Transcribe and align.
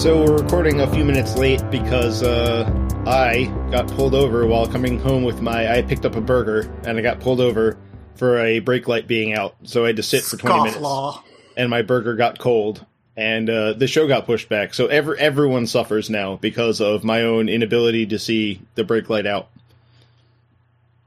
So 0.00 0.24
we're 0.24 0.38
recording 0.38 0.80
a 0.80 0.90
few 0.90 1.04
minutes 1.04 1.36
late 1.36 1.62
because 1.70 2.22
uh, 2.22 2.64
I 3.06 3.52
got 3.70 3.86
pulled 3.88 4.14
over 4.14 4.46
while 4.46 4.66
coming 4.66 4.98
home 4.98 5.24
with 5.24 5.42
my. 5.42 5.70
I 5.70 5.82
picked 5.82 6.06
up 6.06 6.16
a 6.16 6.22
burger 6.22 6.72
and 6.84 6.96
I 6.96 7.02
got 7.02 7.20
pulled 7.20 7.38
over 7.38 7.76
for 8.14 8.38
a 8.38 8.60
brake 8.60 8.88
light 8.88 9.06
being 9.06 9.34
out, 9.34 9.56
so 9.64 9.84
I 9.84 9.88
had 9.88 9.96
to 9.96 10.02
sit 10.02 10.22
for 10.22 10.38
twenty 10.38 10.56
minutes. 10.56 10.78
Scofflaw. 10.78 11.22
And 11.54 11.68
my 11.68 11.82
burger 11.82 12.14
got 12.14 12.38
cold, 12.38 12.86
and 13.14 13.50
uh, 13.50 13.74
the 13.74 13.86
show 13.86 14.08
got 14.08 14.24
pushed 14.24 14.48
back. 14.48 14.72
So 14.72 14.86
every 14.86 15.18
everyone 15.18 15.66
suffers 15.66 16.08
now 16.08 16.36
because 16.36 16.80
of 16.80 17.04
my 17.04 17.20
own 17.20 17.50
inability 17.50 18.06
to 18.06 18.18
see 18.18 18.62
the 18.76 18.84
brake 18.84 19.10
light 19.10 19.26
out. 19.26 19.50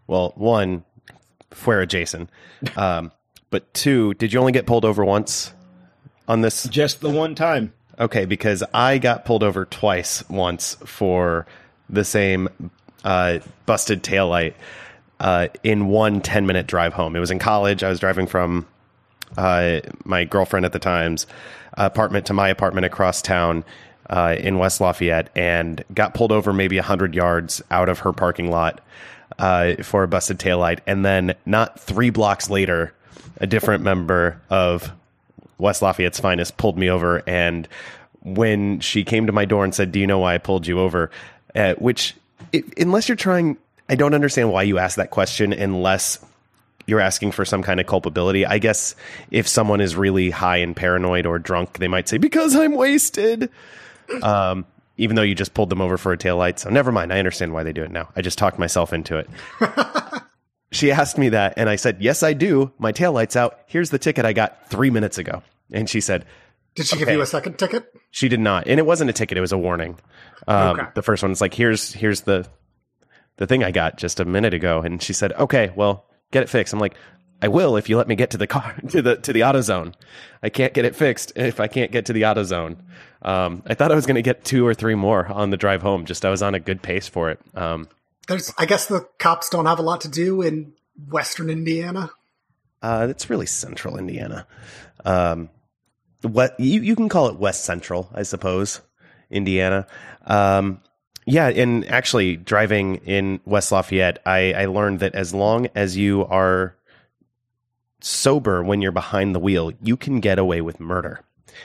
Well, 0.05 0.33
one, 0.35 0.85
fuera 1.49 1.87
Jason. 1.87 2.29
Um, 2.75 3.11
but 3.49 3.73
two, 3.73 4.13
did 4.13 4.33
you 4.33 4.39
only 4.39 4.51
get 4.51 4.67
pulled 4.67 4.85
over 4.85 5.03
once 5.03 5.51
on 6.27 6.41
this? 6.41 6.65
Just 6.65 7.01
the 7.01 7.09
one 7.09 7.33
time. 7.33 7.73
Okay, 7.99 8.25
because 8.25 8.63
I 8.73 8.97
got 8.97 9.25
pulled 9.25 9.43
over 9.43 9.65
twice 9.65 10.27
once 10.29 10.75
for 10.85 11.45
the 11.89 12.03
same 12.03 12.49
uh, 13.03 13.39
busted 13.65 14.03
taillight 14.03 14.53
uh, 15.19 15.47
in 15.63 15.87
one 15.87 16.21
10 16.21 16.45
minute 16.45 16.67
drive 16.67 16.93
home. 16.93 17.15
It 17.15 17.19
was 17.19 17.31
in 17.31 17.39
college. 17.39 17.83
I 17.83 17.89
was 17.89 17.99
driving 17.99 18.25
from 18.25 18.65
uh, 19.37 19.81
my 20.05 20.25
girlfriend 20.25 20.65
at 20.65 20.73
the 20.73 20.79
time's 20.79 21.27
apartment 21.73 22.25
to 22.27 22.33
my 22.33 22.49
apartment 22.49 22.85
across 22.85 23.21
town 23.21 23.63
uh, 24.09 24.35
in 24.37 24.57
West 24.57 24.81
Lafayette 24.81 25.29
and 25.35 25.83
got 25.93 26.13
pulled 26.13 26.31
over 26.31 26.53
maybe 26.53 26.77
100 26.77 27.15
yards 27.15 27.61
out 27.71 27.89
of 27.89 27.99
her 27.99 28.11
parking 28.11 28.49
lot 28.49 28.81
uh, 29.39 29.75
for 29.83 30.03
a 30.03 30.07
busted 30.07 30.39
taillight. 30.39 30.79
And 30.85 31.05
then, 31.05 31.35
not 31.45 31.79
three 31.79 32.09
blocks 32.09 32.49
later, 32.49 32.93
a 33.37 33.47
different 33.47 33.83
member 33.83 34.41
of 34.49 34.91
West 35.63 35.81
Lafayette's 35.81 36.19
finest 36.19 36.57
pulled 36.57 36.77
me 36.77 36.89
over. 36.89 37.23
And 37.25 37.67
when 38.21 38.79
she 38.81 39.03
came 39.03 39.25
to 39.27 39.31
my 39.31 39.45
door 39.45 39.63
and 39.63 39.73
said, 39.73 39.91
Do 39.91 39.99
you 39.99 40.05
know 40.05 40.19
why 40.19 40.35
I 40.35 40.37
pulled 40.37 40.67
you 40.67 40.79
over? 40.79 41.09
Uh, 41.55 41.73
which, 41.75 42.15
it, 42.51 42.65
unless 42.77 43.09
you're 43.09 43.15
trying, 43.15 43.57
I 43.89 43.95
don't 43.95 44.13
understand 44.13 44.51
why 44.51 44.63
you 44.63 44.77
ask 44.77 44.97
that 44.97 45.09
question 45.09 45.53
unless 45.53 46.23
you're 46.85 46.99
asking 46.99 47.31
for 47.31 47.45
some 47.45 47.63
kind 47.63 47.79
of 47.79 47.87
culpability. 47.87 48.45
I 48.45 48.59
guess 48.59 48.95
if 49.31 49.47
someone 49.47 49.81
is 49.81 49.95
really 49.95 50.29
high 50.29 50.57
and 50.57 50.75
paranoid 50.75 51.25
or 51.25 51.39
drunk, 51.39 51.79
they 51.79 51.87
might 51.87 52.07
say, 52.07 52.17
Because 52.17 52.55
I'm 52.55 52.75
wasted. 52.75 53.49
Um, 54.21 54.65
even 54.97 55.15
though 55.15 55.23
you 55.23 55.33
just 55.33 55.53
pulled 55.53 55.69
them 55.69 55.81
over 55.81 55.97
for 55.97 56.11
a 56.11 56.17
taillight. 56.17 56.59
So 56.59 56.69
never 56.69 56.91
mind. 56.91 57.11
I 57.11 57.19
understand 57.19 57.53
why 57.53 57.63
they 57.63 57.73
do 57.73 57.83
it 57.83 57.91
now. 57.91 58.09
I 58.15 58.21
just 58.21 58.37
talked 58.37 58.59
myself 58.59 58.93
into 58.93 59.17
it. 59.17 59.29
she 60.71 60.91
asked 60.91 61.17
me 61.17 61.29
that, 61.29 61.53
and 61.57 61.69
I 61.69 61.77
said, 61.77 61.97
Yes, 62.01 62.21
I 62.21 62.33
do. 62.33 62.71
My 62.77 62.91
taillight's 62.91 63.35
out. 63.35 63.59
Here's 63.67 63.89
the 63.89 63.99
ticket 63.99 64.25
I 64.25 64.33
got 64.33 64.69
three 64.69 64.89
minutes 64.89 65.17
ago. 65.17 65.41
And 65.73 65.89
she 65.89 65.99
said, 66.01 66.25
Did 66.75 66.85
she 66.87 66.97
give 66.97 67.09
you 67.09 67.21
a 67.21 67.25
second 67.25 67.57
ticket? 67.59 67.91
She 68.11 68.29
did 68.29 68.39
not, 68.39 68.67
and 68.67 68.79
it 68.79 68.85
wasn't 68.85 69.09
a 69.09 69.13
ticket; 69.13 69.37
it 69.37 69.41
was 69.41 69.51
a 69.51 69.57
warning. 69.57 69.99
Um, 70.47 70.79
Okay. 70.79 70.89
The 70.95 71.01
first 71.01 71.23
one's 71.23 71.41
like, 71.41 71.53
"Here's 71.53 71.93
here's 71.93 72.21
the 72.21 72.47
the 73.37 73.47
thing 73.47 73.63
I 73.63 73.71
got 73.71 73.97
just 73.97 74.19
a 74.19 74.25
minute 74.25 74.53
ago," 74.53 74.81
and 74.81 75.01
she 75.01 75.13
said, 75.13 75.33
"Okay, 75.33 75.71
well, 75.75 76.05
get 76.31 76.43
it 76.43 76.49
fixed." 76.49 76.73
I'm 76.73 76.79
like, 76.79 76.95
"I 77.41 77.47
will 77.47 77.75
if 77.75 77.89
you 77.89 77.97
let 77.97 78.07
me 78.07 78.15
get 78.15 78.29
to 78.31 78.37
the 78.37 78.45
car 78.47 78.75
to 78.89 79.01
the 79.01 79.15
to 79.17 79.33
the 79.33 79.41
AutoZone. 79.41 79.95
I 80.43 80.49
can't 80.49 80.73
get 80.75 80.85
it 80.85 80.95
fixed 80.95 81.31
if 81.35 81.59
I 81.59 81.67
can't 81.67 81.91
get 81.91 82.05
to 82.05 82.13
the 82.13 82.21
AutoZone." 82.21 82.77
Um, 83.23 83.63
I 83.65 83.73
thought 83.73 83.91
I 83.91 83.95
was 83.95 84.05
going 84.05 84.15
to 84.15 84.21
get 84.21 84.45
two 84.45 84.67
or 84.67 84.73
three 84.75 84.95
more 84.95 85.25
on 85.25 85.49
the 85.49 85.57
drive 85.57 85.81
home. 85.81 86.05
Just 86.05 86.23
I 86.25 86.29
was 86.29 86.43
on 86.43 86.53
a 86.53 86.59
good 86.59 86.81
pace 86.83 87.07
for 87.07 87.31
it. 87.31 87.39
Um, 87.55 87.87
There's, 88.27 88.53
I 88.57 88.65
guess 88.65 88.85
the 88.85 89.07
cops 89.17 89.49
don't 89.49 89.65
have 89.65 89.79
a 89.79 89.83
lot 89.83 90.01
to 90.01 90.07
do 90.09 90.41
in 90.41 90.73
Western 91.09 91.49
Indiana. 91.49 92.11
Uh, 92.81 93.07
it's 93.09 93.29
really 93.29 93.45
central 93.45 93.97
Indiana. 93.97 94.45
Um, 95.05 95.49
what 96.23 96.59
you 96.59 96.81
you 96.81 96.95
can 96.95 97.09
call 97.09 97.27
it 97.29 97.35
West 97.37 97.63
Central, 97.65 98.09
I 98.13 98.23
suppose, 98.23 98.81
Indiana. 99.29 99.87
Um, 100.25 100.81
yeah, 101.25 101.47
and 101.47 101.87
actually 101.89 102.35
driving 102.35 102.95
in 103.05 103.39
West 103.45 103.71
Lafayette, 103.71 104.19
I, 104.25 104.51
I 104.53 104.65
learned 104.65 104.99
that 104.99 105.15
as 105.15 105.33
long 105.33 105.67
as 105.75 105.95
you 105.95 106.25
are 106.25 106.75
sober 108.01 108.61
when 108.63 108.81
you're 108.81 108.91
behind 108.91 109.33
the 109.33 109.39
wheel, 109.39 109.71
you 109.81 109.95
can 109.95 110.19
get 110.19 110.37
away 110.39 110.61
with 110.61 110.79
murder 110.79 111.21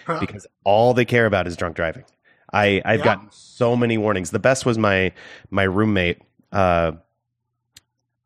Huh. 0.06 0.18
because 0.20 0.46
all 0.64 0.94
they 0.94 1.04
care 1.04 1.26
about 1.26 1.46
is 1.46 1.56
drunk 1.56 1.74
driving. 1.76 2.04
I 2.52 2.80
I've 2.84 3.00
Yeah. 3.00 3.04
gotten 3.04 3.28
so 3.30 3.74
many 3.76 3.98
warnings. 3.98 4.30
The 4.30 4.38
best 4.38 4.64
was 4.64 4.78
my 4.78 5.12
my 5.50 5.64
roommate 5.64 6.20
uh, 6.52 6.92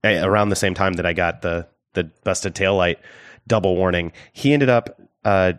around 0.05 0.49
the 0.51 0.57
same 0.57 0.75
time 0.75 0.95
that 0.95 1.07
I 1.07 1.13
got 1.13 1.43
the 1.43 1.67
the 1.95 2.05
busted 2.25 2.55
taillight 2.55 2.97
double 3.47 3.77
warning. 3.77 4.13
He 4.33 4.53
ended 4.53 4.69
up 4.69 5.01
uh, 5.25 5.55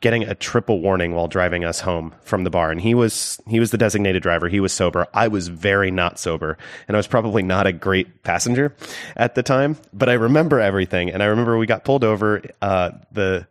getting 0.00 0.24
a 0.24 0.34
triple 0.34 0.80
warning 0.80 1.14
while 1.14 1.28
driving 1.28 1.64
us 1.64 1.80
home 1.80 2.14
from 2.22 2.44
the 2.44 2.50
bar, 2.50 2.70
and 2.70 2.80
he 2.80 2.94
was 2.94 3.40
he 3.46 3.60
was 3.60 3.70
the 3.70 3.78
designated 3.78 4.22
driver. 4.22 4.48
He 4.48 4.60
was 4.60 4.72
sober. 4.72 5.06
I 5.14 5.28
was 5.28 5.48
very 5.48 5.90
not 5.90 6.18
sober, 6.18 6.58
and 6.88 6.96
I 6.96 6.98
was 6.98 7.06
probably 7.06 7.42
not 7.42 7.66
a 7.66 7.72
great 7.72 8.22
passenger 8.22 8.74
at 9.16 9.34
the 9.34 9.42
time. 9.42 9.76
But 9.92 10.08
I 10.08 10.14
remember 10.14 10.60
everything, 10.60 11.10
and 11.10 11.22
I 11.22 11.26
remember 11.26 11.56
we 11.56 11.66
got 11.66 11.84
pulled 11.84 12.04
over. 12.04 12.42
Uh, 12.60 12.90
the 13.12 13.46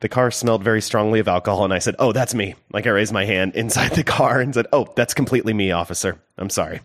the 0.00 0.08
car 0.08 0.30
smelled 0.30 0.62
very 0.62 0.80
strongly 0.80 1.18
of 1.18 1.26
alcohol, 1.28 1.64
and 1.64 1.74
I 1.74 1.80
said, 1.80 1.96
"Oh, 1.98 2.12
that's 2.12 2.34
me." 2.34 2.54
Like 2.72 2.86
I 2.86 2.90
raised 2.90 3.12
my 3.12 3.24
hand 3.24 3.54
inside 3.56 3.92
the 3.92 4.04
car 4.04 4.40
and 4.40 4.54
said, 4.54 4.66
"Oh, 4.72 4.86
that's 4.94 5.14
completely 5.14 5.52
me, 5.52 5.72
officer. 5.72 6.20
I'm 6.36 6.50
sorry." 6.50 6.80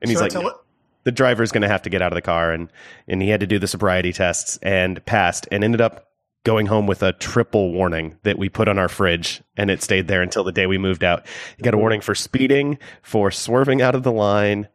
And 0.00 0.10
he's 0.10 0.18
Should 0.18 0.22
like, 0.22 0.32
tell 0.32 0.42
"No." 0.42 0.48
it? 0.48 0.56
the 1.04 1.12
driver's 1.12 1.52
going 1.52 1.62
to 1.62 1.68
have 1.68 1.82
to 1.82 1.88
get 1.90 2.02
out 2.02 2.12
of 2.12 2.16
the 2.16 2.22
car 2.22 2.52
and 2.52 2.70
and 3.06 3.22
he 3.22 3.30
had 3.30 3.40
to 3.40 3.46
do 3.46 3.58
the 3.58 3.68
sobriety 3.68 4.12
tests 4.12 4.58
and 4.62 5.02
passed 5.06 5.48
and 5.50 5.64
ended 5.64 5.80
up 5.80 6.07
going 6.44 6.66
home 6.66 6.86
with 6.86 7.02
a 7.02 7.12
triple 7.12 7.72
warning 7.72 8.16
that 8.22 8.38
we 8.38 8.48
put 8.48 8.68
on 8.68 8.78
our 8.78 8.88
fridge 8.88 9.42
and 9.56 9.70
it 9.70 9.82
stayed 9.82 10.08
there 10.08 10.22
until 10.22 10.44
the 10.44 10.52
day 10.52 10.66
we 10.66 10.78
moved 10.78 11.04
out. 11.04 11.26
He 11.56 11.62
got 11.62 11.74
a 11.74 11.78
warning 11.78 12.00
for 12.00 12.14
speeding, 12.14 12.78
for 13.02 13.30
swerving 13.30 13.82
out 13.82 13.94
of 13.94 14.02
the 14.02 14.12
line 14.12 14.68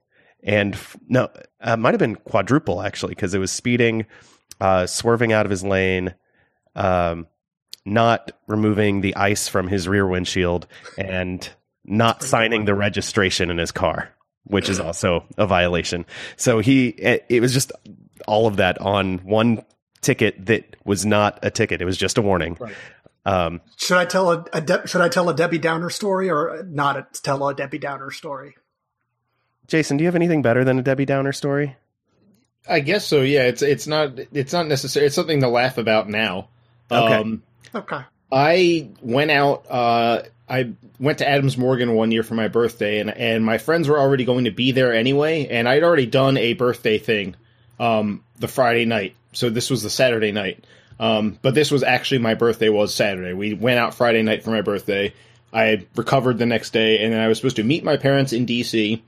and 0.43 0.75
f- 0.75 0.97
no, 1.07 1.29
uh, 1.61 1.77
might 1.77 1.93
have 1.93 1.99
been 1.99 2.15
quadruple 2.15 2.81
actually 2.81 3.15
because 3.15 3.33
it 3.33 3.39
was 3.39 3.51
speeding, 3.51 4.05
uh, 4.59 4.85
swerving 4.85 5.31
out 5.31 5.45
of 5.45 5.49
his 5.49 5.63
lane, 5.63 6.13
um, 6.75 7.27
not 7.85 8.31
removing 8.47 9.01
the 9.01 9.15
ice 9.15 9.47
from 9.47 9.67
his 9.67 9.87
rear 9.87 10.05
windshield 10.05 10.67
and 10.97 11.49
not 11.85 12.23
signing 12.23 12.65
the 12.65 12.75
registration 12.75 13.49
in 13.49 13.57
his 13.57 13.71
car, 13.71 14.09
which 14.45 14.69
is 14.69 14.79
also 14.79 15.25
a 15.37 15.45
violation. 15.45 16.05
So 16.37 16.59
he, 16.59 16.89
it, 16.89 17.25
it 17.29 17.39
was 17.41 17.53
just 17.53 17.71
all 18.27 18.47
of 18.47 18.57
that 18.57 18.79
on 18.79 19.17
one 19.19 19.63
ticket 20.03 20.45
that 20.45 20.75
was 20.85 21.05
not 21.05 21.39
a 21.41 21.49
ticket. 21.49 21.81
It 21.81 21.85
was 21.85 21.97
just 21.97 22.17
a 22.17 22.21
warning. 22.21 22.57
Right. 22.59 22.75
Um, 23.25 23.61
Should 23.77 23.97
I 23.97 24.05
tell 24.05 24.31
a, 24.31 24.45
a 24.51 24.61
De- 24.61 24.85
should 24.85 24.99
I 25.01 25.07
tell 25.09 25.29
a 25.29 25.33
Debbie 25.35 25.57
Downer 25.57 25.89
story 25.89 26.29
or 26.29 26.63
not 26.67 26.97
a, 26.97 27.07
tell 27.21 27.47
a 27.47 27.55
Debbie 27.55 27.77
Downer 27.79 28.11
story? 28.11 28.55
Jason, 29.67 29.95
do 29.97 30.03
you 30.03 30.07
have 30.07 30.15
anything 30.15 30.41
better 30.41 30.65
than 30.65 30.77
a 30.77 30.81
Debbie 30.81 31.05
Downer 31.05 31.31
story? 31.31 31.77
I 32.67 32.81
guess 32.81 33.05
so. 33.05 33.21
Yeah, 33.21 33.43
it's 33.43 33.61
it's 33.61 33.87
not 33.87 34.19
it's 34.33 34.51
not 34.53 34.67
necessary. 34.67 35.05
It's 35.05 35.15
something 35.15 35.39
to 35.41 35.47
laugh 35.47 35.77
about 35.77 36.09
now. 36.09 36.49
Okay. 36.91 37.13
Um, 37.15 37.43
Okay. 37.75 38.01
I 38.31 38.89
went 39.01 39.31
out. 39.31 39.65
Uh, 39.69 40.21
I 40.47 40.73
went 40.99 41.19
to 41.19 41.27
Adams 41.27 41.57
Morgan 41.57 41.93
one 41.95 42.11
year 42.11 42.23
for 42.23 42.35
my 42.35 42.47
birthday, 42.47 42.99
and 42.99 43.09
and 43.09 43.43
my 43.45 43.57
friends 43.57 43.87
were 43.87 43.99
already 43.99 44.25
going 44.25 44.45
to 44.45 44.51
be 44.51 44.71
there 44.71 44.93
anyway, 44.93 45.47
and 45.47 45.67
I'd 45.67 45.83
already 45.83 46.05
done 46.05 46.37
a 46.37 46.53
birthday 46.53 46.97
thing 46.99 47.35
um, 47.79 48.23
the 48.39 48.47
Friday 48.47 48.85
night, 48.85 49.15
so 49.33 49.49
this 49.49 49.69
was 49.69 49.83
the 49.83 49.89
Saturday 49.89 50.31
night. 50.31 50.63
Um, 50.99 51.37
but 51.41 51.55
this 51.55 51.71
was 51.71 51.83
actually 51.83 52.19
my 52.19 52.35
birthday 52.35 52.69
was 52.69 52.93
Saturday. 52.93 53.33
We 53.33 53.53
went 53.53 53.79
out 53.79 53.95
Friday 53.95 54.21
night 54.21 54.43
for 54.43 54.51
my 54.51 54.61
birthday. 54.61 55.13
I 55.51 55.85
recovered 55.95 56.37
the 56.37 56.45
next 56.45 56.71
day, 56.71 57.03
and 57.03 57.13
then 57.13 57.19
I 57.19 57.27
was 57.27 57.37
supposed 57.37 57.57
to 57.57 57.63
meet 57.63 57.83
my 57.83 57.97
parents 57.97 58.33
in 58.33 58.45
DC 58.45 59.01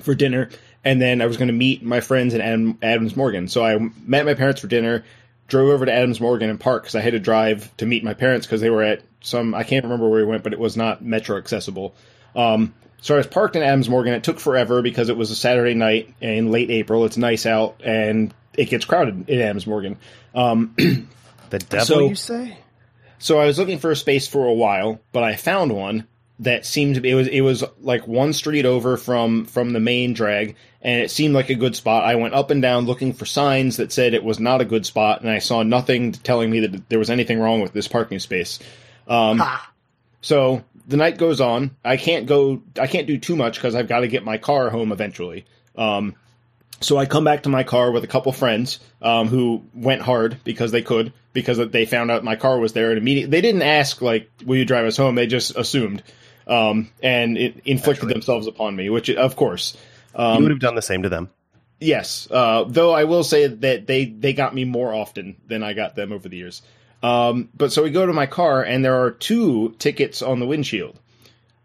for 0.00 0.14
dinner, 0.14 0.50
and 0.84 1.00
then 1.00 1.20
I 1.20 1.26
was 1.26 1.36
going 1.36 1.48
to 1.48 1.54
meet 1.54 1.82
my 1.82 2.00
friends 2.00 2.34
in 2.34 2.40
Adam, 2.40 2.78
Adams 2.82 3.16
Morgan. 3.16 3.48
So 3.48 3.64
I 3.64 3.78
met 4.04 4.24
my 4.24 4.34
parents 4.34 4.60
for 4.60 4.68
dinner, 4.68 5.04
drove 5.48 5.70
over 5.70 5.86
to 5.86 5.92
Adams 5.92 6.20
Morgan 6.20 6.50
and 6.50 6.60
park 6.60 6.84
because 6.84 6.94
I 6.94 7.00
had 7.00 7.12
to 7.12 7.18
drive 7.18 7.76
to 7.78 7.86
meet 7.86 8.04
my 8.04 8.14
parents 8.14 8.46
because 8.46 8.60
they 8.60 8.70
were 8.70 8.82
at 8.82 9.02
some 9.20 9.54
I 9.54 9.64
can't 9.64 9.84
remember 9.84 10.08
where 10.08 10.20
we 10.20 10.26
went, 10.26 10.42
but 10.42 10.52
it 10.52 10.58
was 10.58 10.76
not 10.76 11.04
metro 11.04 11.36
accessible. 11.36 11.94
Um, 12.34 12.74
so 13.00 13.14
I 13.14 13.18
was 13.18 13.26
parked 13.26 13.56
in 13.56 13.62
Adams 13.62 13.88
Morgan. 13.88 14.14
It 14.14 14.24
took 14.24 14.40
forever 14.40 14.82
because 14.82 15.08
it 15.08 15.16
was 15.16 15.30
a 15.30 15.36
Saturday 15.36 15.74
night 15.74 16.14
in 16.20 16.50
late 16.50 16.70
April. 16.70 17.04
It's 17.04 17.16
nice 17.16 17.46
out 17.46 17.80
and 17.84 18.32
it 18.56 18.66
gets 18.70 18.84
crowded 18.84 19.28
in 19.28 19.40
Adams 19.40 19.66
Morgan. 19.66 19.98
Um, 20.34 20.74
The 21.50 21.58
devil, 21.60 21.86
So- 21.86 22.08
you 22.08 22.14
say? 22.16 22.58
so 23.18 23.38
I 23.38 23.46
was 23.46 23.58
looking 23.58 23.78
for 23.78 23.90
a 23.92 23.96
space 23.96 24.26
for 24.26 24.46
a 24.46 24.52
while, 24.52 25.00
but 25.12 25.22
I 25.22 25.36
found 25.36 25.72
one 25.72 26.06
that 26.40 26.66
seemed 26.66 26.96
to 26.96 27.00
be 27.00 27.10
it 27.10 27.14
was 27.14 27.28
it 27.28 27.40
was 27.40 27.64
like 27.80 28.06
one 28.06 28.32
street 28.34 28.66
over 28.66 28.96
from 28.98 29.46
from 29.46 29.72
the 29.72 29.80
main 29.80 30.12
drag 30.12 30.54
and 30.82 31.00
it 31.00 31.10
seemed 31.10 31.34
like 31.34 31.48
a 31.48 31.54
good 31.54 31.74
spot. 31.76 32.04
I 32.04 32.16
went 32.16 32.34
up 32.34 32.50
and 32.50 32.60
down 32.60 32.84
looking 32.84 33.12
for 33.14 33.24
signs 33.24 33.78
that 33.78 33.90
said 33.92 34.12
it 34.12 34.22
was 34.24 34.38
not 34.38 34.60
a 34.60 34.64
good 34.66 34.84
spot 34.84 35.22
and 35.22 35.30
I 35.30 35.38
saw 35.38 35.62
nothing 35.62 36.12
telling 36.12 36.50
me 36.50 36.60
that 36.66 36.88
there 36.90 36.98
was 36.98 37.08
anything 37.10 37.38
wrong 37.40 37.62
with 37.62 37.72
this 37.72 37.88
parking 37.88 38.18
space. 38.18 38.58
Um, 39.08 39.42
So 40.20 40.64
the 40.88 40.96
night 40.96 41.16
goes 41.16 41.40
on. 41.40 41.76
I 41.84 41.96
can't 41.96 42.26
go. 42.26 42.60
I 42.78 42.86
can't 42.86 43.06
do 43.06 43.18
too 43.18 43.36
much 43.36 43.54
because 43.56 43.74
I've 43.74 43.88
got 43.88 44.00
to 44.00 44.08
get 44.08 44.24
my 44.24 44.36
car 44.38 44.68
home 44.70 44.92
eventually. 44.92 45.46
Um, 45.76 46.16
so 46.80 46.96
I 46.98 47.06
come 47.06 47.24
back 47.24 47.44
to 47.44 47.48
my 47.48 47.64
car 47.64 47.90
with 47.90 48.04
a 48.04 48.08
couple 48.08 48.32
friends 48.32 48.80
um, 49.02 49.28
who 49.28 49.64
went 49.74 50.02
hard 50.02 50.38
because 50.44 50.72
they 50.72 50.82
could 50.82 51.12
because 51.32 51.58
they 51.70 51.86
found 51.86 52.10
out 52.10 52.24
my 52.24 52.36
car 52.36 52.58
was 52.58 52.72
there 52.72 52.90
and 52.90 52.98
immediately 52.98 53.30
they 53.30 53.40
didn't 53.40 53.62
ask 53.62 54.02
like, 54.02 54.30
"Will 54.44 54.56
you 54.56 54.64
drive 54.64 54.86
us 54.86 54.96
home?" 54.96 55.14
They 55.14 55.26
just 55.26 55.56
assumed 55.56 56.02
um, 56.46 56.90
and 57.02 57.36
it 57.36 57.60
inflicted 57.64 58.08
themselves 58.08 58.46
upon 58.46 58.76
me, 58.76 58.90
which 58.90 59.10
of 59.10 59.36
course. 59.36 59.76
you 60.16 60.42
would 60.42 60.50
have 60.50 60.60
done 60.60 60.74
the 60.74 60.82
same 60.82 61.02
to 61.02 61.08
them. 61.08 61.30
Yes, 61.80 62.26
uh, 62.30 62.64
though 62.66 62.92
I 62.92 63.04
will 63.04 63.24
say 63.24 63.46
that 63.48 63.86
they 63.86 64.06
they 64.06 64.32
got 64.32 64.54
me 64.54 64.64
more 64.64 64.94
often 64.94 65.36
than 65.46 65.62
I 65.62 65.74
got 65.74 65.94
them 65.94 66.12
over 66.12 66.28
the 66.28 66.36
years. 66.36 66.62
Um, 67.02 67.50
but 67.54 67.72
so 67.72 67.82
we 67.82 67.90
go 67.90 68.06
to 68.06 68.12
my 68.12 68.26
car, 68.26 68.62
and 68.62 68.84
there 68.84 69.02
are 69.02 69.10
two 69.10 69.74
tickets 69.78 70.22
on 70.22 70.40
the 70.40 70.46
windshield. 70.46 70.98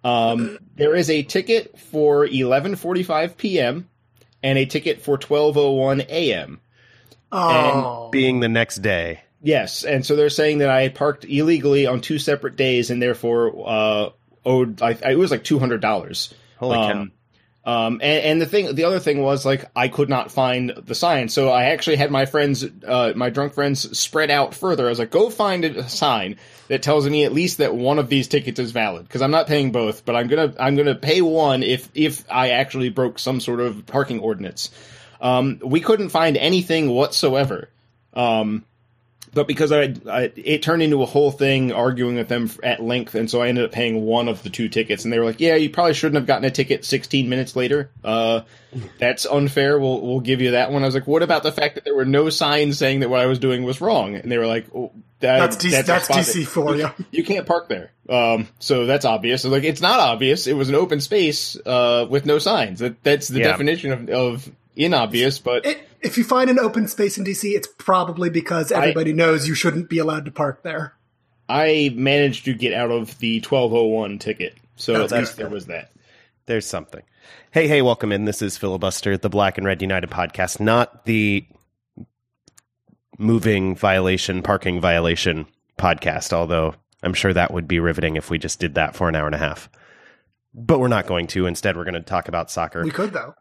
Um, 0.03 0.57
there 0.75 0.95
is 0.95 1.09
a 1.09 1.23
ticket 1.23 1.79
for 1.79 2.27
11:45 2.27 3.37
p.m. 3.37 3.87
and 4.43 4.57
a 4.57 4.65
ticket 4.65 5.01
for 5.01 5.17
12:01 5.17 6.07
a.m. 6.09 6.59
Oh, 7.31 8.09
Being 8.11 8.39
the 8.39 8.49
next 8.49 8.77
day. 8.77 9.21
Yes, 9.41 9.83
and 9.83 10.05
so 10.05 10.15
they're 10.15 10.29
saying 10.29 10.59
that 10.59 10.69
I 10.69 10.89
parked 10.89 11.25
illegally 11.25 11.87
on 11.87 12.01
two 12.01 12.19
separate 12.19 12.55
days, 12.55 12.91
and 12.91 13.01
therefore 13.01 13.67
uh, 13.67 14.09
owed. 14.45 14.81
I, 14.81 14.97
I, 15.03 15.11
it 15.11 15.17
was 15.17 15.31
like 15.31 15.43
two 15.43 15.57
hundred 15.57 15.81
dollars. 15.81 16.33
Holy 16.57 16.75
cow. 16.75 17.07
Um, 17.63 17.99
and, 18.01 18.23
and 18.25 18.41
the 18.41 18.47
thing, 18.47 18.73
the 18.73 18.85
other 18.85 18.99
thing 18.99 19.21
was 19.21 19.45
like 19.45 19.69
I 19.75 19.87
could 19.87 20.09
not 20.09 20.31
find 20.31 20.73
the 20.83 20.95
sign, 20.95 21.29
so 21.29 21.49
I 21.49 21.65
actually 21.65 21.97
had 21.97 22.09
my 22.09 22.25
friends, 22.25 22.65
uh, 22.87 23.13
my 23.15 23.29
drunk 23.29 23.53
friends, 23.53 23.97
spread 23.97 24.31
out 24.31 24.55
further. 24.55 24.87
I 24.87 24.89
was 24.89 24.97
like, 24.97 25.11
go 25.11 25.29
find 25.29 25.63
a 25.63 25.87
sign 25.87 26.37
that 26.69 26.81
tells 26.81 27.07
me 27.07 27.23
at 27.23 27.33
least 27.33 27.59
that 27.59 27.75
one 27.75 27.99
of 27.99 28.09
these 28.09 28.27
tickets 28.27 28.59
is 28.59 28.71
valid, 28.71 29.07
because 29.07 29.21
I'm 29.21 29.29
not 29.29 29.45
paying 29.45 29.71
both, 29.71 30.05
but 30.05 30.15
I'm 30.15 30.27
gonna 30.27 30.55
I'm 30.59 30.75
gonna 30.75 30.95
pay 30.95 31.21
one 31.21 31.61
if 31.61 31.87
if 31.93 32.25
I 32.31 32.49
actually 32.49 32.89
broke 32.89 33.19
some 33.19 33.39
sort 33.39 33.59
of 33.59 33.85
parking 33.85 34.21
ordinance. 34.21 34.71
Um, 35.21 35.59
we 35.63 35.81
couldn't 35.81 36.09
find 36.09 36.37
anything 36.37 36.89
whatsoever. 36.89 37.69
Um, 38.15 38.65
but 39.33 39.47
because 39.47 39.71
I, 39.71 39.93
I, 40.09 40.31
it 40.35 40.61
turned 40.61 40.81
into 40.83 41.01
a 41.03 41.05
whole 41.05 41.31
thing 41.31 41.71
arguing 41.71 42.15
with 42.15 42.27
them 42.27 42.49
at 42.63 42.81
length, 42.81 43.15
and 43.15 43.29
so 43.29 43.41
I 43.41 43.47
ended 43.47 43.65
up 43.65 43.71
paying 43.71 44.03
one 44.05 44.27
of 44.27 44.43
the 44.43 44.49
two 44.49 44.67
tickets, 44.69 45.03
and 45.03 45.13
they 45.13 45.19
were 45.19 45.25
like, 45.25 45.39
"Yeah, 45.39 45.55
you 45.55 45.69
probably 45.69 45.93
shouldn't 45.93 46.15
have 46.17 46.27
gotten 46.27 46.45
a 46.45 46.51
ticket 46.51 46.83
16 46.85 47.29
minutes 47.29 47.55
later. 47.55 47.89
Uh, 48.03 48.41
that's 48.99 49.25
unfair. 49.25 49.79
We'll 49.79 50.01
we'll 50.01 50.19
give 50.19 50.41
you 50.41 50.51
that 50.51 50.71
one." 50.71 50.83
I 50.83 50.85
was 50.85 50.95
like, 50.95 51.07
"What 51.07 51.23
about 51.23 51.43
the 51.43 51.51
fact 51.51 51.75
that 51.75 51.83
there 51.85 51.95
were 51.95 52.05
no 52.05 52.29
signs 52.29 52.77
saying 52.77 52.99
that 53.01 53.09
what 53.09 53.19
I 53.19 53.25
was 53.25 53.39
doing 53.39 53.63
was 53.63 53.79
wrong?" 53.81 54.15
And 54.15 54.31
they 54.31 54.37
were 54.37 54.47
like, 54.47 54.67
oh, 54.75 54.91
that, 55.21 55.39
that's 55.39 55.55
DC, 55.57 55.79
a 55.79 55.83
that's 55.83 56.09
DC 56.09 56.45
for 56.47 56.75
you. 56.75 56.89
you 57.11 57.23
can't 57.23 57.45
park 57.45 57.69
there. 57.69 57.91
Um, 58.09 58.47
so 58.59 58.85
that's 58.85 59.05
obvious. 59.05 59.45
I 59.45 59.49
was 59.49 59.57
like, 59.59 59.63
it's 59.69 59.81
not 59.81 59.99
obvious. 59.99 60.47
It 60.47 60.53
was 60.53 60.67
an 60.69 60.75
open 60.75 60.99
space 60.99 61.55
uh, 61.65 62.07
with 62.09 62.25
no 62.25 62.39
signs. 62.39 62.79
That, 62.79 63.03
that's 63.03 63.27
the 63.27 63.39
Yeah. 63.39 63.47
definition 63.47 63.91
of, 63.91 64.09
of 64.09 64.51
inobvious. 64.75 65.37
But 65.39 65.65
It, 65.67 65.87
if 66.01 66.17
you 66.17 66.23
find 66.23 66.49
an 66.49 66.59
open 66.59 66.87
space 66.87 67.17
in 67.17 67.23
DC, 67.23 67.55
it's 67.55 67.67
probably 67.77 68.29
because 68.29 68.71
everybody 68.71 69.13
knows 69.13 69.47
you 69.47 69.53
shouldn't 69.53 69.89
be 69.89 69.99
allowed 69.99 70.25
to 70.25 70.31
park 70.31 70.63
there. 70.63 70.95
I 71.47 71.93
managed 71.95 72.45
to 72.45 72.53
get 72.53 72.73
out 72.73 72.91
of 72.91 73.17
the 73.19 73.39
1201 73.39 74.19
ticket. 74.19 74.57
So 74.75 74.93
That's 74.93 75.13
at 75.13 75.19
least 75.19 75.37
there 75.37 75.49
was 75.49 75.67
that. 75.67 75.91
There's 76.47 76.65
something. 76.65 77.03
Hey, 77.51 77.67
hey, 77.67 77.81
welcome 77.81 78.11
in. 78.11 78.25
This 78.25 78.41
is 78.41 78.57
Filibuster, 78.57 79.17
the 79.17 79.29
Black 79.29 79.57
and 79.57 79.67
Red 79.67 79.81
United 79.81 80.09
podcast, 80.09 80.59
not 80.59 81.05
the 81.05 81.45
moving 83.19 83.75
violation, 83.75 84.41
parking 84.41 84.81
violation 84.81 85.45
podcast, 85.77 86.33
although 86.33 86.73
I'm 87.03 87.13
sure 87.13 87.33
that 87.33 87.53
would 87.53 87.67
be 87.67 87.79
riveting 87.79 88.15
if 88.15 88.29
we 88.29 88.39
just 88.39 88.59
did 88.59 88.75
that 88.75 88.95
for 88.95 89.07
an 89.07 89.15
hour 89.15 89.27
and 89.27 89.35
a 89.35 89.39
half. 89.39 89.69
But 90.53 90.79
we're 90.79 90.87
not 90.87 91.05
going 91.05 91.27
to. 91.27 91.45
Instead, 91.45 91.77
we're 91.77 91.83
going 91.83 91.93
to 91.93 92.01
talk 92.01 92.27
about 92.27 92.49
soccer. 92.49 92.83
We 92.83 92.91
could 92.91 93.13
though. 93.13 93.35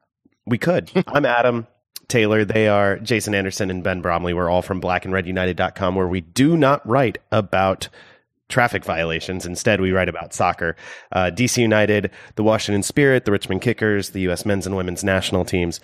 We 0.46 0.58
could. 0.58 0.90
I'm 1.08 1.24
Adam 1.24 1.66
Taylor. 2.10 2.44
They 2.44 2.68
are 2.68 2.98
Jason 2.98 3.34
Anderson 3.34 3.70
and 3.70 3.82
Ben 3.82 4.02
Bromley. 4.02 4.34
We're 4.34 4.50
all 4.50 4.62
from 4.62 4.80
blackandredunited.com, 4.80 5.94
where 5.94 6.08
we 6.08 6.20
do 6.20 6.56
not 6.56 6.86
write 6.86 7.18
about 7.32 7.88
traffic 8.50 8.84
violations. 8.84 9.46
Instead, 9.46 9.80
we 9.80 9.92
write 9.92 10.08
about 10.08 10.34
soccer. 10.34 10.76
Uh, 11.12 11.30
DC 11.32 11.58
United, 11.58 12.10
the 12.34 12.42
Washington 12.42 12.82
Spirit, 12.82 13.24
the 13.24 13.32
Richmond 13.32 13.62
Kickers, 13.62 14.10
the 14.10 14.20
U.S. 14.22 14.44
men's 14.44 14.66
and 14.66 14.76
women's 14.76 15.02
national 15.02 15.44
teams, 15.44 15.80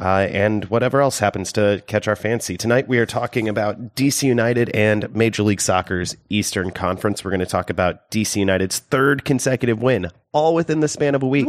uh, 0.00 0.26
and 0.30 0.64
whatever 0.66 1.00
else 1.00 1.18
happens 1.18 1.52
to 1.52 1.82
catch 1.86 2.08
our 2.08 2.16
fancy. 2.16 2.56
Tonight, 2.56 2.88
we 2.88 2.98
are 2.98 3.06
talking 3.06 3.48
about 3.48 3.94
DC 3.94 4.24
United 4.24 4.70
and 4.70 5.14
Major 5.14 5.44
League 5.44 5.60
Soccer's 5.60 6.16
Eastern 6.28 6.72
Conference. 6.72 7.24
We're 7.24 7.30
going 7.30 7.40
to 7.40 7.46
talk 7.46 7.70
about 7.70 8.10
DC 8.10 8.36
United's 8.36 8.80
third 8.80 9.24
consecutive 9.24 9.80
win, 9.80 10.10
all 10.32 10.54
within 10.54 10.80
the 10.80 10.88
span 10.88 11.14
of 11.14 11.22
a 11.22 11.28
week. 11.28 11.48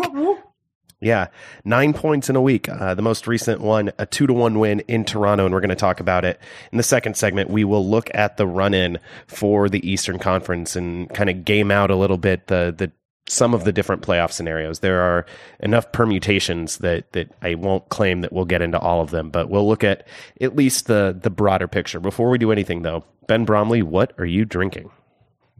Yeah, 0.99 1.27
nine 1.63 1.93
points 1.93 2.27
in 2.27 2.35
a 2.35 2.41
week. 2.41 2.67
Uh, 2.67 2.95
the 2.95 3.03
most 3.03 3.27
recent 3.27 3.61
one, 3.61 3.91
a 3.99 4.07
two 4.07 4.25
to 4.25 4.33
one 4.33 4.57
win 4.57 4.79
in 4.81 5.05
Toronto, 5.05 5.45
and 5.45 5.53
we're 5.53 5.61
going 5.61 5.69
to 5.69 5.75
talk 5.75 5.99
about 5.99 6.25
it 6.25 6.39
in 6.71 6.77
the 6.77 6.83
second 6.83 7.15
segment. 7.15 7.51
We 7.51 7.63
will 7.63 7.87
look 7.87 8.09
at 8.15 8.37
the 8.37 8.47
run 8.47 8.73
in 8.73 8.97
for 9.27 9.69
the 9.69 9.87
Eastern 9.87 10.17
Conference 10.17 10.75
and 10.75 11.07
kind 11.13 11.29
of 11.29 11.45
game 11.45 11.69
out 11.69 11.91
a 11.91 11.95
little 11.95 12.17
bit 12.17 12.47
the 12.47 12.73
the 12.75 12.91
some 13.29 13.53
of 13.53 13.63
the 13.63 13.71
different 13.71 14.01
playoff 14.01 14.31
scenarios. 14.31 14.79
There 14.79 15.01
are 15.01 15.25
enough 15.59 15.91
permutations 15.91 16.77
that 16.79 17.11
that 17.11 17.31
I 17.43 17.53
won't 17.53 17.89
claim 17.89 18.21
that 18.21 18.33
we'll 18.33 18.45
get 18.45 18.63
into 18.63 18.79
all 18.79 19.01
of 19.01 19.11
them, 19.11 19.29
but 19.29 19.49
we'll 19.49 19.67
look 19.67 19.83
at 19.83 20.07
at 20.41 20.55
least 20.55 20.87
the 20.87 21.15
the 21.19 21.29
broader 21.29 21.67
picture. 21.67 21.99
Before 21.99 22.31
we 22.31 22.39
do 22.39 22.51
anything, 22.51 22.81
though, 22.81 23.03
Ben 23.27 23.45
Bromley, 23.45 23.83
what 23.83 24.13
are 24.17 24.25
you 24.25 24.45
drinking? 24.45 24.89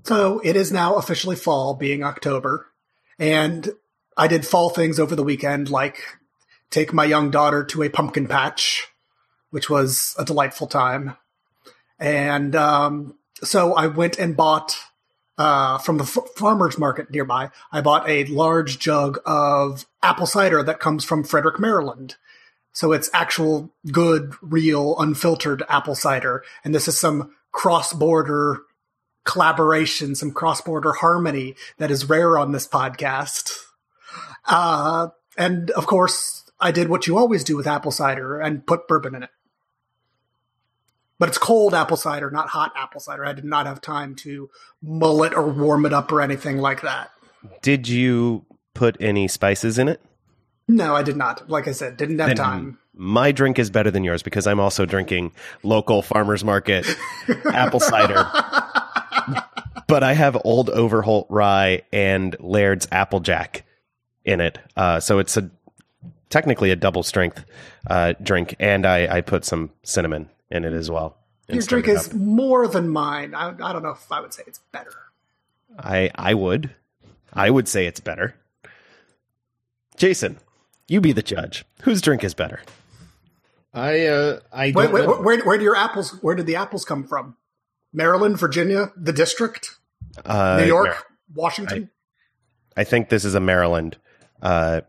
So 0.04 0.40
it 0.44 0.56
is 0.56 0.72
now 0.72 0.96
officially 0.96 1.36
fall, 1.36 1.76
being 1.76 2.04
October, 2.04 2.66
and 3.20 3.70
I 4.18 4.28
did 4.28 4.46
fall 4.46 4.70
things 4.70 5.00
over 5.00 5.16
the 5.16 5.24
weekend, 5.24 5.70
like 5.70 6.00
take 6.72 6.92
my 6.92 7.06
young 7.06 7.30
daughter 7.30 7.64
to 7.66 7.84
a 7.84 7.90
pumpkin 7.90 8.28
patch, 8.28 8.88
which 9.52 9.70
was 9.70 10.16
a 10.18 10.26
delightful 10.26 10.68
time. 10.68 11.16
And 12.00 12.56
um, 12.56 13.16
so 13.44 13.74
I 13.74 13.88
went 13.88 14.18
and 14.18 14.36
bought 14.36 14.78
uh, 15.38 15.78
from 15.78 15.98
the 15.98 16.04
f- 16.04 16.30
farmers 16.36 16.78
market 16.78 17.12
nearby. 17.12 17.52
I 17.72 17.82
bought 17.82 18.10
a 18.10 18.26
large 18.26 18.80
jug 18.80 19.20
of 19.26 19.86
apple 20.02 20.26
cider 20.26 20.64
that 20.64 20.80
comes 20.80 21.06
from 21.06 21.24
Frederick, 21.24 21.60
Maryland. 21.60 22.16
So 22.74 22.92
it's 22.92 23.10
actual, 23.14 23.72
good, 23.92 24.34
real, 24.42 24.98
unfiltered 25.00 25.64
apple 25.70 25.96
cider, 25.96 26.44
and 26.64 26.76
this 26.76 26.88
is 26.88 27.00
some 27.00 27.34
cross-border 27.52 28.62
collaboration, 29.26 30.16
some 30.16 30.32
cross-border 30.32 30.94
harmony 30.94 31.56
that 31.80 31.92
is 31.92 32.08
rare 32.08 32.38
on 32.38 32.52
this 32.52 32.68
podcast. 32.68 33.67
Uh, 34.48 35.10
and 35.38 35.70
of 35.72 35.86
course, 35.86 36.50
I 36.60 36.72
did 36.72 36.90
what 36.90 37.06
you 37.06 37.18
always 37.18 37.44
do 37.44 37.56
with 37.56 37.68
apple 37.68 37.92
cider 37.92 38.40
and 38.40 38.66
put 38.66 38.88
bourbon 38.88 39.16
in 39.16 39.24
it. 39.24 39.30
But 41.20 41.30
it's 41.30 41.38
cold 41.38 41.74
apple 41.74 41.98
cider, 41.98 42.30
not 42.30 42.50
hot 42.50 42.72
apple 42.76 43.02
cider. 43.02 43.26
I 43.26 43.34
did 43.34 43.46
not 43.46 43.66
have 43.66 43.82
time 43.82 44.16
to 44.18 44.50
mull 44.82 45.24
it 45.24 45.34
or 45.34 45.48
warm 45.48 45.86
it 45.86 45.94
up 45.94 46.12
or 46.12 46.22
anything 46.22 46.58
like 46.58 46.82
that. 46.82 47.12
Did 47.62 47.88
you 47.88 48.46
put 48.74 48.98
any 49.00 49.28
spices 49.28 49.80
in 49.80 49.88
it? 49.88 50.02
No, 50.68 50.96
I 50.96 51.02
did 51.02 51.18
not. 51.18 51.50
Like 51.50 51.68
I 51.68 51.72
said, 51.72 51.98
didn't 51.98 52.20
have 52.20 52.30
Then 52.30 52.38
time. 52.38 52.78
My 52.94 53.32
drink 53.32 53.58
is 53.58 53.70
better 53.70 53.90
than 53.90 54.04
yours 54.04 54.22
because 54.22 54.48
I'm 54.48 54.60
also 54.60 54.86
drinking 54.86 55.32
local 55.64 56.02
farmers 56.02 56.44
market 56.44 56.86
apple 57.46 57.80
cider. 57.80 58.30
But 59.88 60.04
I 60.04 60.14
have 60.14 60.38
Old 60.44 60.70
Overholt 60.70 61.28
rye 61.30 61.84
and 61.94 62.36
Laird's 62.40 62.88
Applejack 62.92 63.64
in 64.28 64.42
it, 64.42 64.60
uh, 64.76 65.00
so 65.00 65.18
it's 65.18 65.38
a 65.38 65.50
technically 66.30 66.70
a 66.70 66.76
double 66.76 67.02
strength 67.02 67.46
uh, 67.90 68.14
drink, 68.22 68.56
and 68.60 68.86
I, 68.86 69.18
I 69.18 69.22
put 69.22 69.46
some 69.46 69.72
cinnamon 69.84 70.30
in 70.52 70.66
it 70.66 70.74
as 70.74 70.92
well. 70.92 71.18
Your 71.48 71.62
drink 71.64 71.88
is 71.88 72.14
more 72.14 72.68
than 72.68 72.90
mine. 72.90 73.34
I, 73.34 73.48
I 73.50 73.72
don't 73.74 73.82
know 73.82 73.92
if 73.92 74.12
I 74.12 74.20
would 74.20 74.34
say 74.34 74.44
it's 74.46 74.60
better. 74.74 74.92
I 75.80 76.12
I 76.14 76.34
would 76.34 76.72
I 77.34 77.50
would 77.50 77.68
say 77.70 77.86
it's 77.88 78.02
better. 78.02 78.36
Jason, 79.96 80.38
you 80.88 81.00
be 81.02 81.14
the 81.14 81.22
judge. 81.24 81.66
Whose 81.84 82.02
drink 82.02 82.24
is 82.24 82.34
better? 82.34 82.60
I 83.74 84.08
uh, 84.08 84.40
I 84.52 84.66
Wait, 84.68 84.74
don't 84.74 84.94
wait, 84.94 85.02
know. 85.04 85.08
where, 85.08 85.22
where, 85.22 85.46
where 85.46 85.58
do 85.58 85.64
your 85.64 85.76
apples? 85.76 86.12
Where 86.22 86.36
did 86.36 86.46
the 86.48 86.56
apples 86.58 86.84
come 86.84 87.06
from? 87.08 87.38
Maryland, 87.94 88.38
Virginia, 88.38 88.92
the 88.98 89.14
district, 89.14 89.78
Uh, 90.26 90.58
New 90.60 90.68
York, 90.68 90.88
Mar- 90.88 91.04
Washington. 91.34 91.90
I 92.76 92.84
think 92.84 93.10
this 93.10 93.24
is 93.26 93.34
a 93.36 93.40
Maryland 93.40 93.98
uh, 94.42 94.82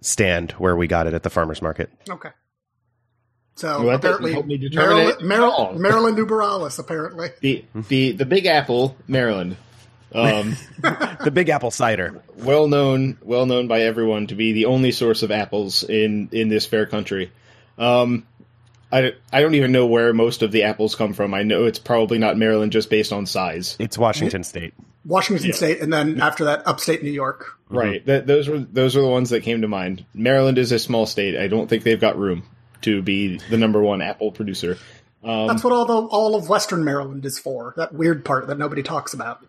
stand 0.00 0.52
where 0.52 0.76
we 0.76 0.86
got 0.86 1.06
it 1.06 1.14
at 1.14 1.22
the 1.22 1.30
farmers 1.30 1.62
market. 1.62 1.90
Okay. 2.08 2.30
So 3.56 3.84
Well, 3.84 3.96
apparently, 3.96 4.32
help 4.32 4.46
me 4.46 4.56
determine 4.56 4.96
Maryland, 4.96 5.22
Maryland, 5.22 5.52
all. 5.56 5.72
Maryland 5.78 6.18
Uberalis, 6.18 6.78
apparently. 6.78 7.30
The 7.40 7.64
the 7.88 8.12
the 8.12 8.26
Big 8.26 8.46
Apple, 8.46 8.96
Maryland. 9.06 9.56
Um, 10.12 10.56
The 11.24 11.30
Big 11.32 11.48
Apple 11.48 11.70
cider. 11.70 12.22
well 12.36 12.68
known, 12.68 13.18
well 13.22 13.46
known 13.46 13.66
by 13.68 13.82
everyone 13.82 14.26
to 14.28 14.34
be 14.34 14.52
the 14.52 14.66
only 14.66 14.92
source 14.92 15.22
of 15.22 15.30
apples 15.30 15.82
in 15.84 16.28
in 16.32 16.48
this 16.48 16.66
fair 16.66 16.86
country. 16.86 17.32
Um, 17.78 18.26
I 18.92 19.12
I 19.32 19.40
don't 19.40 19.54
even 19.54 19.72
know 19.72 19.86
where 19.86 20.12
most 20.12 20.42
of 20.42 20.50
the 20.52 20.64
apples 20.64 20.94
come 20.94 21.14
from. 21.14 21.32
I 21.34 21.42
know 21.42 21.64
it's 21.64 21.78
probably 21.80 22.18
not 22.18 22.36
Maryland, 22.36 22.72
just 22.72 22.90
based 22.90 23.12
on 23.12 23.26
size. 23.26 23.76
It's 23.78 23.96
Washington 23.98 24.42
State. 24.44 24.74
Washington 25.04 25.52
State, 25.52 25.80
and 25.80 25.92
then 25.92 26.20
after 26.20 26.44
that, 26.44 26.66
upstate 26.66 27.02
New 27.02 27.10
York. 27.10 27.58
Right. 27.68 28.04
That, 28.06 28.26
those 28.26 28.48
were 28.48 28.58
those 28.58 28.94
were 28.96 29.02
the 29.02 29.08
ones 29.08 29.30
that 29.30 29.42
came 29.42 29.62
to 29.62 29.68
mind. 29.68 30.04
Maryland 30.14 30.58
is 30.58 30.72
a 30.72 30.78
small 30.78 31.06
state. 31.06 31.36
I 31.36 31.48
don't 31.48 31.68
think 31.68 31.82
they've 31.82 32.00
got 32.00 32.18
room 32.18 32.44
to 32.82 33.02
be 33.02 33.38
the 33.50 33.56
number 33.56 33.82
one 33.82 34.02
apple 34.02 34.32
producer. 34.32 34.78
Um, 35.22 35.46
That's 35.46 35.64
what 35.64 35.72
all 35.72 35.86
the 35.86 35.94
all 35.94 36.34
of 36.34 36.48
Western 36.48 36.84
Maryland 36.84 37.24
is 37.24 37.38
for. 37.38 37.74
That 37.76 37.94
weird 37.94 38.24
part 38.24 38.46
that 38.48 38.58
nobody 38.58 38.82
talks 38.82 39.14
about. 39.14 39.44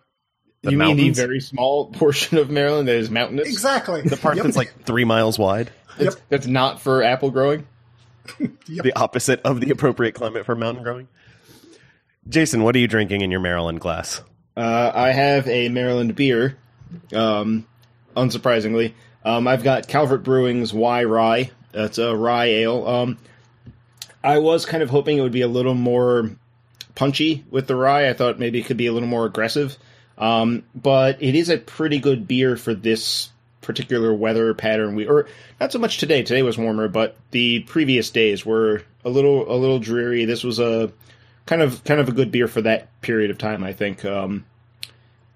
The 0.62 0.70
you 0.72 0.78
mean 0.78 0.96
the 0.96 1.10
very 1.10 1.40
small 1.40 1.86
portion 1.92 2.38
of 2.38 2.50
Maryland 2.50 2.88
that 2.88 2.96
is 2.96 3.10
mountainous? 3.10 3.48
Exactly. 3.48 4.02
The 4.02 4.16
part 4.16 4.36
Yep. 4.36 4.44
that's 4.46 4.56
like 4.56 4.84
three 4.84 5.04
miles 5.04 5.38
wide. 5.38 5.70
That's, 5.98 6.16
that's 6.28 6.46
not 6.46 6.80
for 6.80 7.02
apple 7.02 7.30
growing. 7.30 7.66
The 8.66 8.92
opposite 8.96 9.40
of 9.42 9.60
the 9.60 9.70
appropriate 9.70 10.16
climate 10.16 10.44
for 10.44 10.56
mountain 10.56 10.82
growing. 10.82 11.06
Jason, 12.28 12.64
what 12.64 12.74
are 12.74 12.80
you 12.80 12.88
drinking 12.88 13.20
in 13.20 13.30
your 13.30 13.38
Maryland 13.38 13.80
glass? 13.80 14.20
Uh, 14.56 14.90
I 14.94 15.12
have 15.12 15.46
a 15.48 15.68
Maryland 15.68 16.14
beer. 16.14 16.56
Um, 17.14 17.66
unsurprisingly, 18.16 18.94
um, 19.24 19.46
I've 19.46 19.62
got 19.62 19.88
Calvert 19.88 20.22
Brewing's 20.22 20.72
Y 20.72 21.04
Rye. 21.04 21.50
That's 21.72 21.98
a 21.98 22.16
rye 22.16 22.46
ale. 22.46 22.86
Um, 22.86 23.18
I 24.24 24.38
was 24.38 24.64
kind 24.64 24.82
of 24.82 24.90
hoping 24.90 25.18
it 25.18 25.20
would 25.20 25.32
be 25.32 25.42
a 25.42 25.48
little 25.48 25.74
more 25.74 26.30
punchy 26.94 27.44
with 27.50 27.66
the 27.66 27.76
rye. 27.76 28.08
I 28.08 28.14
thought 28.14 28.38
maybe 28.38 28.60
it 28.60 28.66
could 28.66 28.76
be 28.76 28.86
a 28.86 28.92
little 28.92 29.08
more 29.08 29.26
aggressive. 29.26 29.76
Um, 30.16 30.64
but 30.74 31.22
it 31.22 31.34
is 31.34 31.50
a 31.50 31.58
pretty 31.58 31.98
good 31.98 32.26
beer 32.26 32.56
for 32.56 32.72
this 32.72 33.30
particular 33.60 34.14
weather 34.14 34.54
pattern. 34.54 34.94
We 34.94 35.06
or 35.06 35.28
not 35.60 35.72
so 35.72 35.78
much 35.78 35.98
today. 35.98 36.22
Today 36.22 36.42
was 36.42 36.56
warmer, 36.56 36.88
but 36.88 37.16
the 37.32 37.60
previous 37.60 38.10
days 38.10 38.46
were 38.46 38.82
a 39.04 39.10
little 39.10 39.52
a 39.52 39.56
little 39.56 39.78
dreary. 39.78 40.24
This 40.24 40.42
was 40.42 40.58
a 40.58 40.90
kind 41.46 41.62
of 41.62 41.82
kind 41.84 42.00
of 42.00 42.08
a 42.08 42.12
good 42.12 42.30
beer 42.30 42.48
for 42.48 42.62
that 42.62 43.00
period 43.00 43.30
of 43.30 43.38
time. 43.38 43.64
I 43.64 43.72
think. 43.72 44.04
Um, 44.04 44.44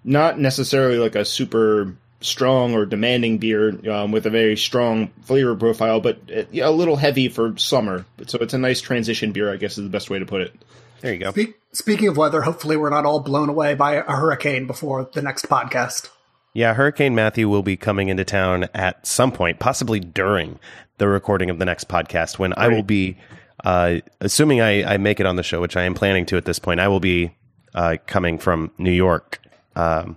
not 0.04 0.38
necessarily 0.38 0.98
like 0.98 1.14
a 1.14 1.24
super 1.24 1.94
strong 2.20 2.74
or 2.74 2.84
demanding 2.84 3.38
beer 3.38 3.78
um, 3.90 4.12
with 4.12 4.26
a 4.26 4.30
very 4.30 4.56
strong 4.56 5.08
flavor 5.22 5.54
profile, 5.54 6.00
but 6.00 6.18
uh, 6.34 6.44
a 6.54 6.70
little 6.70 6.96
heavy 6.96 7.28
for 7.28 7.56
summer. 7.56 8.04
So 8.26 8.38
it's 8.40 8.54
a 8.54 8.58
nice 8.58 8.80
transition 8.80 9.32
beer, 9.32 9.52
I 9.52 9.56
guess 9.56 9.78
is 9.78 9.84
the 9.84 9.90
best 9.90 10.10
way 10.10 10.18
to 10.18 10.26
put 10.26 10.42
it. 10.42 10.54
There 11.00 11.12
you 11.12 11.18
go. 11.18 11.32
Spe- 11.32 11.54
speaking 11.72 12.08
of 12.08 12.16
weather, 12.16 12.42
hopefully 12.42 12.76
we're 12.76 12.90
not 12.90 13.06
all 13.06 13.20
blown 13.20 13.48
away 13.48 13.74
by 13.74 13.94
a 13.94 14.02
hurricane 14.02 14.66
before 14.66 15.08
the 15.12 15.22
next 15.22 15.46
podcast. 15.46 16.10
Yeah, 16.52 16.74
Hurricane 16.74 17.14
Matthew 17.14 17.48
will 17.48 17.62
be 17.62 17.76
coming 17.76 18.08
into 18.08 18.24
town 18.24 18.68
at 18.74 19.06
some 19.06 19.30
point, 19.30 19.60
possibly 19.60 20.00
during 20.00 20.58
the 20.98 21.06
recording 21.06 21.48
of 21.48 21.58
the 21.60 21.64
next 21.64 21.88
podcast, 21.88 22.38
when 22.40 22.52
I 22.56 22.66
will 22.68 22.82
be, 22.82 23.16
uh, 23.64 23.96
assuming 24.20 24.60
I, 24.60 24.94
I 24.94 24.96
make 24.96 25.20
it 25.20 25.26
on 25.26 25.36
the 25.36 25.42
show, 25.42 25.60
which 25.60 25.76
I 25.76 25.82
am 25.84 25.94
planning 25.94 26.26
to 26.26 26.36
at 26.36 26.44
this 26.44 26.58
point, 26.58 26.80
I 26.80 26.88
will 26.88 27.00
be 27.00 27.30
uh, 27.74 27.96
coming 28.06 28.38
from 28.38 28.70
New 28.78 28.90
York, 28.92 29.40
um, 29.76 30.16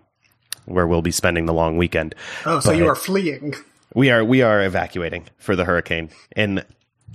where 0.65 0.87
we'll 0.87 1.01
be 1.01 1.11
spending 1.11 1.45
the 1.45 1.53
long 1.53 1.77
weekend. 1.77 2.15
Oh, 2.45 2.59
so 2.59 2.71
But- 2.71 2.77
you 2.77 2.87
are 2.87 2.95
fleeing. 2.95 3.55
We 3.95 4.09
are 4.09 4.23
we 4.25 4.41
are 4.41 4.63
evacuating 4.63 5.25
for 5.37 5.55
the 5.55 5.65
hurricane 5.65 6.09
in 6.35 6.63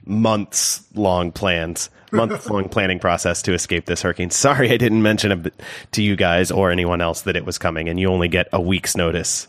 months 0.06 0.84
long 0.94 1.32
plans, 1.32 1.90
months 2.12 2.46
long 2.50 2.68
planning 2.68 3.00
process 3.00 3.42
to 3.42 3.52
escape 3.52 3.86
this 3.86 4.02
hurricane. 4.02 4.30
Sorry, 4.30 4.70
I 4.70 4.76
didn't 4.76 5.02
mention 5.02 5.32
it 5.32 5.54
to 5.92 6.02
you 6.02 6.14
guys 6.14 6.52
or 6.52 6.70
anyone 6.70 7.00
else 7.00 7.22
that 7.22 7.34
it 7.36 7.44
was 7.44 7.58
coming, 7.58 7.88
and 7.88 7.98
you 7.98 8.08
only 8.08 8.28
get 8.28 8.48
a 8.52 8.60
week's 8.60 8.96
notice, 8.96 9.48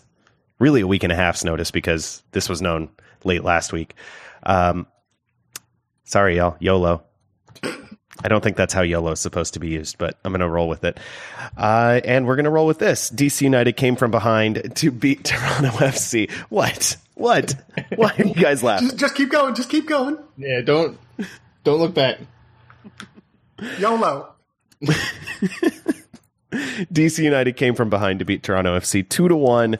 really 0.57 0.81
a 0.81 0.87
week 0.87 1.03
and 1.03 1.13
a 1.13 1.15
half's 1.15 1.43
notice 1.43 1.69
because 1.69 2.23
this 2.31 2.49
was 2.49 2.63
known 2.63 2.89
late 3.23 3.43
last 3.43 3.73
week. 3.73 3.93
Um, 4.43 4.87
sorry, 6.09 6.37
y'all, 6.37 6.57
YOLO. 6.59 7.03
I 8.21 8.27
don't 8.27 8.43
think 8.43 8.57
that's 8.57 8.73
how 8.73 8.81
YOLO 8.81 9.11
is 9.11 9.19
supposed 9.21 9.53
to 9.53 9.59
be 9.59 9.69
used, 9.69 9.97
but 9.97 10.17
I'm 10.25 10.33
going 10.33 10.41
to 10.41 10.49
roll 10.49 10.67
with 10.67 10.83
it. 10.83 10.97
Uh, 11.55 12.01
and 12.03 12.27
we're 12.27 12.35
going 12.35 12.45
to 12.45 12.49
roll 12.49 12.67
with 12.67 12.79
this. 12.79 13.09
DC 13.11 13.41
United 13.41 13.77
came 13.77 13.95
from 13.95 14.11
behind 14.11 14.75
to 14.77 14.91
beat 14.91 15.23
Toronto 15.23 15.69
FC. 15.69 16.29
What? 16.49 16.97
What? 17.13 17.55
Why 17.95 18.13
are 18.17 18.25
you 18.25 18.33
guys 18.33 18.63
laughing? 18.63 18.97
Just 18.97 19.15
keep 19.15 19.29
going. 19.29 19.55
Just 19.55 19.69
keep 19.69 19.87
going. 19.87 20.17
Yeah, 20.37 20.61
don't 20.61 20.97
don't 21.63 21.79
look 21.79 21.93
back. 21.93 22.19
YOLO. 23.77 24.33
DC 26.87 27.23
United 27.23 27.57
came 27.57 27.75
from 27.75 27.89
behind 27.89 28.19
to 28.19 28.25
beat 28.25 28.43
Toronto 28.43 28.77
FC 28.77 29.07
two 29.07 29.27
to 29.27 29.35
one 29.35 29.77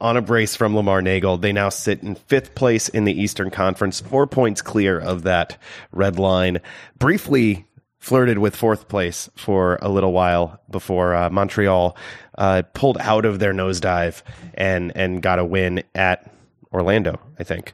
on 0.00 0.16
a 0.16 0.22
brace 0.22 0.54
from 0.56 0.76
Lamar 0.76 1.00
Neagle. 1.00 1.40
They 1.40 1.52
now 1.52 1.68
sit 1.68 2.02
in 2.02 2.14
fifth 2.14 2.54
place 2.54 2.88
in 2.88 3.04
the 3.04 3.20
Eastern 3.20 3.50
Conference, 3.50 4.00
four 4.00 4.26
points 4.26 4.62
clear 4.62 4.98
of 4.98 5.22
that 5.22 5.56
red 5.92 6.18
line. 6.18 6.60
Briefly 6.98 7.66
flirted 7.98 8.38
with 8.38 8.56
fourth 8.56 8.88
place 8.88 9.30
for 9.36 9.78
a 9.80 9.88
little 9.88 10.12
while 10.12 10.60
before 10.70 11.14
uh, 11.14 11.30
Montreal 11.30 11.96
uh, 12.36 12.62
pulled 12.74 12.98
out 12.98 13.24
of 13.24 13.38
their 13.38 13.52
nosedive 13.52 14.22
and 14.54 14.92
and 14.96 15.22
got 15.22 15.38
a 15.38 15.44
win 15.44 15.82
at 15.94 16.30
Orlando. 16.72 17.20
I 17.38 17.44
think. 17.44 17.72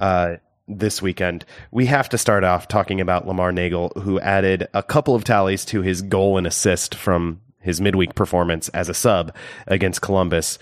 Uh, 0.00 0.36
this 0.72 1.02
weekend. 1.02 1.44
We 1.72 1.86
have 1.86 2.08
to 2.10 2.18
start 2.18 2.44
off 2.44 2.68
talking 2.68 3.00
about 3.00 3.26
Lamar 3.26 3.50
Neagle, 3.50 3.90
who 4.02 4.20
added 4.20 4.68
a 4.72 4.84
couple 4.84 5.16
of 5.16 5.24
tallies 5.24 5.64
to 5.64 5.82
his 5.82 6.00
goal 6.00 6.38
and 6.38 6.46
assist 6.46 6.94
from 6.94 7.40
his 7.60 7.80
midweek 7.80 8.14
performance 8.14 8.68
as 8.70 8.88
a 8.88 8.94
sub 8.94 9.34
against 9.66 10.00
Columbus. 10.02 10.58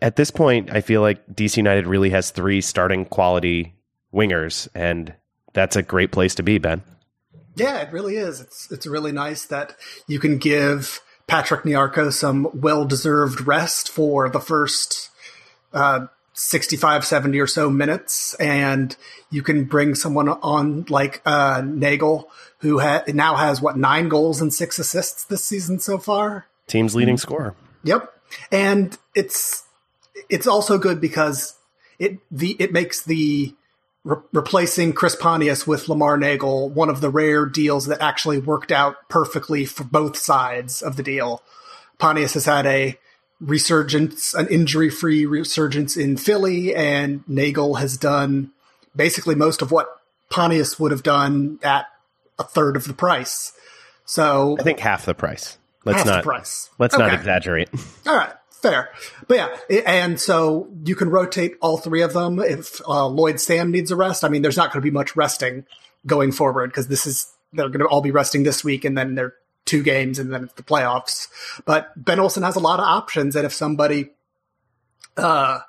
At 0.00 0.16
this 0.16 0.30
point, 0.30 0.70
I 0.72 0.80
feel 0.80 1.02
like 1.02 1.26
DC 1.28 1.56
United 1.56 1.86
really 1.86 2.10
has 2.10 2.30
three 2.30 2.60
starting 2.60 3.04
quality 3.04 3.74
wingers, 4.12 4.68
and 4.74 5.14
that's 5.52 5.76
a 5.76 5.82
great 5.82 6.10
place 6.10 6.34
to 6.36 6.42
be, 6.42 6.58
Ben. 6.58 6.82
Yeah, 7.54 7.78
it 7.78 7.92
really 7.92 8.16
is. 8.16 8.40
It's 8.40 8.70
it's 8.70 8.86
really 8.86 9.12
nice 9.12 9.44
that 9.46 9.76
you 10.06 10.18
can 10.20 10.38
give 10.38 11.00
Patrick 11.26 11.64
Nyarko 11.64 12.12
some 12.12 12.48
well 12.54 12.84
deserved 12.84 13.46
rest 13.46 13.90
for 13.90 14.28
the 14.28 14.40
first 14.40 15.10
uh, 15.72 16.06
65, 16.32 17.04
70 17.04 17.40
or 17.40 17.46
so 17.48 17.68
minutes, 17.68 18.34
and 18.34 18.96
you 19.30 19.42
can 19.42 19.64
bring 19.64 19.96
someone 19.96 20.28
on 20.28 20.86
like 20.88 21.20
uh, 21.26 21.60
Neagle, 21.62 22.30
who 22.58 22.80
ha- 22.80 23.04
now 23.08 23.36
has 23.36 23.60
what 23.60 23.76
nine 23.76 24.08
goals 24.08 24.40
and 24.40 24.52
six 24.52 24.78
assists 24.78 25.24
this 25.24 25.44
season 25.44 25.78
so 25.78 25.98
far. 25.98 26.46
Team's 26.66 26.94
leading 26.94 27.16
scorer. 27.16 27.54
Yep, 27.84 28.12
and 28.50 28.96
it's 29.14 29.64
it's 30.28 30.46
also 30.46 30.78
good 30.78 31.00
because 31.00 31.54
it 31.98 32.18
the 32.30 32.56
it 32.58 32.72
makes 32.72 33.02
the 33.02 33.54
re- 34.04 34.16
replacing 34.32 34.92
Chris 34.92 35.16
Pontius 35.16 35.66
with 35.66 35.88
Lamar 35.88 36.16
Neagle 36.18 36.68
one 36.70 36.88
of 36.88 37.00
the 37.00 37.10
rare 37.10 37.46
deals 37.46 37.86
that 37.86 38.02
actually 38.02 38.38
worked 38.38 38.72
out 38.72 38.96
perfectly 39.08 39.64
for 39.64 39.84
both 39.84 40.16
sides 40.16 40.82
of 40.82 40.96
the 40.96 41.02
deal. 41.02 41.42
Pontius 41.98 42.34
has 42.34 42.44
had 42.44 42.66
a 42.66 42.98
resurgence, 43.40 44.34
an 44.34 44.48
injury 44.48 44.90
free 44.90 45.26
resurgence 45.26 45.96
in 45.96 46.16
Philly, 46.16 46.74
and 46.74 47.22
Neagle 47.28 47.76
has 47.76 47.96
done 47.96 48.50
basically 48.94 49.34
most 49.34 49.62
of 49.62 49.70
what 49.70 50.00
Pontius 50.28 50.78
would 50.78 50.90
have 50.90 51.02
done 51.02 51.58
at 51.62 51.86
a 52.38 52.44
third 52.44 52.76
of 52.76 52.84
the 52.84 52.94
price. 52.94 53.52
So 54.04 54.56
I 54.58 54.62
think 54.62 54.80
half 54.80 55.04
the 55.04 55.14
price. 55.14 55.58
Let's 55.84 55.98
half 55.98 56.06
the 56.06 56.12
not 56.12 56.24
price. 56.24 56.70
let's 56.78 56.96
not 56.96 57.12
exaggerate. 57.12 57.68
All 58.06 58.16
right, 58.16 58.32
fair. 58.50 58.90
But 59.26 59.36
yeah, 59.68 59.80
and 59.86 60.20
so 60.20 60.68
you 60.84 60.94
can 60.94 61.10
rotate 61.10 61.54
all 61.60 61.78
three 61.78 62.02
of 62.02 62.12
them 62.12 62.38
if 62.40 62.80
uh, 62.86 63.06
Lloyd 63.06 63.40
Sam 63.40 63.70
needs 63.70 63.90
a 63.90 63.96
rest. 63.96 64.24
I 64.24 64.28
mean, 64.28 64.42
there's 64.42 64.56
not 64.56 64.72
going 64.72 64.82
to 64.82 64.86
be 64.86 64.90
much 64.90 65.16
resting 65.16 65.66
going 66.06 66.32
forward 66.32 66.70
because 66.70 66.88
this 66.88 67.06
is 67.06 67.32
they're 67.52 67.68
going 67.68 67.80
to 67.80 67.86
all 67.86 68.02
be 68.02 68.10
resting 68.10 68.42
this 68.42 68.64
week, 68.64 68.84
and 68.84 68.96
then 68.96 69.14
they're 69.14 69.34
two 69.64 69.82
games, 69.82 70.18
and 70.18 70.32
then 70.32 70.44
it's 70.44 70.54
the 70.54 70.62
playoffs. 70.62 71.28
But 71.64 71.92
Ben 71.96 72.18
Olsen 72.18 72.42
has 72.42 72.56
a 72.56 72.60
lot 72.60 72.80
of 72.80 72.86
options, 72.86 73.36
and 73.36 73.46
if 73.46 73.52
somebody, 73.52 74.10
uh, 75.16 75.60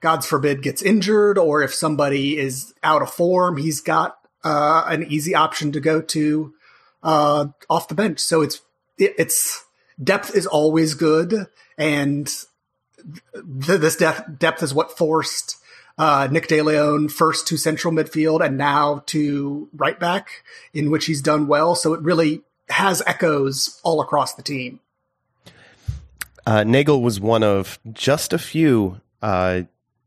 God's 0.00 0.26
forbid, 0.26 0.62
gets 0.62 0.82
injured, 0.82 1.38
or 1.38 1.62
if 1.62 1.74
somebody 1.74 2.36
is 2.38 2.74
out 2.82 3.02
of 3.02 3.10
form, 3.10 3.56
he's 3.56 3.80
got 3.80 4.16
uh, 4.44 4.84
an 4.86 5.04
easy 5.04 5.34
option 5.34 5.72
to 5.72 5.80
go 5.80 6.00
to 6.00 6.54
uh, 7.02 7.46
off 7.68 7.88
the 7.88 7.94
bench. 7.94 8.20
So 8.20 8.42
it's 8.42 8.60
it, 8.98 9.14
it's 9.18 9.64
depth 10.02 10.34
is 10.34 10.46
always 10.46 10.94
good, 10.94 11.46
and 11.78 12.26
th- 12.26 13.80
this 13.80 13.96
depth 13.96 14.38
depth 14.38 14.62
is 14.62 14.74
what 14.74 14.96
forced 14.96 15.56
uh, 15.98 16.28
Nick 16.30 16.48
DeLeon 16.48 17.10
first 17.10 17.48
to 17.48 17.56
central 17.56 17.92
midfield 17.92 18.44
and 18.44 18.58
now 18.58 19.02
to 19.06 19.68
right 19.74 19.98
back, 19.98 20.44
in 20.74 20.90
which 20.90 21.06
he's 21.06 21.22
done 21.22 21.46
well. 21.46 21.74
So 21.74 21.94
it 21.94 22.00
really 22.02 22.42
has 22.68 23.02
echoes 23.06 23.80
all 23.82 24.00
across 24.00 24.34
the 24.34 24.42
team. 24.42 24.80
Uh, 26.46 26.62
Neagle 26.62 27.02
was 27.02 27.18
one 27.18 27.42
of 27.42 27.78
just 27.92 28.32
a 28.32 28.38
few 28.38 29.00
uh, 29.20 29.62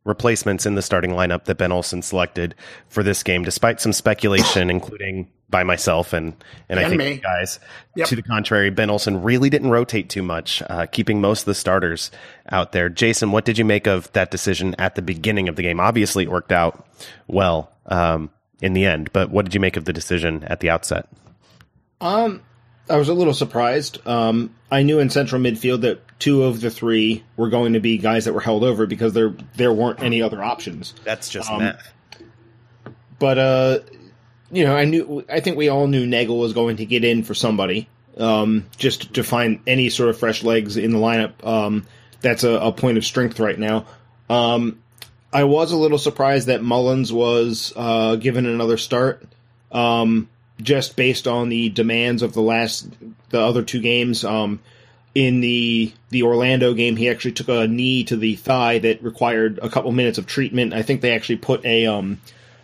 replacements 0.06 0.66
in 0.66 0.76
the 0.76 0.82
starting 0.82 1.12
lineup 1.12 1.46
that 1.46 1.58
Ben 1.58 1.72
Olsen 1.72 2.02
selected 2.02 2.56
for 2.88 3.04
this 3.04 3.24
game, 3.24 3.44
despite 3.44 3.82
some 3.82 3.94
speculation, 3.94 4.70
including 4.72 5.30
by 5.50 5.64
myself 5.64 6.14
and 6.14 6.36
and, 6.70 6.80
I 6.80 6.88
think 6.88 7.00
me. 7.00 7.18
guys. 7.18 7.60
Yep. 7.96 8.08
To 8.10 8.16
the 8.16 8.22
contrary, 8.22 8.70
Ben 8.70 8.90
Olsen 8.90 9.22
really 9.24 9.50
didn't 9.50 9.72
rotate 9.72 10.10
too 10.10 10.22
much, 10.22 10.62
uh, 10.70 10.86
keeping 10.86 11.22
most 11.22 11.42
of 11.42 11.46
the 11.46 11.56
starters 11.56 12.12
out 12.52 12.72
there. 12.72 12.90
Jason, 12.90 13.32
what 13.32 13.46
did 13.46 13.58
you 13.58 13.66
make 13.66 13.88
of 13.88 14.12
that 14.14 14.32
decision 14.32 14.76
at 14.78 14.96
the 14.96 15.02
beginning 15.02 15.50
of 15.50 15.56
the 15.56 15.64
game? 15.64 15.80
Obviously, 15.80 16.24
it 16.24 16.32
worked 16.32 16.52
out 16.52 16.88
well 17.28 17.72
um, 17.88 18.30
in 18.62 18.74
the 18.74 18.86
end, 18.86 19.12
but 19.12 19.32
what 19.32 19.46
did 19.46 19.54
you 19.54 19.60
make 19.60 19.76
of 19.76 19.86
the 19.86 19.94
decision 19.94 20.44
at 20.46 20.60
the 20.60 20.70
outset? 20.70 21.08
Um, 22.02 22.42
I 22.90 22.98
was 22.98 23.10
a 23.10 23.14
little 23.14 23.34
surprised. 23.34 24.06
Um, 24.08 24.56
I 24.72 24.84
knew 24.84 25.00
in 25.00 25.10
central 25.10 25.42
midfield 25.42 25.82
that 25.82 26.02
two 26.20 26.44
of 26.44 26.60
the 26.62 26.70
three 26.70 27.24
were 27.38 27.50
going 27.50 27.74
to 27.74 27.80
be 27.80 27.98
guys 27.98 28.26
that 28.26 28.34
were 28.34 28.42
held 28.42 28.64
over 28.64 28.86
because 28.86 29.14
there 29.14 29.34
there 29.56 29.72
weren't 29.72 30.02
any 30.02 30.22
other 30.22 30.44
options. 30.44 30.94
That's 31.04 31.30
just 31.30 31.50
Um, 31.50 31.62
But 33.20 33.38
uh, 33.38 33.80
you 34.52 34.66
know, 34.66 34.76
I 34.76 34.86
knew. 34.86 35.26
I 35.30 35.40
think 35.40 35.58
we 35.58 35.70
all 35.70 35.88
knew 35.88 36.06
Neagle 36.06 36.40
was 36.40 36.54
going 36.54 36.78
to 36.78 36.86
get 36.86 37.04
in 37.04 37.24
for 37.24 37.34
somebody, 37.34 37.88
um, 38.18 38.66
just 38.78 39.14
to 39.16 39.24
find 39.24 39.62
any 39.68 39.90
sort 39.90 40.10
of 40.10 40.18
fresh 40.18 40.44
legs 40.44 40.78
in 40.78 40.92
the 40.92 41.00
lineup. 41.00 41.46
Um, 41.46 41.86
that's 42.22 42.44
a, 42.44 42.52
a 42.52 42.72
point 42.72 42.98
of 42.98 43.06
strength 43.06 43.40
right 43.40 43.58
now. 43.58 43.86
Um, 44.30 44.82
I 45.32 45.44
was 45.44 45.72
a 45.72 45.78
little 45.78 45.98
surprised 45.98 46.48
that 46.48 46.64
Mullins 46.64 47.14
was 47.14 47.72
uh, 47.76 48.16
given 48.16 48.46
another 48.46 48.78
start, 48.78 49.24
um, 49.72 50.28
just 50.62 50.96
based 50.96 51.28
on 51.28 51.50
the 51.50 51.70
demands 51.70 52.22
of 52.22 52.34
the 52.34 52.42
last, 52.42 52.88
the 53.30 53.40
other 53.40 53.64
two 53.64 53.82
games. 53.82 54.24
Um, 54.24 54.60
in 55.16 55.42
the 55.42 55.92
the 56.10 56.24
Orlando 56.24 56.74
game, 56.74 56.96
he 56.96 57.10
actually 57.10 57.32
took 57.32 57.50
a 57.50 57.68
knee 57.68 58.04
to 58.06 58.16
the 58.16 58.36
thigh 58.36 58.80
that 58.80 59.04
required 59.04 59.60
a 59.62 59.70
couple 59.70 59.92
minutes 59.92 60.18
of 60.18 60.28
treatment. 60.28 60.74
I 60.74 60.84
think 60.84 61.02
they 61.02 61.14
actually 61.14 61.38
put 61.38 61.66
a 61.66 61.88
um, 61.88 62.22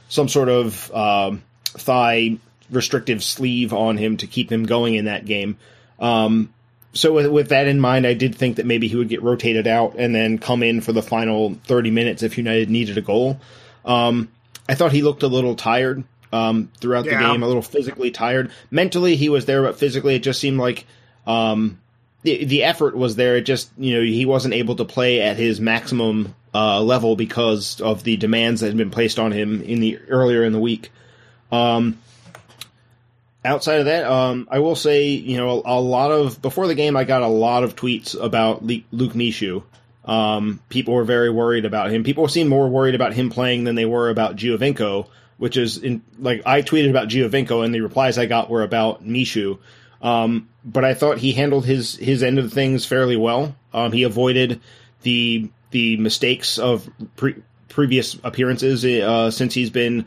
some 0.10 0.30
sort 0.30 0.50
of 0.50 0.94
um, 0.94 1.42
thigh 1.64 2.38
restrictive 2.70 3.24
sleeve 3.24 3.74
on 3.74 3.98
him 3.98 4.18
to 4.18 4.28
keep 4.28 4.52
him 4.52 4.64
going 4.64 4.96
in 4.96 5.06
that 5.06 5.26
game. 5.26 5.58
Um, 6.00 6.54
so 6.94 7.14
with, 7.14 7.28
with 7.28 7.50
that 7.50 7.68
in 7.68 7.80
mind, 7.80 8.08
I 8.08 8.14
did 8.14 8.36
think 8.36 8.56
that 8.56 8.66
maybe 8.66 8.88
he 8.88 8.96
would 8.96 9.10
get 9.10 9.22
rotated 9.22 9.68
out 9.68 9.96
and 9.98 10.16
then 10.16 10.38
come 10.38 10.64
in 10.64 10.82
for 10.82 10.94
the 10.94 11.02
final 11.02 11.56
30 11.66 11.92
minutes 11.92 12.24
if 12.24 12.38
United 12.38 12.70
needed 12.70 12.98
a 12.98 13.02
goal. 13.02 13.40
Um, 13.84 14.32
I 14.68 14.76
thought 14.76 14.94
he 14.94 15.02
looked 15.02 15.24
a 15.24 15.28
little 15.28 15.56
tired 15.56 16.04
um, 16.36 16.70
throughout 16.80 17.06
Yeah. 17.06 17.18
the 17.22 17.30
game, 17.32 17.44
a 17.44 17.48
little 17.48 17.62
physically 17.62 18.12
tired. 18.12 18.52
Mentally, 18.72 19.16
he 19.16 19.30
was 19.30 19.46
there, 19.46 19.62
but 19.64 19.78
physically, 19.80 20.16
it 20.16 20.24
just 20.24 20.40
seemed 20.40 20.60
like 20.60 20.86
um, 21.26 21.80
the, 22.24 22.46
the 22.46 22.64
effort 22.64 22.96
was 22.96 23.16
there. 23.16 23.38
It 23.38 23.46
just, 23.46 23.70
you 23.78 23.96
know, 23.96 24.02
he 24.04 24.26
wasn't 24.26 24.54
able 24.54 24.76
to 24.76 24.86
play 24.86 25.22
at 25.22 25.38
his 25.38 25.60
maximum 25.62 26.36
uh, 26.54 26.82
level 26.82 27.16
because 27.16 27.82
of 27.82 28.04
the 28.04 28.18
demands 28.18 28.62
that 28.62 28.68
had 28.68 28.78
been 28.78 28.92
placed 28.92 29.20
on 29.20 29.32
him 29.32 29.62
in 29.62 29.80
the 29.80 30.00
earlier 30.10 30.44
in 30.44 30.54
the 30.54 30.60
week. 30.60 30.92
Um, 31.52 31.98
outside 33.44 33.80
of 33.80 33.86
that, 33.86 34.06
um, 34.06 34.48
I 34.52 34.60
will 34.60 34.76
say, 34.76 35.08
you 35.10 35.38
know, 35.38 35.62
a, 35.66 35.78
a 35.78 35.80
lot 35.80 36.12
of 36.12 36.42
before 36.42 36.68
the 36.68 36.76
game, 36.76 36.98
I 36.98 37.04
got 37.04 37.22
a 37.22 37.28
lot 37.28 37.64
of 37.64 37.76
tweets 37.76 38.20
about 38.20 38.66
Le- 38.66 38.84
Luke 38.92 39.14
Mishu. 39.14 39.64
Um, 40.06 40.60
people 40.70 40.94
were 40.94 41.04
very 41.04 41.30
worried 41.30 41.66
about 41.66 41.92
him. 41.92 42.04
People 42.04 42.28
seemed 42.28 42.50
more 42.50 42.68
worried 42.70 42.96
about 42.96 43.14
him 43.14 43.30
playing 43.30 43.64
than 43.64 43.76
they 43.76 43.86
were 43.86 44.10
about 44.10 44.36
Giovinco, 44.36 45.08
which 45.38 45.58
is 45.58 45.78
in 45.78 46.02
like 46.20 46.44
I 46.46 46.62
tweeted 46.62 46.90
about 46.90 47.10
Giovinco, 47.10 47.64
and 47.64 47.74
the 47.74 47.82
replies 47.82 48.18
I 48.18 48.26
got 48.26 48.50
were 48.50 48.64
about 48.64 49.06
Mishu. 49.06 49.60
Um, 50.02 50.50
but 50.64 50.86
I 50.86 50.94
thought 50.94 51.18
he 51.18 51.34
handled 51.34 51.66
his 51.66 51.96
his 51.96 52.24
end 52.24 52.40
of 52.40 52.54
things 52.54 52.86
fairly 52.86 53.18
well. 53.18 53.56
Um, 53.74 53.92
he 53.92 54.04
avoided 54.04 54.62
the 55.02 55.50
the 55.72 55.98
mistakes 55.98 56.58
of 56.58 56.90
pre- 57.16 57.42
previous 57.70 58.18
appearances 58.24 58.86
uh, 58.86 59.32
since 59.32 59.54
he's 59.54 59.70
been 59.70 60.06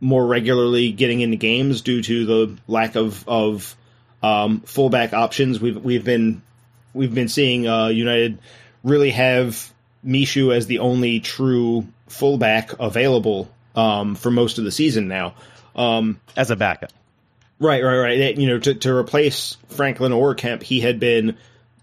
more 0.00 0.24
regularly 0.24 0.92
getting 0.92 1.20
into 1.20 1.36
games 1.36 1.82
due 1.82 2.02
to 2.02 2.26
the 2.26 2.58
lack 2.68 2.94
of 2.94 3.26
of 3.28 3.76
um, 4.22 4.60
fullback 4.60 5.12
options. 5.12 5.60
We've 5.60 5.76
we've 5.76 6.04
been 6.04 6.42
we've 6.94 7.14
been 7.14 7.28
seeing 7.28 7.66
uh, 7.66 7.88
United 7.88 8.38
really 8.84 9.10
have 9.10 9.72
Mishu 10.04 10.54
as 10.54 10.66
the 10.66 10.78
only 10.78 11.20
true 11.20 11.86
fullback 12.08 12.72
available 12.78 13.50
um, 13.78 14.14
for 14.14 14.30
most 14.30 14.58
of 14.58 14.64
the 14.64 14.70
season 14.72 15.08
now. 15.08 15.34
Um, 15.76 16.20
as 16.36 16.50
a 16.50 16.56
backup. 16.56 16.90
Right, 17.60 17.82
right, 17.82 17.98
right. 17.98 18.18
That, 18.18 18.36
You 18.38 18.48
know, 18.48 18.58
to, 18.58 18.74
to 18.74 18.94
replace 18.96 19.56
Franklin 19.68 20.12
or 20.12 20.34
Kemp, 20.34 20.62
he 20.62 20.80
had 20.80 20.98
been 20.98 21.36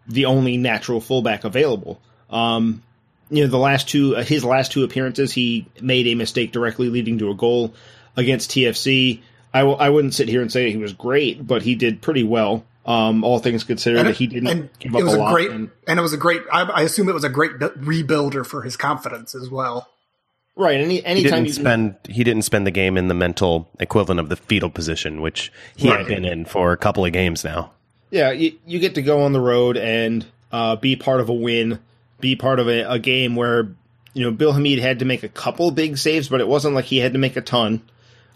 the 0.08 0.26
only 0.26 0.58
natural 0.58 1.00
fullback 1.02 1.44
available. 1.46 2.02
Um, 2.30 2.84
you 3.30 3.44
know, 3.44 3.50
the 3.50 3.58
last 3.58 3.88
two, 3.90 4.16
uh, 4.18 4.24
his 4.24 4.44
last 4.44 4.72
two 4.72 4.84
appearances, 4.84 5.32
he 5.34 5.66
made 5.82 6.08
a 6.08 6.16
mistake 6.16 6.52
directly 6.52 6.90
leading 6.90 7.18
to 7.20 7.30
a 7.32 7.36
goal 7.36 7.74
against 8.16 8.52
TFC. 8.52 9.22
I 9.54 9.60
w- 9.60 9.78
I 9.78 9.90
wouldn't 9.90 10.14
sit 10.14 10.28
here 10.30 10.42
and 10.42 10.52
say 10.52 10.70
he 10.72 10.78
was 10.78 10.94
great, 10.94 11.46
but 11.46 11.62
he 11.62 11.76
did 11.76 12.02
pretty 12.02 12.24
well. 12.24 12.66
Um, 12.86 13.24
all 13.24 13.40
things 13.40 13.64
considered, 13.64 13.98
And 14.00 14.08
that 14.08 14.12
it- 14.12 14.18
he 14.18 14.28
didn't 14.28 14.48
and 14.48 14.70
give 14.80 14.94
up 14.96 15.02
it 15.02 15.04
was 15.06 15.14
a 15.14 15.18
a, 15.18 15.20
lot. 15.20 15.34
great, 15.34 15.50
and- 15.50 15.72
and 15.88 15.98
it 16.00 16.02
was 16.04 16.14
a 16.14 16.18
great. 16.18 16.42
I, 16.52 16.62
I 16.64 16.82
assume 16.84 17.10
it 17.10 17.14
was 17.14 17.24
a 17.24 17.30
great 17.30 17.58
bu- 17.60 17.72
rebuilder 17.72 18.46
for 18.46 18.62
his 18.62 18.78
confidence 18.78 19.34
as 19.34 19.50
well. 19.50 19.90
Right. 20.56 20.80
Any 20.80 20.96
He 20.96 21.06
anytime 21.06 21.44
didn't 21.44 21.48
you 21.48 21.54
spend 21.54 21.96
he 22.10 22.24
didn't 22.24 22.44
spend 22.44 22.66
the 22.68 22.72
game 22.72 22.98
in 22.98 23.08
the 23.08 23.14
mental 23.14 23.70
equivalent 23.80 24.20
of 24.20 24.30
the 24.30 24.36
fetal 24.36 24.70
position, 24.70 25.22
which 25.22 25.52
he 25.76 25.90
Right. 25.90 26.00
had 26.00 26.08
been 26.08 26.26
in 26.26 26.46
for 26.46 26.72
a 26.72 26.78
couple 26.78 27.06
of 27.06 27.12
games 27.14 27.44
now. 27.44 27.72
Yeah, 28.12 28.32
you, 28.32 28.54
you 28.66 28.80
get 28.80 28.96
to 28.96 29.02
go 29.02 29.22
on 29.24 29.34
the 29.34 29.42
road 29.42 29.76
and 29.78 30.26
uh, 30.52 30.76
be 30.78 30.96
part 30.96 31.20
of 31.20 31.28
a 31.30 31.34
win, 31.34 31.80
be 32.22 32.36
part 32.36 32.60
of 32.60 32.68
a, 32.70 32.82
a 32.84 33.00
game 33.00 33.36
where 33.36 33.70
you 34.14 34.24
know 34.24 34.32
Bill 34.32 34.54
Hamid 34.54 34.80
had 34.80 35.00
to 35.00 35.06
make 35.06 35.24
a 35.24 35.30
couple 35.30 35.70
big 35.72 35.98
saves, 35.98 36.30
but 36.30 36.40
it 36.40 36.48
wasn't 36.48 36.76
like 36.76 36.86
he 36.86 37.00
had 37.00 37.14
to 37.14 37.20
make 37.20 37.36
a 37.36 37.42
ton. 37.42 37.82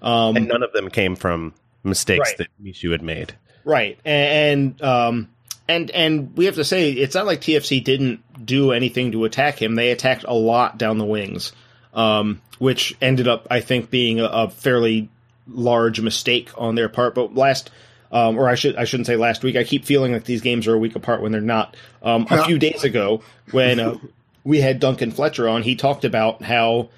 Um, 0.01 0.35
And 0.35 0.47
none 0.47 0.63
of 0.63 0.73
them 0.73 0.89
came 0.89 1.15
from 1.15 1.53
mistakes 1.83 2.29
Right. 2.29 2.37
that 2.39 2.47
Mishu 2.61 2.91
had 2.91 3.01
made. 3.01 3.33
Right, 3.63 3.99
and 4.03 4.81
um, 4.81 5.29
and 5.67 5.91
and 5.91 6.35
we 6.35 6.45
have 6.45 6.55
to 6.55 6.63
say 6.65 6.91
it's 6.91 7.13
not 7.15 7.25
like 7.25 7.39
TFC 7.41 7.83
didn't 7.83 8.21
do 8.45 8.71
anything 8.71 9.11
to 9.11 9.25
attack 9.25 9.61
him. 9.61 9.75
They 9.75 9.91
attacked 9.91 10.25
a 10.27 10.33
lot 10.33 10.77
down 10.77 10.97
the 10.97 11.05
wings, 11.05 11.51
um, 11.93 12.41
which 12.57 12.95
ended 13.01 13.27
up, 13.27 13.47
I 13.49 13.59
think, 13.59 13.89
being 13.89 14.19
a, 14.19 14.25
a 14.25 14.49
fairly 14.49 15.09
large 15.47 16.01
mistake 16.01 16.51
on 16.57 16.75
their 16.75 16.89
part. 16.89 17.15
But 17.15 17.35
last, 17.35 17.71
um, 18.11 18.37
or 18.37 18.49
I 18.49 18.55
should 18.55 18.75
I 18.75 18.85
shouldn't 18.85 19.07
say 19.07 19.15
last 19.15 19.43
week. 19.43 19.55
I 19.55 19.63
keep 19.63 19.85
feeling 19.85 20.13
like 20.13 20.25
these 20.25 20.41
games 20.41 20.67
are 20.67 20.75
a 20.75 20.79
week 20.79 20.95
apart 20.95 21.21
when 21.21 21.31
they're 21.31 21.41
not. 21.41 21.75
Um, 22.01 22.27
a 22.29 22.45
few 22.45 22.59
days 22.59 22.83
ago, 22.83 23.21
when 23.51 23.79
uh, 23.79 23.97
we 24.43 24.61
had 24.61 24.79
Duncan 24.79 25.11
Fletcher 25.11 25.47
on, 25.49 25.63
he 25.63 25.75
talked 25.75 26.05
about 26.05 26.41
how 26.41 26.89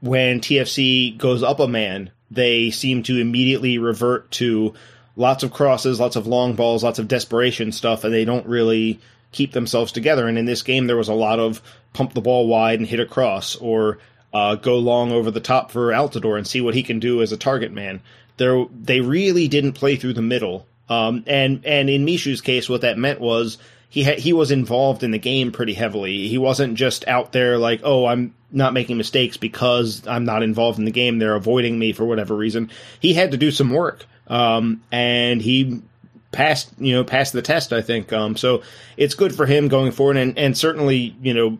when 0.00 0.40
TFC 0.40 1.16
goes 1.16 1.42
up 1.42 1.60
a 1.60 1.68
man, 1.68 2.10
they 2.30 2.70
seem 2.70 3.02
to 3.04 3.18
immediately 3.18 3.78
revert 3.78 4.30
to 4.32 4.74
lots 5.16 5.42
of 5.42 5.52
crosses, 5.52 5.98
lots 5.98 6.16
of 6.16 6.26
long 6.26 6.54
balls, 6.54 6.84
lots 6.84 6.98
of 6.98 7.08
desperation 7.08 7.72
stuff, 7.72 8.04
and 8.04 8.12
they 8.12 8.24
don't 8.24 8.46
really 8.46 9.00
keep 9.32 9.52
themselves 9.52 9.92
together. 9.92 10.26
And 10.28 10.38
in 10.38 10.46
this 10.46 10.62
game, 10.62 10.86
there 10.86 10.96
was 10.96 11.08
a 11.08 11.14
lot 11.14 11.38
of 11.38 11.60
pump 11.92 12.14
the 12.14 12.20
ball 12.20 12.46
wide 12.46 12.78
and 12.78 12.88
hit 12.88 13.00
across, 13.00 13.56
or 13.56 13.98
uh, 14.32 14.56
go 14.56 14.78
long 14.78 15.12
over 15.12 15.30
the 15.30 15.40
top 15.40 15.70
for 15.70 15.88
Altidore 15.88 16.36
and 16.36 16.46
see 16.46 16.60
what 16.60 16.74
he 16.74 16.82
can 16.82 16.98
do 16.98 17.22
as 17.22 17.32
a 17.32 17.36
target 17.36 17.72
man. 17.72 18.00
There, 18.36 18.66
they 18.72 19.00
really 19.00 19.48
didn't 19.48 19.72
play 19.72 19.96
through 19.96 20.14
the 20.14 20.22
middle. 20.22 20.66
Um, 20.88 21.24
and 21.26 21.64
and 21.66 21.90
in 21.90 22.06
Mishu's 22.06 22.40
case, 22.40 22.68
what 22.68 22.80
that 22.82 22.98
meant 22.98 23.20
was 23.20 23.58
he 23.90 24.04
ha- 24.04 24.18
he 24.18 24.32
was 24.32 24.50
involved 24.50 25.02
in 25.02 25.10
the 25.10 25.18
game 25.18 25.52
pretty 25.52 25.74
heavily. 25.74 26.28
He 26.28 26.38
wasn't 26.38 26.74
just 26.74 27.06
out 27.08 27.32
there 27.32 27.58
like, 27.58 27.80
oh, 27.84 28.06
I'm 28.06 28.34
not 28.50 28.72
making 28.72 28.96
mistakes 28.96 29.36
because 29.36 30.06
I'm 30.06 30.24
not 30.24 30.42
involved 30.42 30.78
in 30.78 30.84
the 30.84 30.90
game. 30.90 31.18
They're 31.18 31.34
avoiding 31.34 31.78
me 31.78 31.92
for 31.92 32.04
whatever 32.04 32.34
reason. 32.34 32.70
He 33.00 33.14
had 33.14 33.32
to 33.32 33.36
do 33.36 33.50
some 33.50 33.70
work, 33.70 34.06
um, 34.28 34.82
and 34.90 35.42
he 35.42 35.82
passed 36.30 36.70
you 36.78 36.94
know 36.94 37.04
passed 37.04 37.32
the 37.32 37.42
test. 37.42 37.72
I 37.72 37.82
think 37.82 38.12
um, 38.12 38.36
so. 38.36 38.62
It's 38.96 39.14
good 39.14 39.34
for 39.34 39.46
him 39.46 39.68
going 39.68 39.92
forward, 39.92 40.16
and 40.16 40.38
and 40.38 40.56
certainly 40.56 41.16
you 41.22 41.34
know 41.34 41.58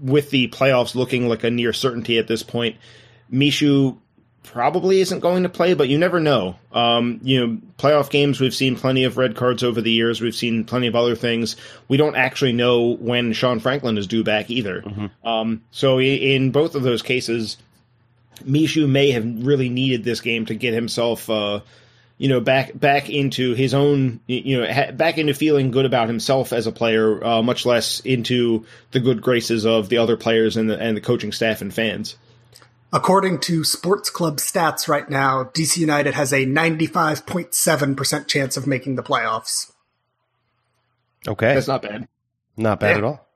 with 0.00 0.30
the 0.30 0.48
playoffs 0.48 0.94
looking 0.94 1.28
like 1.28 1.44
a 1.44 1.50
near 1.50 1.72
certainty 1.72 2.18
at 2.18 2.28
this 2.28 2.42
point, 2.42 2.76
Mishu 3.32 3.98
probably 4.42 5.00
isn't 5.00 5.20
going 5.20 5.42
to 5.42 5.48
play, 5.48 5.74
but 5.74 5.88
you 5.88 5.98
never 5.98 6.20
know. 6.20 6.56
Um, 6.72 7.20
you 7.22 7.46
know, 7.46 7.58
playoff 7.78 8.08
games, 8.08 8.40
we've 8.40 8.54
seen 8.54 8.76
plenty 8.76 9.04
of 9.04 9.18
red 9.18 9.36
cards 9.36 9.62
over 9.62 9.82
the 9.82 9.90
years. 9.92 10.22
We've 10.22 10.34
seen 10.34 10.64
plenty 10.64 10.86
of 10.86 10.96
other 10.96 11.14
things. 11.14 11.56
We 11.88 11.98
don't 11.98 12.16
actually 12.16 12.52
know 12.52 12.96
when 12.96 13.34
Sean 13.34 13.60
Franklin 13.60 13.98
is 13.98 14.06
due 14.06 14.24
back 14.24 14.48
either. 14.50 14.82
Um, 15.22 15.62
so 15.70 16.00
in 16.00 16.50
both 16.50 16.74
of 16.74 16.82
those 16.82 17.02
cases, 17.02 17.58
Mishu 18.42 18.88
may 18.88 19.10
have 19.10 19.46
really 19.46 19.68
needed 19.68 20.02
this 20.04 20.22
game 20.22 20.46
to 20.46 20.54
get 20.54 20.72
himself, 20.72 21.28
uh, 21.28 21.60
you 22.18 22.28
know, 22.28 22.40
back 22.40 22.78
back 22.78 23.08
into 23.08 23.54
his 23.54 23.72
own, 23.74 24.20
you 24.26 24.60
know, 24.60 24.72
ha- 24.72 24.90
back 24.92 25.18
into 25.18 25.32
feeling 25.34 25.70
good 25.70 25.86
about 25.86 26.08
himself 26.08 26.52
as 26.52 26.66
a 26.66 26.72
player, 26.72 27.24
uh, 27.24 27.42
much 27.42 27.64
less 27.64 28.00
into 28.00 28.66
the 28.90 29.00
good 29.00 29.22
graces 29.22 29.64
of 29.64 29.88
the 29.88 29.98
other 29.98 30.16
players 30.16 30.56
and 30.56 30.68
the 30.68 30.78
and 30.78 30.96
the 30.96 31.00
coaching 31.00 31.32
staff 31.32 31.60
and 31.62 31.72
fans. 31.72 32.16
According 32.92 33.40
to 33.40 33.64
Sports 33.64 34.08
Club 34.10 34.38
stats 34.38 34.88
right 34.88 35.08
now, 35.08 35.44
DC 35.44 35.76
United 35.76 36.14
has 36.14 36.32
a 36.32 36.46
95.7% 36.46 38.26
chance 38.26 38.56
of 38.56 38.66
making 38.66 38.96
the 38.96 39.02
playoffs. 39.02 39.70
Okay, 41.26 41.54
That's 41.54 41.68
not 41.68 41.82
bad. 41.82 42.08
not 42.56 42.80
bad 42.80 42.92
Yeah. 42.92 42.96
at 42.98 43.04
all. 43.04 43.28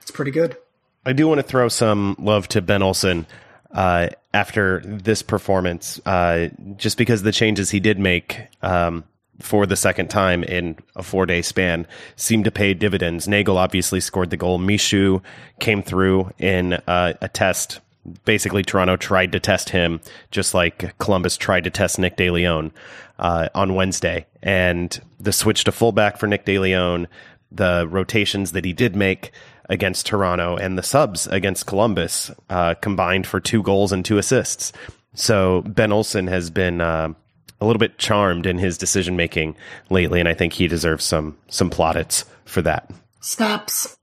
It's 0.00 0.10
pretty 0.10 0.30
good. 0.30 0.56
I 1.04 1.12
do 1.12 1.28
want 1.28 1.38
to 1.38 1.42
throw 1.42 1.68
some 1.68 2.16
love 2.18 2.48
to 2.48 2.62
Ben 2.62 2.82
Olsen 2.82 3.26
uh, 3.74 4.08
after 4.32 4.80
this 4.84 5.22
performance, 5.22 6.00
uh, 6.06 6.48
just 6.76 6.96
because 6.96 7.22
the 7.22 7.32
changes 7.32 7.70
he 7.70 7.80
did 7.80 7.98
make 7.98 8.40
um, 8.62 9.04
for 9.40 9.66
the 9.66 9.76
second 9.76 10.08
time 10.08 10.44
in 10.44 10.76
a 10.94 11.02
four 11.02 11.26
day 11.26 11.42
span 11.42 11.86
seemed 12.16 12.44
to 12.44 12.50
pay 12.50 12.72
dividends. 12.72 13.26
Neagle 13.26 13.58
obviously 13.58 14.00
scored 14.00 14.30
the 14.30 14.36
goal. 14.36 14.58
Mishu 14.58 15.22
came 15.58 15.82
through 15.82 16.32
in 16.38 16.74
uh, 16.74 17.14
a 17.20 17.28
test. 17.28 17.80
Basically, 18.24 18.62
Toronto 18.62 18.96
tried 18.96 19.32
to 19.32 19.40
test 19.40 19.70
him 19.70 20.00
just 20.30 20.54
like 20.54 20.96
Columbus 20.98 21.36
tried 21.36 21.64
to 21.64 21.70
test 21.70 21.98
Nick 21.98 22.16
DeLeon 22.16 22.70
uh, 23.18 23.48
on 23.54 23.74
Wednesday. 23.74 24.26
And 24.42 24.98
the 25.18 25.32
switch 25.32 25.64
to 25.64 25.72
fullback 25.72 26.18
for 26.18 26.26
Nick 26.26 26.44
DeLeon, 26.44 27.06
the 27.50 27.88
rotations 27.88 28.52
that 28.52 28.64
he 28.64 28.72
did 28.72 28.94
make 28.94 29.32
against 29.68 30.06
Toronto, 30.06 30.56
and 30.56 30.76
the 30.76 30.82
subs 30.82 31.26
against 31.26 31.66
Columbus 31.66 32.30
uh, 32.50 32.74
combined 32.74 33.26
for 33.26 33.40
two 33.40 33.62
goals 33.62 33.92
and 33.92 34.04
two 34.04 34.18
assists. 34.18 34.72
So 35.14 35.62
Ben 35.62 35.92
Olsen 35.92 36.26
has 36.26 36.50
been 36.50 36.80
uh, 36.80 37.12
a 37.60 37.66
little 37.66 37.78
bit 37.78 37.98
charmed 37.98 38.46
in 38.46 38.58
his 38.58 38.76
decision 38.78 39.16
making 39.16 39.56
lately, 39.90 40.20
and 40.20 40.28
I 40.28 40.34
think 40.34 40.52
he 40.52 40.68
deserves 40.68 41.04
some 41.04 41.36
some 41.48 41.70
plaudits 41.70 42.24
for 42.44 42.62
that. 42.62 42.90
Snaps. 43.20 43.96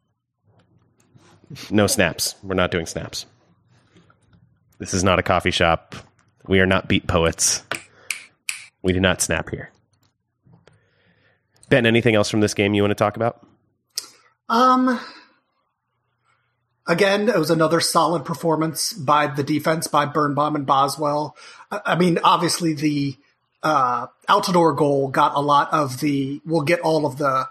No 1.70 1.86
snaps. 1.88 2.36
We're 2.44 2.56
not 2.56 2.72
doing 2.72 2.86
snaps. 2.86 3.26
This 4.80 4.94
is 4.94 5.04
not 5.04 5.20
a 5.20 5.24
coffee 5.24 5.52
shop. 5.52 5.96
We 6.48 6.60
are 6.60 6.66
not 6.66 6.88
beat 6.88 7.08
poets. 7.08 7.64
We 8.82 8.94
do 8.94 9.00
not 9.00 9.22
snap 9.22 9.50
here. 9.50 9.70
Ben, 11.70 11.86
anything 11.86 12.16
else 12.16 12.30
from 12.30 12.42
this 12.42 12.54
game 12.54 12.74
you 12.74 12.82
want 12.82 12.92
to 12.92 12.96
talk 12.96 13.16
about? 13.16 13.46
Um, 14.50 15.00
again, 16.88 17.30
it 17.30 17.38
was 17.38 17.50
another 17.50 17.80
solid 17.80 18.26
performance 18.26 18.94
by 18.94 19.28
the 19.28 19.44
defense 19.44 19.88
by 19.88 20.06
Birnbaum 20.06 20.56
and 20.56 20.66
Boswell. 20.66 21.36
I, 21.72 21.96
mean, 21.96 22.20
obviously 22.24 22.74
the 22.74 23.18
uh, 23.64 24.08
Altidore 24.28 24.76
goal 24.76 25.08
got 25.10 25.36
a 25.36 25.42
lot 25.42 25.72
of 25.74 26.00
the. 26.00 26.42
We'll 26.46 26.62
get 26.62 26.82
all 26.82 27.06
of 27.06 27.18
the 27.18 27.48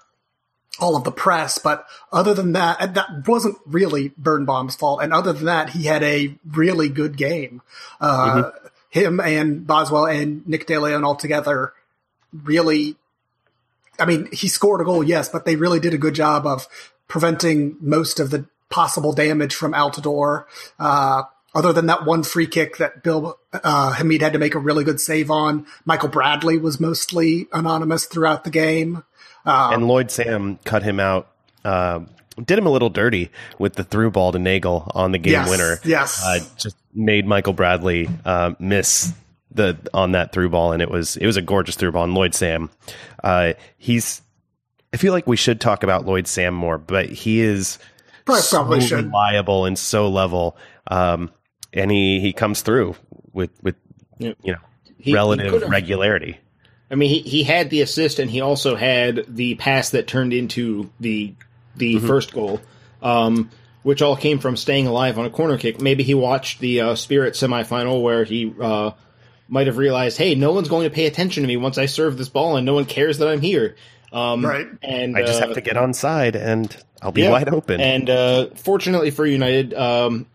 all 0.78 0.96
of 0.96 1.04
the 1.04 1.12
press, 1.12 1.58
but 1.58 1.84
other 2.10 2.32
than 2.32 2.52
that, 2.52 2.94
that 2.94 3.28
wasn't 3.28 3.58
really 3.66 4.12
Birnbaum's 4.16 4.76
fault. 4.76 5.02
And 5.02 5.12
other 5.12 5.32
than 5.32 5.44
that, 5.44 5.70
he 5.70 5.84
had 5.84 6.02
a 6.02 6.34
really 6.50 6.88
good 6.88 7.18
game. 7.18 7.60
Uh, 8.00 8.44
mm-hmm. 8.44 8.66
Him 8.88 9.20
and 9.20 9.66
Boswell 9.66 10.06
and 10.06 10.46
Nick 10.48 10.66
DeLeon 10.66 11.04
all 11.04 11.16
together 11.16 11.74
really. 12.32 12.96
I 13.98 14.06
mean, 14.06 14.28
he 14.32 14.48
scored 14.48 14.80
a 14.80 14.84
goal, 14.84 15.04
yes, 15.04 15.28
but 15.28 15.44
they 15.44 15.56
really 15.56 15.80
did 15.80 15.92
a 15.92 15.98
good 15.98 16.14
job 16.14 16.46
of 16.46 16.66
preventing 17.06 17.76
most 17.80 18.18
of 18.18 18.30
the 18.30 18.46
possible 18.70 19.12
damage 19.12 19.54
from 19.54 19.72
Altidore. 19.72 20.44
Uh, 20.78 21.24
other 21.54 21.72
than 21.72 21.86
that 21.86 22.04
one 22.04 22.22
free 22.22 22.46
kick 22.46 22.76
that 22.76 23.02
Bill 23.02 23.38
uh, 23.52 23.92
Hamid 23.92 24.22
had 24.22 24.32
to 24.34 24.38
make 24.38 24.54
a 24.54 24.58
really 24.58 24.84
good 24.84 25.00
save 25.00 25.30
on, 25.30 25.66
Michael 25.84 26.08
Bradley 26.08 26.58
was 26.58 26.78
mostly 26.78 27.48
anonymous 27.52 28.06
throughout 28.06 28.44
the 28.44 28.50
game. 28.50 29.02
Um, 29.44 29.72
and 29.74 29.88
Lloyd 29.88 30.10
Sam 30.10 30.58
cut 30.64 30.82
him 30.82 31.00
out. 31.00 31.28
Uh, 31.64 32.00
did 32.44 32.58
him 32.58 32.66
a 32.66 32.70
little 32.70 32.88
dirty 32.88 33.30
with 33.58 33.74
the 33.74 33.84
through 33.84 34.12
ball 34.12 34.32
to 34.32 34.38
Neagle 34.38 34.90
on 34.94 35.12
the 35.12 35.18
game 35.18 35.32
yes, 35.32 35.50
winner. 35.50 35.80
Yes, 35.84 36.22
uh, 36.24 36.38
just 36.56 36.76
made 36.94 37.26
Michael 37.26 37.52
Bradley 37.52 38.08
uh, 38.24 38.54
miss 38.58 39.12
the 39.50 39.76
on 39.92 40.12
that 40.12 40.32
through 40.32 40.50
ball, 40.50 40.72
and 40.72 40.80
it 40.80 40.90
was 40.90 41.16
it 41.16 41.26
was 41.26 41.36
a 41.36 41.42
gorgeous 41.42 41.74
through 41.74 41.92
ball. 41.92 42.04
And 42.04 42.14
Lloyd 42.14 42.34
Sam, 42.34 42.70
uh, 43.24 43.54
he's. 43.76 44.22
I 44.92 44.96
feel 44.96 45.12
like 45.12 45.26
we 45.26 45.36
should 45.36 45.60
talk 45.60 45.84
about 45.84 46.04
Lloyd 46.04 46.26
Sam 46.26 46.52
more, 46.52 46.76
but 46.76 47.08
he 47.08 47.40
is 47.40 47.78
probably, 48.38 48.80
so 48.80 48.86
should. 48.86 49.04
reliable 49.06 49.64
and 49.66 49.78
so 49.78 50.08
level. 50.08 50.56
Um, 50.86 51.30
and 51.72 51.90
he 51.90 52.20
he 52.20 52.32
comes 52.32 52.62
through 52.62 52.96
with 53.32 53.50
with 53.62 53.76
you 54.18 54.34
know 54.44 54.58
he, 54.98 55.14
relative 55.14 55.62
he 55.62 55.68
regularity. 55.68 56.38
I 56.90 56.96
mean, 56.96 57.08
he, 57.08 57.20
he 57.20 57.42
had 57.44 57.70
the 57.70 57.82
assist 57.82 58.18
and 58.18 58.30
he 58.30 58.40
also 58.40 58.74
had 58.74 59.24
the 59.28 59.54
pass 59.54 59.90
that 59.90 60.06
turned 60.06 60.32
into 60.32 60.90
the 60.98 61.34
the 61.76 61.96
mm-hmm. 61.96 62.06
first 62.06 62.32
goal, 62.32 62.60
um, 63.00 63.50
which 63.82 64.02
all 64.02 64.16
came 64.16 64.40
from 64.40 64.56
staying 64.56 64.86
alive 64.88 65.18
on 65.18 65.24
a 65.24 65.30
corner 65.30 65.56
kick. 65.56 65.80
Maybe 65.80 66.02
he 66.02 66.14
watched 66.14 66.58
the 66.58 66.80
uh, 66.80 66.94
Spirit 66.96 67.34
semifinal 67.34 68.02
where 68.02 68.24
he 68.24 68.52
uh, 68.60 68.90
might 69.48 69.68
have 69.68 69.78
realized, 69.78 70.18
hey, 70.18 70.34
no 70.34 70.52
one's 70.52 70.68
going 70.68 70.88
to 70.88 70.94
pay 70.94 71.06
attention 71.06 71.42
to 71.42 71.46
me 71.46 71.56
once 71.56 71.78
I 71.78 71.86
serve 71.86 72.18
this 72.18 72.28
ball, 72.28 72.56
and 72.56 72.66
no 72.66 72.74
one 72.74 72.86
cares 72.86 73.18
that 73.18 73.28
I'm 73.28 73.40
here. 73.40 73.76
Um, 74.12 74.44
right. 74.44 74.68
And 74.82 75.16
I 75.16 75.22
just 75.22 75.40
uh, 75.40 75.46
have 75.46 75.54
to 75.54 75.60
get 75.60 75.76
on 75.76 75.94
side, 75.94 76.36
and 76.36 76.74
I'll 77.00 77.12
be 77.12 77.22
yeah. 77.22 77.30
wide 77.30 77.48
open. 77.48 77.80
And 77.80 78.10
uh, 78.10 78.46
fortunately 78.56 79.10
for 79.10 79.24
United, 79.24 79.72
um, 79.74 80.26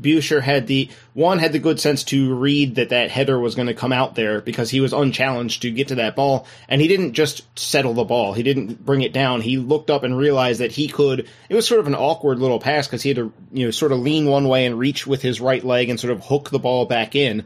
Buescher 0.00 0.42
had 0.42 0.66
the 0.66 0.90
one 1.14 1.38
had 1.38 1.52
the 1.52 1.58
good 1.58 1.80
sense 1.80 2.04
to 2.04 2.34
read 2.34 2.74
that 2.74 2.90
that 2.90 3.10
header 3.10 3.38
was 3.38 3.54
going 3.54 3.68
to 3.68 3.74
come 3.74 3.92
out 3.92 4.14
there 4.14 4.40
because 4.42 4.68
he 4.68 4.80
was 4.80 4.92
unchallenged 4.92 5.62
to 5.62 5.70
get 5.70 5.88
to 5.88 5.94
that 5.96 6.14
ball 6.14 6.46
and 6.68 6.82
he 6.82 6.88
didn't 6.88 7.14
just 7.14 7.44
settle 7.58 7.94
the 7.94 8.04
ball 8.04 8.34
he 8.34 8.42
didn't 8.42 8.84
bring 8.84 9.00
it 9.00 9.14
down 9.14 9.40
he 9.40 9.56
looked 9.56 9.90
up 9.90 10.02
and 10.02 10.18
realized 10.18 10.60
that 10.60 10.70
he 10.70 10.86
could 10.86 11.26
it 11.48 11.54
was 11.54 11.66
sort 11.66 11.80
of 11.80 11.86
an 11.86 11.94
awkward 11.94 12.38
little 12.38 12.60
pass 12.60 12.86
because 12.86 13.02
he 13.02 13.08
had 13.08 13.16
to 13.16 13.32
you 13.52 13.64
know 13.64 13.70
sort 13.70 13.90
of 13.90 13.98
lean 13.98 14.26
one 14.26 14.48
way 14.48 14.66
and 14.66 14.78
reach 14.78 15.06
with 15.06 15.22
his 15.22 15.40
right 15.40 15.64
leg 15.64 15.88
and 15.88 15.98
sort 15.98 16.12
of 16.12 16.22
hook 16.26 16.50
the 16.50 16.58
ball 16.58 16.84
back 16.84 17.14
in 17.14 17.44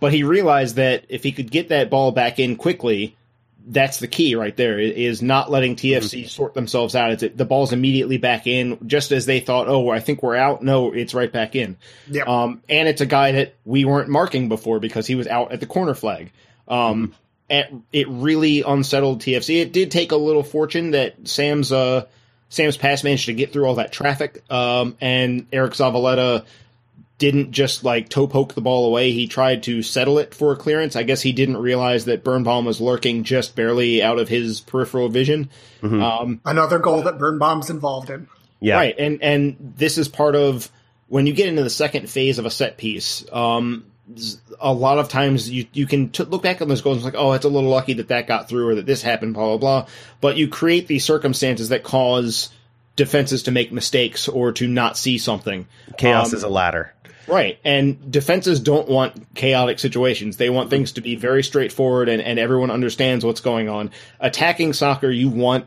but 0.00 0.12
he 0.12 0.24
realized 0.24 0.76
that 0.76 1.04
if 1.08 1.22
he 1.22 1.30
could 1.30 1.52
get 1.52 1.68
that 1.68 1.88
ball 1.88 2.10
back 2.10 2.40
in 2.40 2.56
quickly 2.56 3.16
that's 3.66 3.98
the 3.98 4.08
key 4.08 4.34
right 4.34 4.56
there 4.56 4.78
is 4.78 5.22
not 5.22 5.50
letting 5.50 5.76
TFC 5.76 6.20
mm-hmm. 6.20 6.28
sort 6.28 6.54
themselves 6.54 6.94
out. 6.94 7.22
It's 7.22 7.36
the 7.36 7.44
ball's 7.44 7.72
immediately 7.72 8.18
back 8.18 8.46
in, 8.46 8.78
just 8.86 9.12
as 9.12 9.26
they 9.26 9.40
thought. 9.40 9.68
Oh, 9.68 9.90
I 9.90 10.00
think 10.00 10.22
we're 10.22 10.36
out. 10.36 10.62
No, 10.62 10.92
it's 10.92 11.14
right 11.14 11.32
back 11.32 11.54
in. 11.54 11.76
Yep. 12.08 12.26
Um, 12.26 12.62
and 12.68 12.88
it's 12.88 13.00
a 13.00 13.06
guy 13.06 13.32
that 13.32 13.54
we 13.64 13.84
weren't 13.84 14.08
marking 14.08 14.48
before 14.48 14.80
because 14.80 15.06
he 15.06 15.14
was 15.14 15.26
out 15.26 15.52
at 15.52 15.60
the 15.60 15.66
corner 15.66 15.94
flag. 15.94 16.32
Um, 16.68 17.14
and 17.48 17.82
it 17.92 18.08
really 18.08 18.62
unsettled 18.62 19.20
TFC. 19.20 19.60
It 19.60 19.72
did 19.72 19.90
take 19.90 20.12
a 20.12 20.16
little 20.16 20.42
fortune 20.42 20.92
that 20.92 21.28
Sam's 21.28 21.70
uh, 21.70 22.06
Sam's 22.48 22.76
pass 22.76 23.04
managed 23.04 23.26
to 23.26 23.34
get 23.34 23.52
through 23.52 23.66
all 23.66 23.76
that 23.76 23.92
traffic. 23.92 24.42
Um, 24.50 24.96
and 25.00 25.46
Eric 25.52 25.72
Zavaleta 25.72 26.44
didn't 27.22 27.52
just 27.52 27.84
like 27.84 28.08
toe 28.08 28.26
poke 28.26 28.54
the 28.54 28.60
ball 28.60 28.84
away. 28.84 29.12
He 29.12 29.28
tried 29.28 29.62
to 29.62 29.80
settle 29.80 30.18
it 30.18 30.34
for 30.34 30.52
a 30.52 30.56
clearance. 30.56 30.96
I 30.96 31.04
guess 31.04 31.22
he 31.22 31.32
didn't 31.32 31.56
realize 31.56 32.06
that 32.06 32.24
Birnbaum 32.24 32.64
was 32.64 32.80
lurking 32.80 33.22
just 33.22 33.54
barely 33.54 34.02
out 34.02 34.18
of 34.18 34.28
his 34.28 34.60
peripheral 34.60 35.08
vision. 35.08 35.48
Mm-hmm. 35.82 36.02
Um, 36.02 36.40
Another 36.44 36.80
goal 36.80 37.02
that 37.02 37.18
Birnbaum's 37.18 37.70
involved 37.70 38.10
in. 38.10 38.26
Yeah. 38.58 38.74
Right. 38.74 38.96
And, 38.98 39.22
and 39.22 39.74
this 39.76 39.98
is 39.98 40.08
part 40.08 40.34
of 40.34 40.68
when 41.06 41.28
you 41.28 41.32
get 41.32 41.46
into 41.46 41.62
the 41.62 41.70
second 41.70 42.10
phase 42.10 42.40
of 42.40 42.44
a 42.44 42.50
set 42.50 42.76
piece. 42.76 43.24
Um, 43.32 43.86
a 44.58 44.72
lot 44.72 44.98
of 44.98 45.08
times 45.08 45.48
you 45.48 45.66
you 45.72 45.86
can 45.86 46.10
t- 46.10 46.24
look 46.24 46.42
back 46.42 46.60
on 46.60 46.66
those 46.66 46.82
goals 46.82 46.96
and 46.96 47.04
like, 47.04 47.14
oh, 47.16 47.34
it's 47.34 47.44
a 47.44 47.48
little 47.48 47.70
lucky 47.70 47.94
that 47.94 48.08
that 48.08 48.26
got 48.26 48.48
through 48.48 48.70
or 48.70 48.74
that 48.74 48.86
this 48.86 49.00
happened, 49.00 49.34
blah 49.34 49.56
blah 49.56 49.58
blah. 49.58 49.88
But 50.20 50.36
you 50.36 50.48
create 50.48 50.88
these 50.88 51.04
circumstances 51.04 51.68
that 51.68 51.84
cause 51.84 52.50
defenses 52.96 53.44
to 53.44 53.52
make 53.52 53.72
mistakes 53.72 54.28
or 54.28 54.50
to 54.52 54.66
not 54.66 54.98
see 54.98 55.18
something. 55.18 55.68
Chaos 55.96 56.32
um, 56.32 56.36
is 56.36 56.42
a 56.42 56.48
ladder. 56.48 56.92
Right. 57.26 57.58
And 57.64 58.10
defenses 58.10 58.60
don't 58.60 58.88
want 58.88 59.34
chaotic 59.34 59.78
situations. 59.78 60.36
They 60.36 60.50
want 60.50 60.70
things 60.70 60.92
to 60.92 61.00
be 61.00 61.16
very 61.16 61.42
straightforward 61.42 62.08
and, 62.08 62.20
and 62.20 62.38
everyone 62.38 62.70
understands 62.70 63.24
what's 63.24 63.40
going 63.40 63.68
on. 63.68 63.90
Attacking 64.20 64.72
soccer, 64.72 65.10
you 65.10 65.28
want 65.28 65.66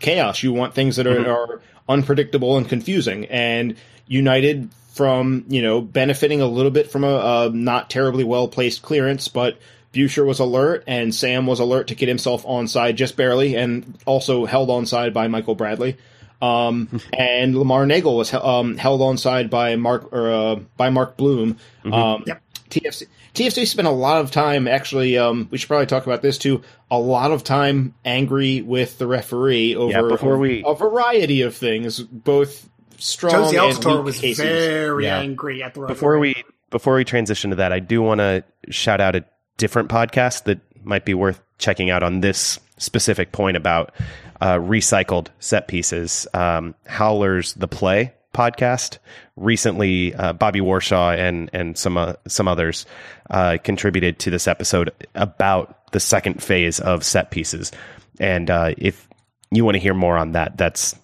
chaos. 0.00 0.42
You 0.42 0.52
want 0.52 0.74
things 0.74 0.96
that 0.96 1.06
are, 1.06 1.16
mm-hmm. 1.16 1.30
are 1.30 1.60
unpredictable 1.88 2.56
and 2.56 2.68
confusing. 2.68 3.26
And 3.26 3.76
United, 4.06 4.70
from, 4.96 5.44
you 5.48 5.60
know, 5.60 5.82
benefiting 5.82 6.40
a 6.40 6.46
little 6.46 6.70
bit 6.70 6.90
from 6.90 7.04
a, 7.04 7.16
a 7.16 7.50
not 7.52 7.90
terribly 7.90 8.24
well 8.24 8.48
placed 8.48 8.80
clearance, 8.80 9.28
but 9.28 9.58
Buescher 9.92 10.24
was 10.24 10.38
alert 10.38 10.84
and 10.86 11.14
Sam 11.14 11.46
was 11.46 11.60
alert 11.60 11.88
to 11.88 11.94
get 11.94 12.08
himself 12.08 12.44
onside 12.44 12.96
just 12.96 13.14
barely 13.14 13.56
and 13.56 13.98
also 14.06 14.46
held 14.46 14.70
onside 14.70 15.12
by 15.12 15.28
Michael 15.28 15.54
Bradley. 15.54 15.98
Um, 16.42 17.00
and 17.12 17.56
Lamar 17.56 17.86
Neagle 17.86 18.16
was 18.16 18.32
um, 18.34 18.76
held 18.76 19.00
onside 19.00 19.50
by 19.50 19.76
Mark 19.76 20.12
or 20.12 20.30
uh, 20.30 20.56
by 20.76 20.90
Mark 20.90 21.16
Bloom. 21.16 21.54
Mm-hmm. 21.84 21.92
Um, 21.92 22.24
yep. 22.26 22.42
TFC 22.70 23.06
TFC 23.34 23.66
spent 23.66 23.86
a 23.86 23.92
lot 23.92 24.20
of 24.20 24.30
time 24.30 24.66
actually. 24.66 25.16
Um, 25.18 25.48
we 25.50 25.58
should 25.58 25.68
probably 25.68 25.86
talk 25.86 26.06
about 26.06 26.22
this 26.22 26.38
too. 26.38 26.62
A 26.90 26.98
lot 26.98 27.30
of 27.30 27.44
time 27.44 27.94
angry 28.04 28.62
with 28.62 28.98
the 28.98 29.06
referee 29.06 29.76
over 29.76 29.92
yeah, 29.92 30.02
before 30.02 30.38
we... 30.38 30.64
a 30.66 30.74
variety 30.74 31.42
of 31.42 31.54
things, 31.54 32.00
both 32.00 32.68
strong 32.98 33.52
Josie 33.52 33.58
and 33.58 33.84
weak 33.84 34.04
was 34.04 34.18
cases. 34.18 34.44
very 34.44 35.04
yeah. 35.04 35.18
angry 35.18 35.62
at 35.62 35.74
the 35.74 35.82
referee. 35.82 35.94
Before 35.94 36.18
we 36.18 36.44
before 36.70 36.96
we 36.96 37.04
transition 37.04 37.50
to 37.50 37.56
that, 37.56 37.72
I 37.72 37.78
do 37.78 38.02
want 38.02 38.18
to 38.18 38.42
shout 38.70 39.00
out 39.00 39.14
a 39.14 39.24
different 39.56 39.88
podcast 39.88 40.44
that 40.44 40.60
might 40.84 41.04
be 41.04 41.14
worth 41.14 41.40
checking 41.58 41.90
out 41.90 42.02
on 42.02 42.20
this 42.20 42.58
specific 42.78 43.32
point 43.32 43.56
about 43.56 43.92
uh, 44.40 44.56
recycled 44.56 45.28
set 45.38 45.68
pieces. 45.68 46.26
Um, 46.34 46.74
Howler's 46.86 47.54
The 47.54 47.68
Play 47.68 48.12
podcast 48.34 48.98
recently, 49.36 50.14
uh, 50.14 50.32
Bobby 50.34 50.60
Warshaw 50.60 51.16
and 51.16 51.50
and 51.52 51.76
some 51.76 51.96
uh, 51.96 52.14
some 52.28 52.48
others 52.48 52.86
uh, 53.30 53.58
contributed 53.64 54.18
to 54.20 54.30
this 54.30 54.46
episode 54.46 54.90
about 55.14 55.90
the 55.92 56.00
second 56.00 56.42
phase 56.42 56.78
of 56.80 57.04
set 57.04 57.30
pieces. 57.30 57.72
And 58.20 58.50
uh, 58.50 58.74
if 58.76 59.08
you 59.50 59.64
want 59.64 59.76
to 59.76 59.80
hear 59.80 59.94
more 59.94 60.16
on 60.16 60.32
that, 60.32 60.56
that's 60.56 60.94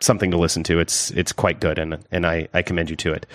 something 0.00 0.30
to 0.32 0.38
listen 0.38 0.64
to. 0.64 0.80
It's 0.80 1.10
it's 1.12 1.32
quite 1.32 1.60
good, 1.60 1.78
and 1.78 1.98
and 2.10 2.26
I 2.26 2.48
I 2.52 2.62
commend 2.62 2.90
you 2.90 2.96
to 2.96 3.12
it. 3.12 3.26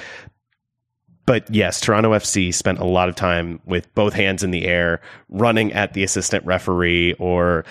But 1.25 1.47
yes, 1.53 1.79
Toronto 1.79 2.11
FC 2.13 2.51
spent 2.51 2.79
a 2.79 2.85
lot 2.85 3.07
of 3.07 3.13
time 3.13 3.59
with 3.63 3.93
both 3.93 4.13
hands 4.13 4.43
in 4.43 4.49
the 4.49 4.65
air, 4.65 4.99
running 5.29 5.71
at 5.73 5.93
the 5.93 6.03
assistant 6.03 6.43
referee 6.43 7.13
or 7.19 7.65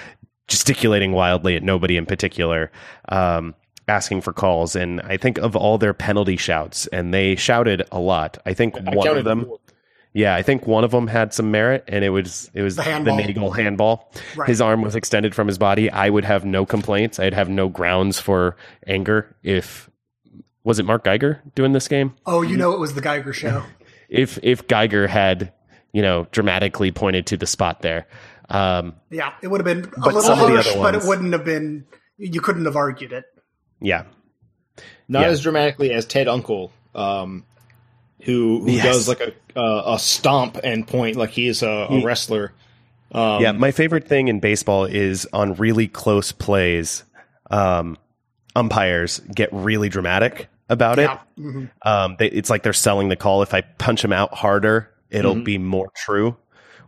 gesticulating 0.48 1.12
wildly 1.12 1.56
at 1.56 1.62
nobody 1.62 1.96
in 1.96 2.06
particular, 2.06 2.70
um, 3.10 3.54
asking 3.86 4.22
for 4.22 4.32
calls. 4.32 4.74
And 4.74 5.00
I 5.02 5.16
think 5.16 5.38
of 5.38 5.54
all 5.54 5.78
their 5.78 5.94
penalty 5.94 6.36
shouts, 6.36 6.86
and 6.88 7.14
they 7.14 7.36
shouted 7.36 7.84
a 7.92 8.00
lot. 8.00 8.38
I 8.44 8.54
think 8.54 8.76
I 8.76 8.94
one 8.94 9.16
of 9.16 9.24
them. 9.24 9.50
Yeah, 10.14 10.34
I 10.34 10.42
think 10.42 10.66
one 10.66 10.84
of 10.84 10.90
them 10.90 11.06
had 11.06 11.32
some 11.34 11.50
merit, 11.50 11.84
and 11.86 12.04
it 12.04 12.08
was 12.08 12.50
it 12.54 12.62
was 12.62 12.76
The 12.76 12.82
the, 12.82 12.90
handball. 12.90 13.16
Neagle 13.18 13.50
handball. 13.50 14.12
Right. 14.34 14.48
His 14.48 14.60
arm 14.60 14.82
was 14.82 14.96
extended 14.96 15.34
from 15.34 15.46
his 15.46 15.58
body. 15.58 15.90
I 15.90 16.08
would 16.08 16.24
have 16.24 16.44
no 16.44 16.66
complaints. 16.66 17.20
I'd 17.20 17.34
have 17.34 17.48
no 17.48 17.68
grounds 17.68 18.18
for 18.18 18.56
anger 18.86 19.36
if 19.42 19.88
was 20.64 20.78
it 20.78 20.86
Mark 20.86 21.04
Geiger 21.04 21.40
doing 21.54 21.72
this 21.72 21.88
game? 21.88 22.14
Oh, 22.26 22.42
you 22.42 22.56
know 22.56 22.72
it 22.72 22.80
was 22.80 22.94
the 22.94 23.00
Geiger 23.00 23.32
show. 23.32 23.62
If 24.10 24.38
if 24.42 24.66
Geiger 24.66 25.06
had 25.06 25.52
you 25.92 26.00
know 26.00 26.26
dramatically 26.30 26.90
pointed 26.90 27.26
to 27.26 27.36
the 27.36 27.46
spot 27.46 27.82
there, 27.82 28.06
um, 28.48 28.94
Yeah, 29.10 29.32
it 29.42 29.48
would 29.48 29.64
have 29.64 29.64
been 29.64 29.90
a 29.96 30.00
little 30.06 30.20
some 30.22 30.38
harsh, 30.38 30.66
other 30.68 30.78
but 30.80 30.94
it 30.94 31.02
wouldn't 31.04 31.32
have 31.32 31.44
been. 31.44 31.84
You 32.16 32.40
couldn't 32.40 32.64
have 32.64 32.76
argued 32.76 33.12
it. 33.12 33.24
yeah, 33.80 34.04
Not 35.08 35.22
Yeah. 35.22 35.28
as 35.28 35.40
dramatically 35.42 35.92
as 35.92 36.04
Ted 36.06 36.26
Unkel, 36.26 36.70
um, 36.94 37.44
who 38.22 38.60
who 38.62 38.70
Yes. 38.70 38.84
does 38.84 39.08
like 39.08 39.20
a 39.20 39.32
uh, 39.58 39.94
a 39.94 39.98
stomp 39.98 40.58
and 40.62 40.86
point 40.86 41.16
like 41.16 41.30
he 41.30 41.48
is 41.48 41.62
a, 41.62 41.86
a 41.90 42.02
wrestler. 42.04 42.52
Um, 43.12 43.40
yeah. 43.42 43.52
My 43.52 43.70
favorite 43.70 44.06
thing 44.06 44.28
in 44.28 44.38
baseball 44.40 44.84
is 44.84 45.26
on 45.32 45.54
really 45.54 45.88
close 45.88 46.30
plays, 46.32 47.04
um, 47.50 47.96
umpires 48.54 49.20
get 49.34 49.48
really 49.52 49.88
dramatic 49.88 50.48
about 50.68 50.98
it. 50.98 51.08
Yeah. 51.10 51.18
Mhm. 51.38 51.70
um, 51.82 52.16
they, 52.18 52.26
it's 52.28 52.50
like 52.50 52.62
they're 52.62 52.72
selling 52.72 53.08
the 53.08 53.16
call. 53.16 53.42
If 53.42 53.54
I 53.54 53.62
punch 53.62 54.04
him 54.04 54.12
out 54.12 54.34
harder, 54.34 54.90
it'll 55.10 55.34
Mhm. 55.36 55.44
be 55.44 55.58
more 55.58 55.90
true. 55.96 56.36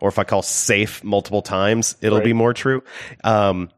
Or 0.01 0.09
if 0.09 0.19
I 0.19 0.25
call 0.25 0.43
safe 0.43 1.05
multiple 1.05 1.43
times, 1.43 1.97
it'll 2.01 2.19
Right. 2.19 2.25
be 2.25 2.33
more 2.33 2.55
true. 2.55 2.83
Um, 3.25 3.71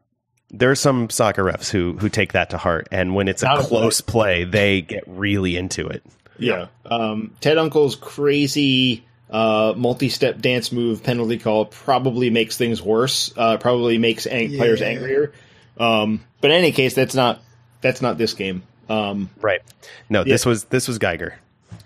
there 0.51 0.71
are 0.71 0.75
some 0.75 1.09
soccer 1.09 1.43
refs 1.43 1.69
who 1.69 1.97
who 1.99 2.09
take 2.09 2.33
that 2.33 2.49
to 2.51 2.57
heart, 2.57 2.87
and 2.91 3.13
when 3.15 3.27
it's 3.27 3.41
a 3.43 3.45
Not 3.45 3.59
a 3.61 3.63
close 3.63 4.01
play, 4.01 4.43
they 4.43 4.81
get 4.81 5.03
really 5.07 5.57
into 5.57 5.87
it. 5.87 6.03
Yeah. 6.39 6.67
Um, 6.85 7.31
Ted 7.41 7.57
Unkel's 7.57 7.95
crazy 7.95 9.03
uh, 9.29 9.73
multi-step 9.75 10.39
dance 10.41 10.71
move 10.71 11.01
penalty 11.03 11.39
call 11.39 11.65
probably 11.65 12.29
makes 12.29 12.55
things 12.55 12.81
worse. 12.83 13.33
Uh, 13.35 13.57
probably 13.57 13.97
makes 13.97 14.27
ang- 14.27 14.55
players 14.55 14.81
angrier. 14.81 15.31
Um, 15.79 16.23
but 16.39 16.51
in 16.51 16.57
any 16.57 16.71
case, 16.71 16.93
that's 16.93 17.15
not 17.15 17.41
that's 17.81 18.01
not 18.01 18.17
this 18.19 18.33
game. 18.35 18.61
Um, 18.89 19.29
Right? 19.41 19.61
No, 20.09 20.23
this 20.23 20.45
was 20.45 20.65
this 20.65 20.87
was 20.87 20.99
Geiger. 20.99 21.35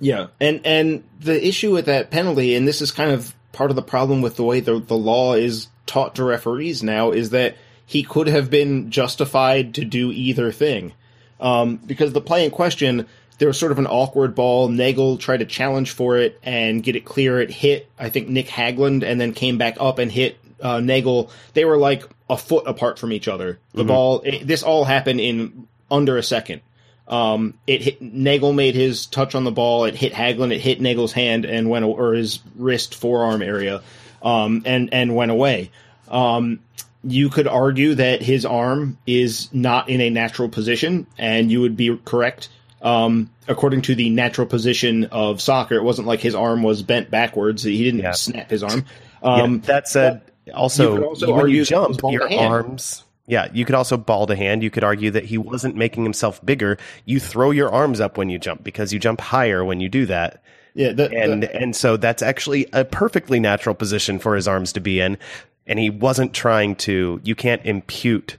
yeah, 0.01 0.27
and 0.41 0.59
and 0.65 1.03
the 1.21 1.47
issue 1.47 1.71
with 1.71 1.85
that 1.85 2.11
penalty, 2.11 2.55
and 2.55 2.67
this 2.67 2.81
is 2.81 2.91
kind 2.91 3.11
of 3.11 3.33
part 3.51 3.69
of 3.69 3.75
the 3.75 3.81
problem 3.81 4.21
with 4.21 4.35
the 4.35 4.43
way 4.43 4.59
the 4.59 4.79
the 4.79 4.97
law 4.97 5.33
is 5.33 5.67
taught 5.85 6.15
to 6.15 6.23
referees 6.23 6.83
now, 6.83 7.11
is 7.11 7.29
that 7.31 7.55
he 7.85 8.03
could 8.03 8.27
have 8.27 8.49
been 8.49 8.91
justified 8.91 9.73
to 9.75 9.85
do 9.85 10.11
either 10.11 10.51
thing, 10.51 10.93
um, 11.39 11.77
because 11.77 12.13
the 12.13 12.21
play 12.21 12.45
in 12.45 12.51
question. 12.51 13.07
There 13.39 13.47
was 13.47 13.59
sort 13.59 13.71
of 13.71 13.77
an 13.77 13.85
awkward 13.85 14.33
ball. 14.33 14.67
Neagle 14.67 15.19
tried 15.19 15.41
to 15.41 15.45
challenge 15.45 15.91
for 15.91 16.17
it 16.17 16.39
and 16.41 16.81
get 16.81 16.95
it 16.95 17.05
clear. 17.05 17.39
It 17.39 17.51
hit, 17.51 17.87
I 17.99 18.09
think, 18.09 18.29
Nick 18.29 18.47
Hagglund, 18.47 19.03
and 19.03 19.21
then 19.21 19.31
came 19.31 19.59
back 19.59 19.77
up 19.79 19.99
and 19.99 20.11
hit 20.11 20.39
uh, 20.59 20.79
Neagle. 20.79 21.29
They 21.53 21.63
were 21.63 21.77
like 21.77 22.03
a 22.31 22.35
foot 22.35 22.63
apart 22.65 22.97
from 22.97 23.13
each 23.13 23.27
other. 23.27 23.59
The 23.75 23.83
ball. 23.83 24.21
It, 24.25 24.47
this 24.47 24.63
all 24.63 24.85
happened 24.85 25.19
in 25.19 25.67
under 25.91 26.17
a 26.17 26.23
second. 26.23 26.61
Um, 27.07 27.53
it 27.65 27.81
hit 27.81 28.01
Neagle 28.01 28.53
made 28.53 28.75
his 28.75 29.05
touch 29.05 29.33
on 29.33 29.43
the 29.45 29.51
ball. 29.51 29.85
It 29.85 29.95
hit 29.95 30.13
Hagglund. 30.13 30.53
It 30.53 30.59
hit 30.59 30.81
Neagle's 30.81 31.13
hand 31.13 31.45
and 31.45 31.69
went 31.69 31.85
or 31.85 32.13
his 32.13 32.39
wrist 32.55 32.95
forearm 32.95 33.41
area, 33.41 33.81
um, 34.21 34.63
and 34.65 34.93
and 34.93 35.15
went 35.15 35.31
away. 35.31 35.71
Um, 36.09 36.59
you 37.03 37.29
could 37.29 37.47
argue 37.47 37.95
that 37.95 38.21
his 38.21 38.45
arm 38.45 38.97
is 39.07 39.49
not 39.53 39.87
in 39.89 40.01
a 40.01 40.09
natural 40.09 40.49
position, 40.49 41.07
and 41.17 41.49
you 41.51 41.61
would 41.61 41.77
be 41.77 41.97
correct. 42.03 42.49
Um, 42.81 43.29
according 43.47 43.83
to 43.83 43.95
the 43.95 44.09
natural 44.09 44.45
position 44.45 45.05
of 45.05 45.41
soccer, 45.41 45.75
it 45.75 45.83
wasn't 45.83 46.07
like 46.07 46.19
his 46.19 46.35
arm 46.35 46.61
was 46.63 46.83
bent 46.83 47.09
backwards. 47.09 47.63
He 47.63 47.83
didn't 47.83 48.01
Yeah. 48.01 48.11
snap 48.11 48.49
his 48.51 48.63
arm. 48.63 48.85
Yeah, 49.23 49.29
Um, 49.43 49.61
that 49.61 49.87
said, 49.87 50.21
also, 50.53 50.97
you 50.97 51.03
also 51.05 51.33
when 51.33 51.49
you 51.49 51.63
that 51.65 51.71
it 51.75 51.87
was 51.87 51.97
jump, 51.97 52.13
your 52.13 52.31
arms. 52.33 53.03
Yeah, 53.27 53.49
you 53.53 53.65
could 53.65 53.75
also 53.75 53.97
ball 53.97 54.25
to 54.27 54.35
hand. 54.35 54.63
You 54.63 54.69
could 54.71 54.83
argue 54.85 55.11
that 55.11 55.25
he 55.25 55.37
wasn't 55.37 55.75
making 55.75 56.03
himself 56.03 56.43
bigger. 56.45 56.77
You 57.05 57.19
throw 57.19 57.51
your 57.51 57.69
arms 57.69 57.99
up 57.99 58.17
when 58.17 58.29
you 58.29 58.39
jump 58.39 58.63
because 58.63 58.93
you 58.93 58.99
jump 58.99 59.19
higher 59.21 59.63
when 59.65 59.79
you 59.81 59.89
do 59.89 60.05
that. 60.05 60.41
yeah, 60.73 60.93
the, 60.93 61.11
and 61.11 61.43
the- 61.43 61.53
and 61.55 61.75
so 61.75 61.97
that's 61.97 62.21
actually 62.23 62.67
a 62.71 62.85
perfectly 62.85 63.39
natural 63.39 63.75
position 63.75 64.17
for 64.17 64.35
his 64.35 64.47
arms 64.47 64.71
to 64.73 64.79
be 64.79 64.99
in 65.01 65.17
and 65.65 65.77
he 65.79 65.89
wasn't 65.89 66.33
trying 66.33 66.75
to 66.75 67.19
you 67.23 67.35
can't 67.35 67.65
impute 67.65 68.37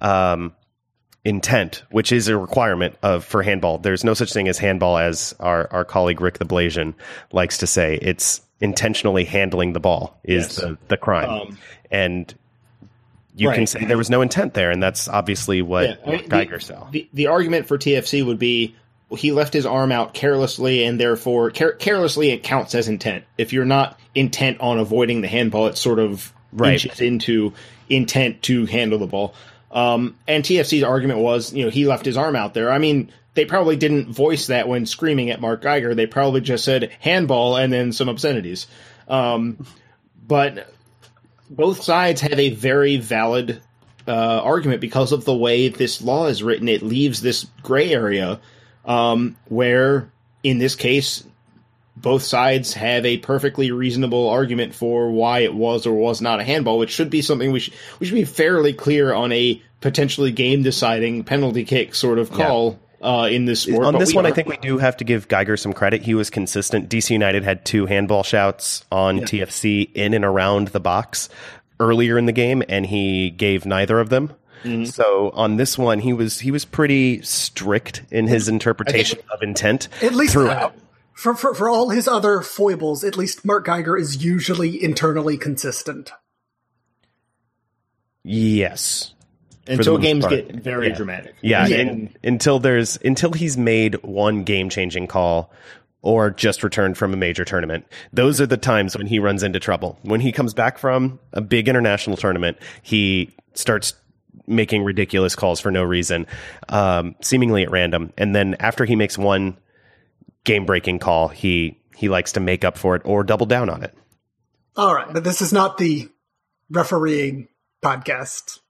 um 0.00 0.52
intent 1.24 1.82
which 1.90 2.12
is 2.12 2.28
a 2.28 2.36
requirement 2.38 2.94
of 3.02 3.24
for 3.24 3.42
handball 3.42 3.78
there's 3.78 4.04
no 4.04 4.14
such 4.14 4.32
thing 4.32 4.46
as 4.48 4.56
handball 4.58 4.96
as 4.98 5.34
our 5.40 5.68
our 5.72 5.84
colleague 5.84 6.20
Rick 6.20 6.38
the 6.38 6.44
Blasian 6.46 6.94
likes 7.32 7.58
to 7.58 7.66
say 7.66 7.98
it's 8.00 8.40
intentionally 8.60 9.24
handling 9.24 9.72
the 9.72 9.80
ball 9.80 10.18
is 10.24 10.44
Yes. 10.44 10.56
the 10.56 10.78
the 10.88 10.96
crime 10.96 11.28
Um, 11.28 11.58
and 11.90 12.34
you 13.38 13.50
can 13.50 13.66
say 13.66 13.84
there 13.84 13.96
was 13.98 14.10
no 14.10 14.20
intent 14.22 14.54
there 14.54 14.70
and 14.70 14.82
that's 14.82 15.08
obviously 15.08 15.62
what 15.62 15.84
Yeah, 15.84 15.94
I 16.06 16.10
mean, 16.10 16.22
the- 16.22 16.28
Geiger 16.28 16.60
saw 16.60 16.88
The, 16.90 17.08
the 17.12 17.26
argument 17.28 17.66
for 17.66 17.78
TFC 17.78 18.24
would 18.24 18.38
be 18.38 18.74
he 19.16 19.32
left 19.32 19.54
his 19.54 19.64
arm 19.64 19.90
out 19.90 20.12
carelessly, 20.12 20.84
and 20.84 21.00
therefore 21.00 21.50
care, 21.50 21.72
carelessly 21.72 22.28
it 22.30 22.42
counts 22.42 22.74
as 22.74 22.88
intent. 22.88 23.24
If 23.38 23.54
you're 23.54 23.64
not 23.64 23.98
intent 24.14 24.60
on 24.60 24.78
avoiding 24.78 25.22
the 25.22 25.28
handball, 25.28 25.66
it 25.68 25.78
sort 25.78 25.98
of 25.98 26.30
Right. 26.52 26.74
inches 26.84 27.00
into 27.00 27.54
intent 27.88 28.42
to 28.42 28.66
handle 28.66 28.98
the 28.98 29.06
ball. 29.06 29.34
Um, 29.72 30.16
and 30.26 30.44
TFC's 30.44 30.82
argument 30.82 31.20
was, 31.20 31.54
you 31.54 31.64
know, 31.64 31.70
he 31.70 31.86
left 31.86 32.04
his 32.04 32.18
arm 32.18 32.36
out 32.36 32.52
there. 32.52 32.70
I 32.70 32.76
mean, 32.78 33.10
they 33.32 33.46
probably 33.46 33.76
didn't 33.76 34.10
voice 34.12 34.48
that 34.48 34.68
when 34.68 34.84
screaming 34.84 35.30
at 35.30 35.40
Mark 35.40 35.62
Geiger. 35.62 35.94
They 35.94 36.06
probably 36.06 36.40
just 36.42 36.64
said 36.64 36.90
handball 37.00 37.56
and 37.56 37.72
then 37.72 37.92
some 37.92 38.08
obscenities. 38.10 38.66
Um, 39.08 39.64
but 40.26 40.70
both 41.50 41.82
sides 41.82 42.20
have 42.20 42.38
a 42.38 42.50
very 42.50 42.96
valid 42.96 43.60
uh, 44.06 44.40
argument 44.42 44.80
because 44.80 45.12
of 45.12 45.24
the 45.24 45.34
way 45.34 45.68
this 45.68 46.02
law 46.02 46.26
is 46.26 46.42
written. 46.42 46.68
It 46.68 46.82
leaves 46.82 47.20
this 47.20 47.46
gray 47.62 47.92
area 47.92 48.40
um, 48.84 49.36
where, 49.48 50.10
in 50.42 50.58
this 50.58 50.74
case, 50.74 51.24
both 51.96 52.22
sides 52.22 52.74
have 52.74 53.04
a 53.04 53.18
perfectly 53.18 53.70
reasonable 53.70 54.28
argument 54.28 54.74
for 54.74 55.10
why 55.10 55.40
it 55.40 55.54
was 55.54 55.86
or 55.86 55.92
was 55.92 56.20
not 56.20 56.40
a 56.40 56.44
handball, 56.44 56.78
which 56.78 56.90
should 56.90 57.10
be 57.10 57.22
something 57.22 57.52
we 57.52 57.60
should 57.60 57.74
we 57.98 58.06
should 58.06 58.14
be 58.14 58.24
fairly 58.24 58.72
clear 58.72 59.12
on 59.12 59.32
a 59.32 59.60
potentially 59.80 60.32
game 60.32 60.62
deciding 60.62 61.24
penalty 61.24 61.64
kick 61.64 61.94
sort 61.94 62.18
of 62.18 62.30
call 62.30 62.78
uh, 63.00 63.28
in 63.30 63.44
this 63.44 63.62
sport. 63.62 63.86
on 63.86 63.98
this 63.98 64.10
we 64.10 64.16
one, 64.16 64.26
I 64.26 64.32
think 64.32 64.48
we 64.48 64.56
do 64.56 64.78
have 64.78 64.96
to 64.98 65.04
give 65.04 65.28
Geiger 65.28 65.56
some 65.56 65.72
credit. 65.72 66.02
He 66.02 66.14
was 66.14 66.30
consistent. 66.30 66.88
DC 66.88 67.10
United 67.10 67.44
had 67.44 67.64
two 67.64 67.86
handball 67.86 68.22
shouts 68.22 68.84
on 68.90 69.20
TFC 69.20 69.90
in 69.94 70.14
and 70.14 70.24
around 70.24 70.68
the 70.68 70.80
box 70.80 71.28
earlier 71.80 72.18
in 72.18 72.26
the 72.26 72.32
game, 72.32 72.62
and 72.68 72.86
he 72.86 73.30
gave 73.30 73.66
neither 73.66 74.00
of 74.00 74.08
them. 74.08 74.32
Mm-hmm. 74.64 74.86
So 74.86 75.30
on 75.30 75.56
this 75.56 75.78
one, 75.78 76.00
he 76.00 76.12
was 76.12 76.40
he 76.40 76.50
was 76.50 76.64
pretty 76.64 77.22
strict 77.22 78.02
in 78.10 78.26
his 78.26 78.48
interpretation 78.48 79.20
of 79.32 79.42
intent 79.42 79.88
At 80.02 80.14
least 80.14 80.32
throughout. 80.32 80.74
for, 81.12 81.34
for 81.34 81.54
for 81.54 81.68
all 81.68 81.90
his 81.90 82.08
other 82.08 82.40
foibles, 82.40 83.04
at 83.04 83.16
least 83.16 83.44
Mark 83.44 83.66
Geiger 83.66 83.96
is 83.96 84.24
usually 84.24 84.82
internally 84.82 85.38
consistent. 85.38 86.10
Yes, 88.24 89.14
until 89.68 89.98
games 89.98 90.24
part. 90.24 90.48
get 90.48 90.56
very 90.62 90.88
Yeah. 90.88 90.94
dramatic. 90.94 91.34
Yeah, 91.40 91.66
Yeah. 91.66 91.76
and 91.78 92.10
until 92.24 92.58
there's 92.58 92.98
until 93.04 93.32
he's 93.32 93.56
made 93.56 93.94
one 94.02 94.44
game 94.44 94.68
changing 94.68 95.06
call 95.06 95.52
or 96.02 96.30
just 96.30 96.62
returned 96.62 96.96
from 96.96 97.12
a 97.12 97.16
major 97.16 97.44
tournament. 97.44 97.84
Those 98.12 98.40
are 98.40 98.46
the 98.46 98.56
times 98.56 98.96
when 98.96 99.06
he 99.06 99.18
runs 99.18 99.42
into 99.42 99.58
trouble. 99.60 99.98
When 100.02 100.20
he 100.20 100.30
comes 100.32 100.54
back 100.54 100.78
from 100.78 101.18
a 101.32 101.40
big 101.40 101.68
international 101.68 102.16
tournament, 102.16 102.56
he 102.82 103.30
starts 103.54 103.94
making 104.46 104.84
ridiculous 104.84 105.34
calls 105.34 105.60
for 105.60 105.70
no 105.70 105.82
reason, 105.82 106.26
um, 106.68 107.14
seemingly 107.20 107.64
at 107.64 107.70
random. 107.70 108.12
And 108.16 108.34
then 108.34 108.56
after 108.60 108.84
he 108.84 108.96
makes 108.96 109.18
one 109.18 109.56
game 110.44 110.64
breaking 110.64 111.00
call, 111.00 111.28
he 111.28 111.76
he 111.96 112.08
likes 112.08 112.32
to 112.32 112.40
make 112.40 112.64
up 112.64 112.78
for 112.78 112.94
it 112.94 113.02
or 113.04 113.24
double 113.24 113.44
down 113.46 113.68
on 113.68 113.82
it. 113.82 113.92
All 114.76 114.94
right, 114.94 115.12
but 115.12 115.24
this 115.24 115.42
is 115.42 115.52
not 115.52 115.78
the 115.78 116.08
refereeing 116.70 117.48
podcast, 117.82 118.60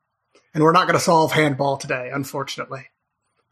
and 0.59 0.65
we're 0.65 0.73
not 0.73 0.89
going 0.89 0.99
to 0.99 1.05
solve 1.05 1.31
handball 1.31 1.77
today, 1.77 2.11
unfortunately. 2.13 2.81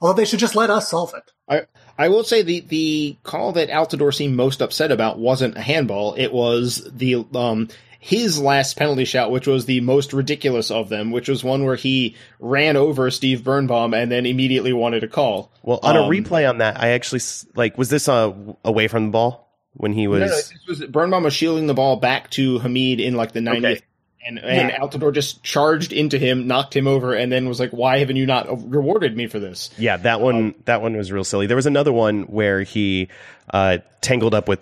Although 0.00 0.14
they 0.14 0.24
should 0.24 0.40
just 0.40 0.56
let 0.56 0.70
us 0.70 0.90
solve 0.90 1.14
it. 1.14 1.30
I 1.48 1.66
I 1.96 2.08
will 2.08 2.24
say 2.24 2.42
the 2.42 2.60
the 2.60 3.16
call 3.22 3.52
that 3.52 3.68
Altidore 3.68 4.12
seemed 4.12 4.34
most 4.34 4.60
upset 4.60 4.90
about 4.90 5.20
wasn't 5.20 5.56
a 5.56 5.60
handball. 5.60 6.14
It 6.14 6.32
was 6.32 6.82
the 6.92 7.24
um 7.32 7.68
his 8.00 8.40
last 8.40 8.76
penalty 8.76 9.04
shot, 9.04 9.30
which 9.30 9.46
was 9.46 9.66
the 9.66 9.80
most 9.82 10.12
ridiculous 10.12 10.72
of 10.72 10.88
them, 10.88 11.12
which 11.12 11.28
was 11.28 11.44
one 11.44 11.64
where 11.64 11.76
he 11.76 12.16
ran 12.40 12.76
over 12.76 13.08
Steve 13.12 13.44
Birnbaum 13.44 13.94
and 13.94 14.10
then 14.10 14.26
immediately 14.26 14.72
wanted 14.72 15.04
a 15.04 15.08
call. 15.08 15.52
Well, 15.62 15.78
on 15.84 15.96
a 15.96 16.02
Um, 16.02 16.10
replay 16.10 16.48
on 16.48 16.58
that, 16.58 16.80
I 16.80 16.88
actually 16.88 17.20
like 17.54 17.78
was 17.78 17.88
this 17.88 18.08
uh, 18.08 18.32
away 18.64 18.88
from 18.88 19.04
the 19.06 19.10
ball 19.12 19.56
when 19.74 19.92
he 19.92 20.08
was 20.08 20.22
No, 20.22 20.26
no, 20.26 20.34
this 20.34 20.52
was 20.66 20.84
Birnbaum 20.86 21.22
was 21.22 21.34
shielding 21.34 21.68
the 21.68 21.74
ball 21.74 21.98
back 21.98 22.30
to 22.30 22.58
Hamid 22.58 22.98
in 22.98 23.14
like 23.14 23.30
the 23.30 23.40
90th. 23.40 23.58
Okay. 23.58 23.80
And, 24.26 24.38
and 24.40 24.70
Yeah. 24.70 24.78
Altidore 24.80 25.14
just 25.14 25.42
charged 25.44 25.92
into 25.92 26.18
him, 26.18 26.46
knocked 26.48 26.74
him 26.74 26.86
over, 26.88 27.14
and 27.14 27.30
then 27.30 27.48
was 27.48 27.60
like, 27.60 27.70
"Why 27.70 27.98
haven't 27.98 28.16
you 28.16 28.26
not 28.26 28.46
rewarded 28.70 29.16
me 29.16 29.26
for 29.28 29.38
this?" 29.38 29.70
Yeah, 29.78 29.96
that 29.98 30.20
one 30.20 30.54
that 30.64 30.82
one 30.82 30.96
was 30.96 31.12
real 31.12 31.22
silly. 31.24 31.46
There 31.46 31.56
was 31.56 31.66
another 31.66 31.92
one 31.92 32.22
where 32.24 32.62
he 32.62 33.08
uh, 33.54 33.78
tangled 34.00 34.34
up 34.34 34.48
with 34.48 34.58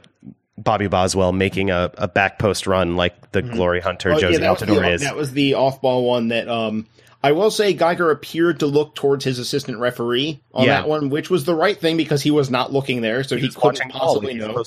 Bobby 0.59 0.87
Boswell 0.87 1.33
making 1.33 1.71
a, 1.71 1.91
a 1.97 2.07
back 2.09 2.39
post 2.39 2.67
run 2.67 2.95
like 2.97 3.33
the 3.33 3.43
glory 3.43 3.81
hunter 3.81 4.13
Oh, 4.13 4.17
Jozy 4.19 4.31
was 4.31 4.39
Altidore 4.41 4.83
the, 4.83 4.93
is. 4.93 5.01
that 5.01 5.17
was 5.17 5.33
the 5.33 5.55
off-ball 5.55 6.05
one 6.05 6.29
that 6.29 6.49
um, 6.49 6.87
I 7.25 7.33
will 7.33 7.51
say 7.51 7.73
Geiger 7.73 8.11
appeared 8.11 8.61
to 8.61 8.67
look 8.67 8.95
towards 8.95 9.25
his 9.25 9.39
assistant 9.39 9.79
referee 9.79 10.41
on 10.53 10.67
Yeah. 10.67 10.83
that 10.83 10.89
one, 10.89 11.09
which 11.09 11.31
was 11.31 11.45
the 11.45 11.55
right 11.55 11.77
thing 11.81 11.97
because 11.97 12.23
he 12.23 12.31
was 12.31 12.51
not 12.51 12.73
looking 12.73 13.01
there, 13.01 13.25
so 13.25 13.37
he, 13.37 13.47
was 13.47 13.57
couldn't 13.57 13.91
ball, 13.93 14.01
possibly 14.15 14.35
he 14.35 14.39
know. 14.39 14.63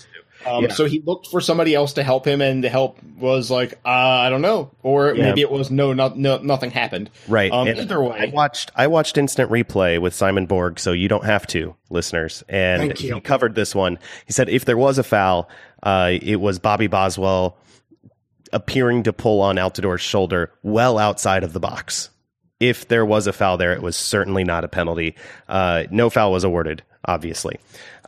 Um, 0.47 0.63
Yeah. 0.63 0.69
So 0.73 0.85
he 0.85 1.01
looked 1.05 1.27
for 1.27 1.41
somebody 1.41 1.75
else 1.75 1.93
to 1.93 2.03
help 2.03 2.25
him, 2.25 2.41
and 2.41 2.63
the 2.63 2.69
help 2.69 2.97
was 3.19 3.51
like, 3.51 3.73
uh, 3.85 3.89
I 3.89 4.29
don't 4.29 4.41
know, 4.41 4.71
or 4.83 5.13
Yeah. 5.15 5.23
maybe 5.25 5.41
it 5.41 5.51
was 5.51 5.69
no, 5.69 5.93
no, 5.93 6.13
no 6.15 6.37
nothing 6.37 6.71
happened. 6.71 7.09
Right. 7.27 7.51
Um, 7.51 7.67
either 7.67 8.01
way, 8.01 8.17
I 8.19 8.25
watched 8.33 8.71
I 8.75 8.87
watched 8.87 9.17
instant 9.17 9.51
replay 9.51 9.99
with 10.01 10.13
Simon 10.13 10.45
Borg, 10.45 10.79
so 10.79 10.91
you 10.91 11.07
don't 11.07 11.25
have 11.25 11.45
to, 11.47 11.75
listeners. 11.89 12.43
And 12.49 12.97
he 12.97 13.19
covered 13.21 13.55
this 13.55 13.75
one. 13.75 13.99
He 14.25 14.33
said 14.33 14.49
if 14.49 14.65
there 14.65 14.77
was 14.77 14.97
a 14.97 15.03
foul, 15.03 15.49
uh, 15.83 16.11
it 16.21 16.37
was 16.39 16.59
Bobby 16.59 16.87
Boswell 16.87 17.57
appearing 18.53 19.03
to 19.03 19.13
pull 19.13 19.41
on 19.41 19.57
Altidore's 19.57 20.01
shoulder 20.01 20.51
well 20.63 20.97
outside 20.97 21.43
of 21.43 21.53
the 21.53 21.59
box. 21.59 22.09
If 22.59 22.87
there 22.87 23.05
was 23.05 23.27
a 23.27 23.33
foul 23.33 23.57
there, 23.57 23.73
it 23.73 23.81
was 23.81 23.95
certainly 23.95 24.43
not 24.43 24.63
a 24.63 24.67
penalty. 24.67 25.15
Uh, 25.47 25.83
no 25.91 26.09
foul 26.09 26.31
was 26.31 26.43
awarded, 26.43 26.81
obviously. 27.05 27.59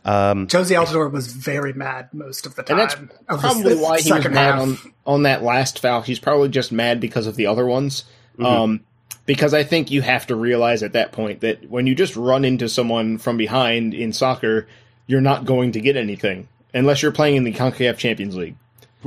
Um, 0.04 0.46
Jozy 0.46 0.76
Altidore 0.82 1.10
was 1.12 1.26
very 1.32 1.72
mad 1.72 2.08
most 2.14 2.46
of 2.46 2.54
the 2.54 2.62
time. 2.62 2.78
and 2.78 2.88
that's 2.88 2.94
of 3.00 3.08
the 3.28 3.36
probably 3.38 3.72
s- 3.74 3.80
why 3.80 4.00
he 4.00 4.12
was 4.12 4.24
mad 4.24 4.34
half. 4.54 4.60
on, 4.60 4.78
on 5.06 5.22
that 5.24 5.42
last 5.42 5.78
foul. 5.80 6.00
He's 6.02 6.18
probably 6.18 6.48
just 6.48 6.72
mad 6.72 7.00
because 7.00 7.26
of 7.26 7.36
the 7.36 7.46
other 7.46 7.66
ones. 7.66 8.04
Mm-hmm. 8.34 8.46
Um, 8.46 8.80
because 9.26 9.52
I 9.54 9.62
think 9.62 9.90
you 9.90 10.00
have 10.02 10.26
to 10.28 10.34
realize 10.36 10.82
at 10.82 10.94
that 10.94 11.12
point 11.12 11.40
that 11.40 11.68
when 11.70 11.86
you 11.86 11.94
just 11.94 12.16
run 12.16 12.44
into 12.44 12.68
someone 12.68 13.18
from 13.18 13.36
behind 13.36 13.92
in 13.94 14.12
soccer, 14.12 14.66
you're 15.06 15.20
not 15.20 15.44
going 15.44 15.72
to 15.72 15.80
get 15.80 15.96
anything 15.96 16.48
unless 16.72 17.02
you're 17.02 17.12
playing 17.12 17.36
in 17.36 17.44
the 17.44 17.52
CONCACAF 17.52 17.96
Champions 17.98 18.34
League. 18.36 18.56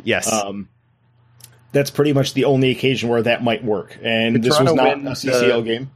yes. 0.03 0.31
Um, 0.31 0.69
that's 1.71 1.89
pretty 1.89 2.13
much 2.13 2.35
the 2.35 2.45
only 2.45 2.69
occasion 2.69 3.09
where 3.09 3.23
that 3.23 3.43
might 3.43 3.63
work. 3.63 3.97
And 4.03 4.35
Did 4.35 4.43
this 4.43 4.59
was 4.59 4.73
not 4.73 4.97
win 4.97 5.07
a 5.07 5.11
CCL 5.11 5.63
the- 5.63 5.69
game. 5.69 5.91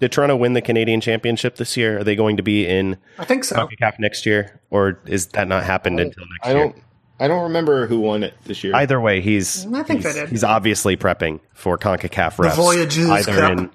Did 0.00 0.12
Toronto 0.12 0.34
win 0.36 0.54
the 0.54 0.62
Canadian 0.62 1.00
Championship 1.00 1.56
this 1.56 1.76
year? 1.76 1.98
Are 1.98 2.04
they 2.04 2.16
going 2.16 2.38
to 2.38 2.42
be 2.42 2.66
in 2.66 2.96
I 3.18 3.24
think 3.24 3.44
so. 3.44 3.56
CONCACAF 3.56 3.98
next 3.98 4.26
year, 4.26 4.60
or 4.70 4.98
is 5.06 5.26
that 5.28 5.46
not 5.46 5.62
happened 5.64 6.00
until 6.00 6.24
next 6.24 6.46
I 6.48 6.52
year? 6.54 6.58
don't. 6.64 6.76
I 7.22 7.28
don't 7.28 7.42
remember 7.42 7.86
who 7.86 8.00
won 8.00 8.22
it 8.22 8.32
this 8.44 8.64
year. 8.64 8.74
Either 8.74 8.98
way, 8.98 9.20
he's 9.20 9.66
I 9.66 9.82
think 9.82 10.02
he's, 10.02 10.14
they 10.14 10.20
did. 10.20 10.30
he's 10.30 10.42
obviously 10.42 10.96
prepping 10.96 11.40
for 11.52 11.76
Concacaf 11.76 12.36
refs. 12.36 12.56
Voyageurs 12.56 13.10
either 13.10 13.34
Cup. 13.34 13.52
in 13.58 13.70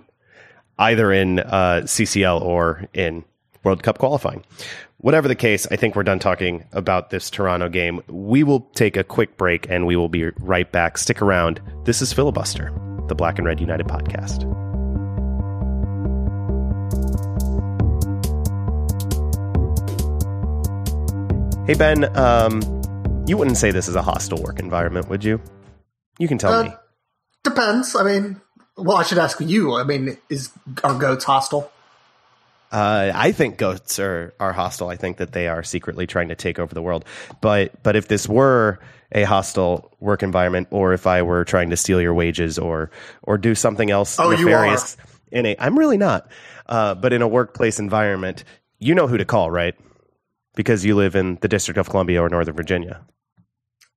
either 0.80 1.12
in 1.12 1.40
uh, 1.40 1.82
CCL 1.86 2.42
or 2.42 2.88
in 2.94 3.24
World 3.64 3.84
Cup 3.84 4.00
qualifying. 4.00 4.44
Whatever 4.98 5.28
the 5.28 5.36
case, 5.36 5.68
I 5.70 5.76
think 5.76 5.96
we're 5.96 6.02
done 6.04 6.18
talking 6.18 6.66
about 6.72 7.12
this 7.12 7.30
Toronto 7.30 7.70
game. 7.70 8.02
We 8.08 8.42
will 8.44 8.62
take 8.74 8.98
a 8.98 9.04
quick 9.04 9.38
break 9.38 9.70
and 9.70 9.86
we 9.86 9.96
will 9.96 10.10
be 10.10 10.32
right 10.40 10.72
back. 10.72 10.98
Stick 10.98 11.22
around. 11.22 11.62
This 11.84 12.02
is 12.02 12.12
Filibuster, 12.12 12.72
the 13.08 13.14
Black 13.14 13.38
and 13.38 13.46
Red 13.46 13.62
United 13.62 13.86
podcast. 13.86 14.65
Hey 21.66 21.74
Ben, 21.74 22.16
um, 22.16 22.62
you 23.26 23.38
wouldn't 23.38 23.58
say 23.58 23.72
this 23.72 23.88
is 23.88 23.96
a 23.96 24.02
hostile 24.04 24.40
work 24.44 24.60
environment, 24.60 25.10
would 25.10 25.24
you? 25.24 25.42
You 26.20 26.28
can 26.28 26.38
tell 26.38 26.54
Uh, 26.54 26.64
me. 26.66 26.70
Depends. 27.44 27.96
I 27.96 28.04
mean, 28.04 28.40
well, 28.78 28.98
I 28.98 29.04
should 29.04 29.18
ask 29.18 29.40
you. 29.42 29.74
I 29.76 29.84
mean, 29.84 30.16
is 30.30 30.52
are 30.84 30.94
goats 30.94 31.24
hostile? 31.26 31.72
Uh, 32.72 33.12
I 33.16 33.32
think 33.32 33.58
goats 33.58 33.98
are, 34.00 34.34
are 34.40 34.54
hostile. 34.54 34.90
I 34.90 34.96
think 34.96 35.18
that 35.18 35.32
they 35.32 35.48
are 35.48 35.64
secretly 35.64 36.06
trying 36.06 36.30
to 36.30 36.36
take 36.36 36.60
over 36.60 36.74
the 36.76 36.84
world. 36.84 37.04
But 37.42 37.82
but 37.82 37.96
if 37.96 38.08
this 38.10 38.30
were 38.30 38.78
a 39.12 39.24
hostile 39.24 39.92
work 40.00 40.22
environment, 40.22 40.68
or 40.70 40.94
if 40.94 41.08
I 41.08 41.24
were 41.24 41.46
trying 41.46 41.72
to 41.72 41.78
steal 41.78 42.00
your 42.00 42.14
wages, 42.14 42.60
or 42.60 42.92
or 43.24 43.40
do 43.40 43.56
something 43.56 43.90
else 43.90 44.20
Oh, 44.20 44.30
you 44.30 44.46
nefarious 44.46 44.98
in 45.32 45.46
a, 45.46 45.56
I'm 45.60 45.78
really 45.78 45.98
not. 45.98 46.30
Uh, 46.66 46.96
but 46.96 47.14
in 47.14 47.22
a 47.22 47.28
workplace 47.28 47.80
environment, 47.80 48.44
you 48.80 48.96
know 48.96 49.08
who 49.08 49.18
to 49.18 49.26
call, 49.26 49.52
right? 49.52 49.76
Because 50.56 50.86
you 50.86 50.96
live 50.96 51.16
in 51.16 51.38
the 51.42 51.48
District 51.48 51.78
of 51.78 51.90
Columbia 51.90 52.22
or 52.22 52.30
Northern 52.30 52.56
Virginia. 52.56 53.06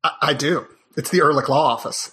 I, 0.03 0.13
I 0.23 0.35
do. 0.35 0.67
It's 0.97 1.11
the 1.11 1.19
Ehrlich 1.19 1.49
Law 1.49 1.67
Office. 1.67 2.13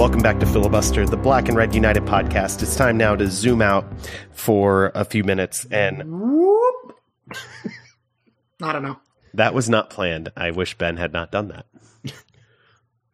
Welcome 0.00 0.22
back 0.22 0.40
to 0.40 0.46
Filibuster, 0.46 1.04
the 1.04 1.18
Black 1.18 1.48
and 1.48 1.58
Red 1.58 1.74
United 1.74 2.04
podcast. 2.04 2.62
It's 2.62 2.74
time 2.74 2.96
now 2.96 3.14
to 3.14 3.26
zoom 3.26 3.60
out 3.60 3.84
for 4.32 4.92
a 4.94 5.04
few 5.04 5.24
minutes, 5.24 5.66
and 5.70 6.02
Whoop. 6.10 6.96
I 8.62 8.72
don't 8.72 8.82
know. 8.82 8.98
that 9.34 9.52
was 9.52 9.68
not 9.68 9.90
planned. 9.90 10.32
I 10.34 10.52
wish 10.52 10.78
Ben 10.78 10.96
had 10.96 11.12
not 11.12 11.30
done 11.30 11.48
that. 11.48 11.66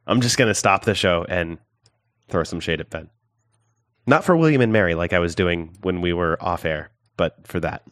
I'm 0.06 0.20
just 0.20 0.38
going 0.38 0.46
to 0.46 0.54
stop 0.54 0.84
the 0.84 0.94
show 0.94 1.26
and 1.28 1.58
throw 2.28 2.44
some 2.44 2.60
shade 2.60 2.80
at 2.80 2.88
Ben. 2.88 3.10
Not 4.06 4.22
for 4.22 4.36
William 4.36 4.60
and 4.60 4.72
Mary 4.72 4.94
like 4.94 5.12
I 5.12 5.18
was 5.18 5.34
doing 5.34 5.76
when 5.82 6.00
we 6.00 6.12
were 6.12 6.40
off 6.40 6.64
air, 6.64 6.92
but 7.16 7.48
for 7.48 7.58
that. 7.58 7.82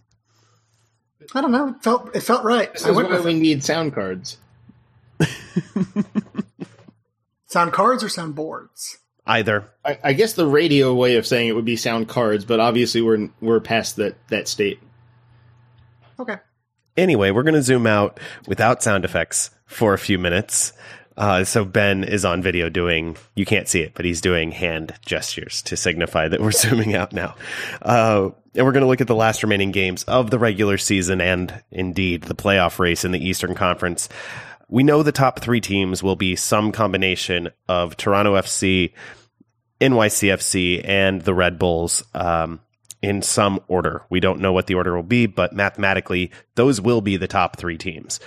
I 1.34 1.40
don't 1.40 1.50
know. 1.50 1.70
It 1.70 1.82
felt 1.82 2.14
it 2.14 2.20
felt 2.20 2.44
right. 2.44 2.72
This 2.72 2.86
I 2.86 2.90
is 2.90 2.94
went 2.96 3.08
why 3.08 3.16
with 3.16 3.24
we 3.24 3.32
it. 3.32 3.40
need 3.40 3.64
sound 3.64 3.92
cards. 3.92 4.36
sound 7.54 7.72
cards 7.72 8.02
or 8.02 8.08
sound 8.08 8.34
boards. 8.34 8.98
Either. 9.26 9.70
I, 9.84 9.98
I 10.04 10.12
guess 10.12 10.34
the 10.34 10.46
radio 10.46 10.92
way 10.92 11.16
of 11.16 11.26
saying 11.26 11.48
it 11.48 11.52
would 11.52 11.64
be 11.64 11.76
sound 11.76 12.08
cards, 12.08 12.44
but 12.44 12.60
obviously 12.60 13.00
we're 13.00 13.30
we're 13.40 13.60
past 13.60 13.96
that 13.96 14.16
that 14.28 14.48
state. 14.48 14.80
Okay. 16.18 16.36
Anyway, 16.96 17.30
we're 17.30 17.42
going 17.44 17.54
to 17.54 17.62
zoom 17.62 17.86
out 17.86 18.20
without 18.46 18.82
sound 18.82 19.04
effects 19.04 19.50
for 19.66 19.94
a 19.94 19.98
few 19.98 20.18
minutes. 20.18 20.72
Uh, 21.16 21.44
so 21.44 21.64
Ben 21.64 22.04
is 22.04 22.24
on 22.24 22.42
video 22.42 22.68
doing, 22.68 23.16
you 23.34 23.44
can't 23.44 23.68
see 23.68 23.80
it, 23.80 23.94
but 23.94 24.04
he's 24.04 24.20
doing 24.20 24.50
hand 24.50 24.94
gestures 25.06 25.62
to 25.62 25.76
signify 25.76 26.28
that 26.28 26.40
we're 26.40 26.52
zooming 26.52 26.94
out 26.94 27.12
now. 27.12 27.34
Uh, 27.82 28.30
and 28.54 28.64
we're 28.64 28.72
going 28.72 28.82
to 28.82 28.88
look 28.88 29.00
at 29.00 29.06
the 29.06 29.14
last 29.14 29.42
remaining 29.42 29.72
games 29.72 30.04
of 30.04 30.30
the 30.30 30.38
regular 30.38 30.76
season 30.76 31.20
and 31.20 31.62
indeed 31.70 32.22
the 32.22 32.34
playoff 32.34 32.78
race 32.78 33.04
in 33.04 33.12
the 33.12 33.24
Eastern 33.24 33.54
Conference. 33.54 34.08
We 34.68 34.82
know 34.82 35.02
the 35.02 35.12
top 35.12 35.40
three 35.40 35.60
teams 35.60 36.02
will 36.02 36.16
be 36.16 36.36
some 36.36 36.72
combination 36.72 37.50
of 37.68 37.96
Toronto 37.96 38.34
FC, 38.34 38.92
NYCFC, 39.80 40.82
and 40.84 41.22
the 41.22 41.34
Red 41.34 41.58
Bulls. 41.58 42.02
Um, 42.14 42.60
in 43.04 43.20
some 43.20 43.60
order. 43.68 44.02
We 44.08 44.18
don't 44.18 44.40
know 44.40 44.54
what 44.54 44.66
the 44.66 44.76
order 44.76 44.96
will 44.96 45.02
be, 45.02 45.26
but 45.26 45.52
mathematically, 45.52 46.30
those 46.54 46.80
will 46.80 47.02
be 47.02 47.18
the 47.18 47.28
top 47.28 47.58
three 47.58 47.76
teams. 47.76 48.18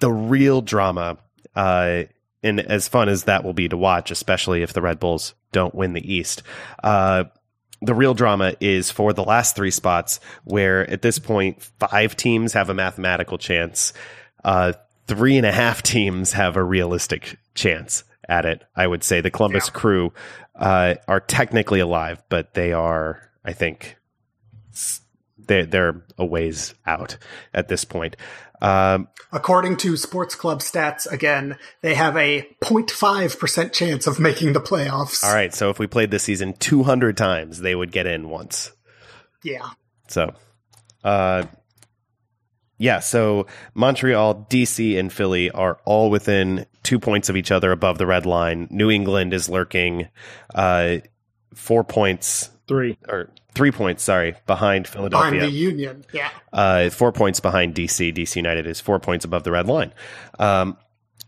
The 0.00 0.10
real 0.10 0.62
drama, 0.62 1.18
uh, 1.54 2.02
and 2.42 2.58
as 2.58 2.88
fun 2.88 3.08
as 3.08 3.24
that 3.24 3.44
will 3.44 3.52
be 3.52 3.68
to 3.68 3.76
watch, 3.76 4.10
especially 4.10 4.64
if 4.64 4.72
the 4.72 4.82
Red 4.82 4.98
Bulls 4.98 5.34
don't 5.52 5.76
win 5.76 5.92
the 5.92 6.12
East, 6.12 6.42
uh, 6.82 7.24
the 7.82 7.94
real 7.94 8.14
drama 8.14 8.54
is 8.60 8.90
for 8.90 9.12
the 9.12 9.22
last 9.22 9.54
three 9.54 9.70
spots, 9.70 10.18
where 10.42 10.90
at 10.90 11.02
this 11.02 11.20
point 11.20 11.62
five 11.62 12.16
teams 12.16 12.54
have 12.54 12.70
a 12.70 12.74
mathematical 12.74 13.38
chance, 13.38 13.92
uh, 14.42 14.72
three 15.06 15.36
and 15.36 15.46
a 15.46 15.52
half 15.52 15.82
teams 15.82 16.32
have 16.32 16.56
a 16.56 16.62
realistic 16.64 17.36
chance 17.54 18.04
at 18.28 18.44
it. 18.44 18.62
I 18.74 18.86
would 18.86 19.04
say 19.04 19.20
the 19.20 19.30
Columbus 19.30 19.66
Yeah. 19.68 19.72
Crew 19.80 20.12
uh, 20.54 20.94
are 21.08 21.20
technically 21.20 21.80
alive, 21.80 22.22
but 22.28 22.54
they 22.54 22.72
are, 22.72 23.30
I 23.44 23.52
think, 23.52 23.96
they're, 25.38 25.66
they're 25.66 26.02
a 26.18 26.24
ways 26.24 26.74
out 26.86 27.18
at 27.52 27.68
this 27.68 27.84
point. 27.84 28.16
Um, 28.62 29.08
According 29.30 29.76
to 29.78 29.96
Sports 29.96 30.34
Club 30.36 30.60
stats, 30.60 31.10
again, 31.10 31.58
they 31.82 31.94
have 31.94 32.16
a 32.16 32.48
0.5% 32.62 33.72
chance 33.72 34.06
of 34.06 34.18
making 34.20 34.52
the 34.54 34.60
playoffs. 34.60 35.22
all 35.24 35.34
right, 35.34 35.52
so 35.52 35.68
if 35.70 35.78
we 35.78 35.86
played 35.86 36.10
this 36.10 36.22
season 36.22 36.54
200 36.54 37.16
times, 37.16 37.60
they 37.60 37.74
would 37.74 37.92
get 37.92 38.06
in 38.06 38.28
once. 38.30 38.72
Yeah. 39.42 39.70
So, 40.08 40.32
uh, 41.02 41.44
yeah, 42.84 43.00
so 43.00 43.46
Montreal, 43.72 44.46
DC, 44.50 44.98
and 44.98 45.10
Philly 45.10 45.50
are 45.50 45.78
all 45.86 46.10
within 46.10 46.66
two 46.82 46.98
points 46.98 47.30
of 47.30 47.36
each 47.36 47.50
other 47.50 47.72
above 47.72 47.96
the 47.96 48.06
red 48.06 48.26
line. 48.26 48.68
New 48.70 48.90
England 48.90 49.32
is 49.32 49.48
lurking 49.48 50.08
uh, 50.54 50.98
four 51.54 51.82
points, 51.82 52.50
Three. 52.68 52.98
or 53.08 53.30
three 53.54 53.70
points, 53.70 54.02
sorry, 54.02 54.34
behind 54.46 54.86
Philadelphia. 54.86 55.30
Behind 55.30 55.52
the 55.52 55.56
Union. 55.56 56.04
Yeah. 56.12 56.28
uh, 56.52 56.90
four 56.90 57.10
points 57.10 57.40
behind 57.40 57.74
DC. 57.74 58.14
DC 58.14 58.36
United 58.36 58.66
is 58.66 58.80
four 58.80 58.98
points 59.00 59.24
above 59.24 59.44
the 59.44 59.50
red 59.52 59.66
line. 59.66 59.94
Um, 60.38 60.76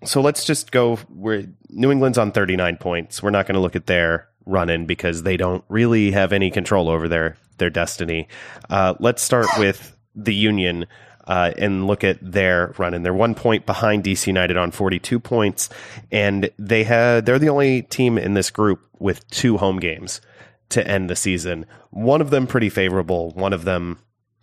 so 0.05 0.21
let's 0.21 0.45
just 0.45 0.73
go. 0.73 0.99
We're 1.09 1.47
New 1.71 1.91
England's 1.91 2.19
on 2.19 2.33
39 2.33 2.77
points. 2.77 3.23
We're 3.23 3.31
not 3.31 3.47
going 3.47 3.55
to 3.55 3.61
look 3.61 3.77
at 3.77 3.87
their 3.87 4.29
run 4.45 4.69
in 4.69 4.85
because 4.85 5.23
they 5.23 5.39
don't 5.39 5.65
really 5.71 6.11
have 6.11 6.35
any 6.35 6.51
control 6.51 6.91
over 6.91 7.09
their 7.09 7.39
their 7.57 7.71
destiny. 7.71 8.29
Uh, 8.69 8.93
let's 9.01 9.23
start 9.23 9.47
with 9.59 9.97
the 10.15 10.35
Union. 10.35 10.85
Uh, 11.27 11.51
and 11.59 11.89
look 11.89 12.05
at 12.05 12.19
their 12.23 12.73
run 12.79 12.95
And 12.95 13.05
They're 13.05 13.13
one 13.13 13.35
point 13.35 13.67
behind 13.67 14.05
DC 14.05 14.29
United 14.29 14.57
on 14.57 14.71
42 14.71 15.19
points, 15.19 15.69
and 16.13 16.51
they 16.57 16.85
had 16.85 17.27
they're 17.27 17.41
the 17.41 17.49
only 17.49 17.83
team 17.83 18.17
in 18.17 18.35
this 18.35 18.51
group 18.51 18.81
with 19.01 19.29
two 19.29 19.57
home 19.57 19.81
games 19.81 20.21
to 20.69 20.87
end 20.87 21.11
the 21.11 21.17
season. 21.17 21.67
One 21.91 22.21
of 22.21 22.31
them 22.31 22.47
pretty 22.47 22.69
favorable, 22.69 23.31
one 23.33 23.53
of 23.53 23.65
them 23.65 23.99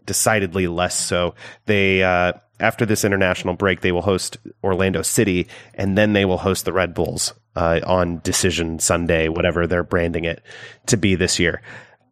decidedly 0.05 0.67
less 0.67 0.97
so. 0.97 1.35
They 1.65 2.03
uh, 2.03 2.33
after 2.59 2.85
this 2.85 3.03
international 3.03 3.55
break, 3.55 3.81
they 3.81 3.91
will 3.91 4.01
host 4.01 4.37
Orlando 4.63 5.01
City, 5.01 5.47
and 5.73 5.97
then 5.97 6.13
they 6.13 6.25
will 6.25 6.37
host 6.37 6.65
the 6.65 6.73
Red 6.73 6.93
Bulls 6.93 7.33
uh, 7.55 7.79
on 7.85 8.19
Decision 8.19 8.79
Sunday, 8.79 9.27
whatever 9.27 9.67
they're 9.67 9.83
branding 9.83 10.25
it 10.25 10.41
to 10.87 10.97
be 10.97 11.15
this 11.15 11.39
year. 11.39 11.61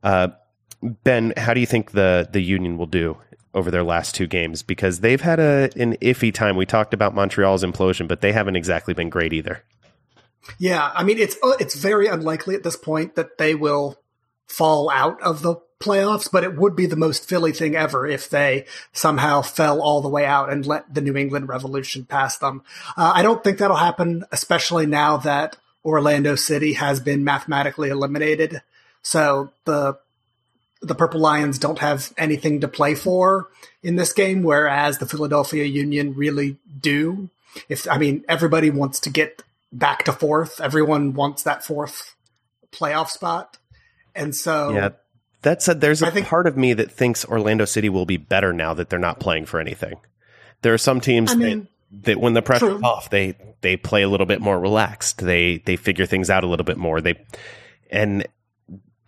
Uh, 0.03 0.29
ben, 1.03 1.33
how 1.37 1.53
do 1.53 1.59
you 1.59 1.65
think 1.65 1.91
the 1.91 2.27
the 2.31 2.41
Union 2.41 2.77
will 2.77 2.87
do 2.87 3.17
over 3.53 3.71
their 3.71 3.83
last 3.83 4.15
two 4.15 4.27
games? 4.27 4.63
Because 4.63 4.99
they've 4.99 5.21
had 5.21 5.39
a 5.39 5.69
an 5.75 5.97
iffy 5.97 6.33
time. 6.33 6.55
We 6.55 6.65
talked 6.65 6.93
about 6.93 7.15
Montreal's 7.15 7.63
implosion, 7.63 8.07
but 8.07 8.21
they 8.21 8.31
haven't 8.31 8.55
exactly 8.55 8.93
been 8.93 9.09
great 9.09 9.33
either. 9.33 9.63
Yeah. 10.57 10.91
I 10.95 11.03
mean, 11.03 11.19
it's, 11.19 11.37
uh, 11.43 11.53
it's 11.59 11.75
very 11.75 12.07
unlikely 12.07 12.55
at 12.55 12.63
this 12.63 12.75
point 12.75 13.15
that 13.15 13.37
they 13.37 13.55
will 13.55 13.97
fall 14.47 14.89
out 14.89 15.21
of 15.21 15.41
the 15.41 15.55
playoffs, 15.79 16.29
but 16.31 16.43
it 16.43 16.55
would 16.55 16.75
be 16.75 16.85
the 16.85 16.95
most 16.95 17.27
Philly 17.27 17.51
thing 17.51 17.75
ever 17.75 18.05
if 18.05 18.29
they 18.29 18.65
somehow 18.93 19.41
fell 19.41 19.81
all 19.81 20.01
the 20.01 20.09
way 20.09 20.25
out 20.25 20.51
and 20.51 20.65
let 20.65 20.93
the 20.93 21.01
New 21.01 21.15
England 21.15 21.47
Revolution 21.47 22.05
pass 22.05 22.37
them. 22.37 22.63
Uh, 22.95 23.11
I 23.15 23.23
don't 23.23 23.43
think 23.43 23.57
that'll 23.57 23.77
happen, 23.77 24.23
especially 24.31 24.85
now 24.85 25.17
that 25.17 25.57
Orlando 25.83 26.35
City 26.35 26.73
has 26.73 26.99
been 26.99 27.23
mathematically 27.23 27.89
eliminated. 27.89 28.61
So 29.01 29.51
the 29.65 29.97
the 30.81 30.95
Purple 30.95 31.19
Lions 31.19 31.59
don't 31.59 31.79
have 31.79 32.11
anything 32.17 32.61
to 32.61 32.67
play 32.67 32.95
for 32.95 33.47
in 33.83 33.95
this 33.95 34.13
game, 34.13 34.43
whereas 34.43 34.97
the 34.97 35.05
Philadelphia 35.05 35.63
Union 35.63 36.13
really 36.15 36.57
do. 36.79 37.29
If 37.69 37.87
I 37.89 37.97
mean, 37.97 38.23
everybody 38.27 38.69
wants 38.69 38.99
to 39.01 39.09
get 39.09 39.43
back 39.71 40.03
to 40.05 40.11
fourth. 40.11 40.59
Everyone 40.59 41.13
wants 41.13 41.43
that 41.43 41.63
fourth 41.63 42.15
playoff 42.71 43.09
spot, 43.09 43.57
and 44.15 44.35
so 44.35 44.71
Yeah. 44.71 44.89
That 45.43 45.63
said, 45.63 45.81
there's 45.81 46.03
a 46.03 46.11
think- 46.11 46.27
part 46.27 46.45
of 46.45 46.55
me 46.55 46.73
that 46.73 46.91
thinks 46.91 47.25
Orlando 47.25 47.65
City 47.65 47.89
will 47.89 48.05
be 48.05 48.17
better 48.17 48.53
now 48.53 48.75
that 48.75 48.89
they're 48.89 48.99
not 48.99 49.19
playing 49.19 49.47
for 49.47 49.59
anything. 49.59 49.95
There 50.61 50.71
are 50.73 50.77
some 50.77 51.01
teams 51.01 51.31
I 51.31 51.35
mean, 51.35 51.67
that, 51.91 52.03
that 52.05 52.19
when 52.19 52.33
the 52.35 52.43
pressure's 52.43 52.77
true. 52.77 52.83
off, 52.83 53.09
they 53.09 53.35
they 53.61 53.75
play 53.75 54.03
a 54.03 54.09
little 54.09 54.27
bit 54.27 54.39
more 54.39 54.59
relaxed. 54.59 55.17
They 55.17 55.57
they 55.57 55.75
figure 55.77 56.05
things 56.05 56.29
out 56.29 56.43
a 56.43 56.47
little 56.47 56.63
bit 56.63 56.77
more. 56.77 57.01
They 57.01 57.15
and 57.89 58.27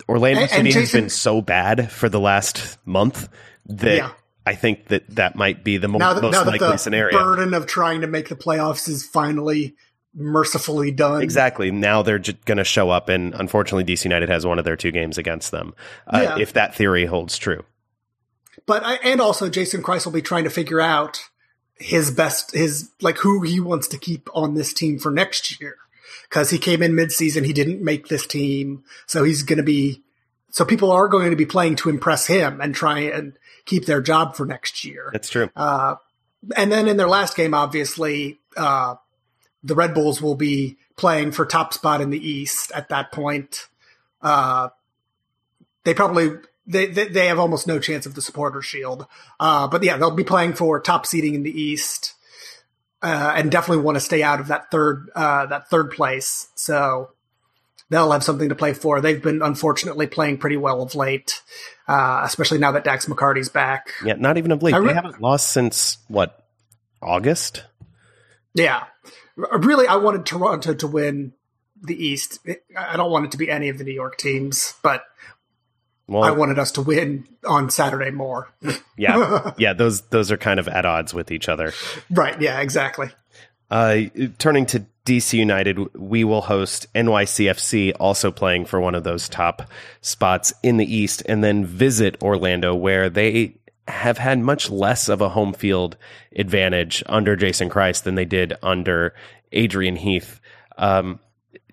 Orlando 0.10 0.42
And- 0.42 0.52
and 0.52 0.68
City 0.68 0.80
has 0.80 0.92
been 0.92 1.10
so 1.10 1.42
bad 1.42 1.92
for 1.92 2.10
the 2.10 2.20
last 2.20 2.78
month 2.86 3.30
that 3.68 3.96
Yeah. 3.98 4.10
I 4.46 4.56
think 4.56 4.88
that 4.90 5.04
that 5.16 5.36
might 5.38 5.64
be 5.64 5.78
the 5.78 5.88
mo- 5.88 6.00
that, 6.00 6.22
most 6.22 6.46
likely 6.46 6.60
the 6.68 6.78
scenario. 6.78 7.18
burden 7.18 7.54
of 7.54 7.66
trying 7.66 8.02
to 8.02 8.08
make 8.08 8.28
the 8.30 8.36
playoffs 8.36 8.90
is 8.90 9.06
finally 9.06 9.76
mercifully 10.16 10.92
done. 10.92 11.22
Exactly. 11.22 11.72
Now 11.72 12.02
they're 12.04 12.20
j- 12.20 12.38
going 12.46 12.58
to 12.58 12.64
show 12.66 12.90
up, 12.90 13.08
and 13.10 13.34
unfortunately, 13.34 13.84
DC 13.86 14.04
United 14.06 14.30
has 14.30 14.46
one 14.46 14.60
of 14.60 14.66
their 14.66 14.76
two 14.76 14.92
games 14.92 15.18
against 15.18 15.52
them. 15.52 15.74
Uh, 16.08 16.20
Yeah. 16.22 16.38
If 16.40 16.54
that 16.54 16.76
theory 16.76 17.06
holds 17.06 17.38
true, 17.38 17.64
But 18.68 18.84
I, 18.86 18.96
and 18.96 19.20
also 19.20 19.50
Jason 19.50 19.82
Kreis 19.82 20.06
will 20.06 20.12
be 20.14 20.22
trying 20.22 20.44
to 20.44 20.50
figure 20.50 20.80
out 20.82 21.22
his 21.76 22.12
best, 22.12 22.54
his 22.54 22.90
like 23.02 23.18
who 23.18 23.42
he 23.42 23.60
wants 23.60 23.88
to 23.90 23.98
keep 23.98 24.30
on 24.34 24.54
this 24.54 24.74
team 24.74 25.00
for 25.00 25.10
next 25.12 25.60
year. 25.60 25.76
Cause 26.34 26.50
he 26.50 26.58
came 26.58 26.82
in 26.82 26.94
midseason, 26.94 27.46
he 27.46 27.54
didn't 27.54 27.84
make 27.84 28.08
this 28.08 28.26
team. 28.26 28.84
So 29.06 29.24
he's 29.24 29.44
going 29.44 29.58
to 29.58 29.64
be, 29.64 30.02
so 30.50 30.66
people 30.66 30.92
are 30.92 31.08
going 31.08 31.30
to 31.30 31.36
be 31.36 31.46
playing 31.46 31.76
to 31.78 31.90
impress 31.90 32.26
him 32.26 32.60
and 32.60 32.74
try 32.74 33.02
and 33.02 33.38
keep 33.66 33.86
their 33.86 34.02
job 34.02 34.36
for 34.36 34.44
next 34.44 34.84
year. 34.84 35.12
that's 35.14 35.30
true. 35.30 35.52
Uh, 35.56 35.96
and 36.56 36.72
then 36.72 36.88
in 36.88 36.98
their 36.98 37.08
last 37.08 37.38
game, 37.38 37.54
obviously, 37.54 38.40
uh, 38.58 38.96
the 39.64 39.76
Red 39.76 39.94
Bulls 39.94 40.24
will 40.24 40.34
be 40.34 40.78
playing 40.98 41.34
for 41.34 41.46
top 41.46 41.72
spot 41.72 42.02
in 42.02 42.10
the 42.10 42.28
East 42.30 42.72
at 42.74 42.90
that 42.90 43.12
point. 43.12 43.68
Uh, 44.20 44.70
they 45.84 45.94
probably 45.94 46.32
they, 46.66 46.88
they 46.88 47.08
they 47.10 47.28
have 47.28 47.40
almost 47.40 47.68
no 47.68 47.80
chance 47.80 48.06
of 48.06 48.16
the 48.16 48.22
supporter 48.22 48.62
shield. 48.62 49.06
Uh, 49.40 49.68
but 49.68 49.84
yeah, 49.84 49.98
they'll 49.98 50.12
be 50.12 50.24
playing 50.24 50.54
for 50.54 50.80
top 50.80 51.06
seeding 51.06 51.36
in 51.36 51.44
the 51.44 51.62
East, 51.62 52.14
uh, 53.04 53.34
and 53.36 53.52
definitely 53.52 53.84
want 53.84 53.98
to 53.98 54.02
stay 54.02 54.24
out 54.24 54.40
of 54.40 54.48
that 54.48 54.72
third 54.72 55.10
uh, 55.14 55.46
that 55.48 55.70
third 55.70 55.92
place. 55.92 56.48
So 56.56 57.12
they'll 57.90 58.12
have 58.12 58.24
something 58.24 58.50
to 58.50 58.56
play 58.56 58.74
for. 58.74 59.02
They've 59.02 59.22
been 59.22 59.42
unfortunately 59.42 60.08
playing 60.08 60.38
pretty 60.38 60.58
well 60.58 60.82
of 60.82 60.96
late, 60.96 61.42
uh, 61.88 62.22
especially 62.24 62.58
now 62.58 62.72
that 62.72 62.84
Dax 62.84 63.06
McCarty's 63.06 63.50
back. 63.50 63.92
Yeah, 64.04 64.14
not 64.14 64.38
even 64.38 64.52
of 64.52 64.64
late. 64.64 64.74
I 64.74 64.78
re- 64.78 64.88
they 64.88 64.94
haven't 64.94 65.22
lost 65.22 65.52
since 65.52 65.98
what 66.08 66.48
August. 67.02 67.64
Yeah. 68.56 68.86
Really, 69.36 69.88
I 69.88 69.96
wanted 69.96 70.26
Toronto 70.26 70.74
to 70.76 70.88
win 70.88 71.34
the 71.82 71.96
East. 71.96 72.40
I 72.78 72.96
don't 72.96 73.12
want 73.12 73.26
it 73.26 73.32
to 73.32 73.38
be 73.38 73.50
any 73.50 73.70
of 73.70 73.78
the 73.78 73.84
New 73.84 73.94
York 73.94 74.18
teams, 74.18 74.76
but 74.82 75.04
Well, 76.08 76.24
I 76.24 76.32
wanted 76.32 76.60
us 76.60 76.72
to 76.74 76.82
win 76.82 77.28
on 77.46 77.70
Saturday 77.70 78.12
more. 78.12 78.50
yeah, 78.98 79.52
yeah. 79.58 79.74
Those 79.74 80.02
those 80.02 80.32
are 80.32 80.38
kind 80.38 80.60
of 80.60 80.68
at 80.68 80.86
odds 80.86 81.14
with 81.14 81.32
each 81.32 81.48
other. 81.48 81.72
right. 82.12 82.40
Yeah, 82.42 82.60
exactly. 82.60 83.10
Uh, 83.72 84.02
turning 84.38 84.66
to 84.68 84.86
DC 85.06 85.34
United, 85.34 85.80
we 85.96 86.24
will 86.24 86.42
host 86.42 86.88
NYCFC, 86.94 87.94
also 88.00 88.32
playing 88.32 88.66
for 88.66 88.80
one 88.80 88.96
of 88.96 89.04
those 89.04 89.28
top 89.28 89.64
spots 90.02 90.54
in 90.62 90.78
the 90.78 90.96
East, 90.96 91.24
and 91.28 91.44
then 91.44 91.66
visit 91.66 92.22
Orlando, 92.22 92.76
where 92.76 93.10
they 93.10 93.56
have 93.88 94.18
had 94.18 94.40
much 94.40 94.70
less 94.70 95.10
of 95.10 95.22
a 95.22 95.30
home 95.30 95.54
field 95.54 95.98
advantage 96.36 97.04
under 97.08 97.36
Jason 97.36 97.70
Kreis 97.70 98.04
than 98.04 98.16
they 98.16 98.26
did 98.26 98.54
under 98.62 99.14
Adrian 99.52 99.96
Heath. 99.96 100.40
Um, 100.78 101.20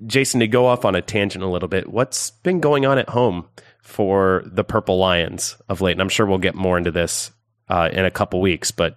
Jason, 0.07 0.41
to 0.41 0.49
go 0.49 0.66
off 0.66 0.85
on 0.85 0.95
a 0.95 1.03
tangent 1.03 1.45
a 1.45 1.49
little 1.49 1.68
bit, 1.68 1.89
what's 1.89 2.31
been 2.31 2.61
going 2.61 2.87
on 2.87 2.99
at 2.99 3.11
home 3.11 3.47
for 3.91 4.43
the 4.47 4.64
Purple 4.64 4.99
Lions 4.99 5.57
of 5.68 5.80
late? 5.80 5.93
And 5.93 6.01
I'm 6.01 6.09
sure 6.09 6.26
we'll 6.26 6.38
get 6.38 6.55
more 6.55 6.78
into 6.78 6.91
this 6.91 7.30
uh, 7.68 7.91
in 7.93 8.05
a 8.05 8.11
couple 8.11 8.41
weeks, 8.41 8.70
but 8.70 8.97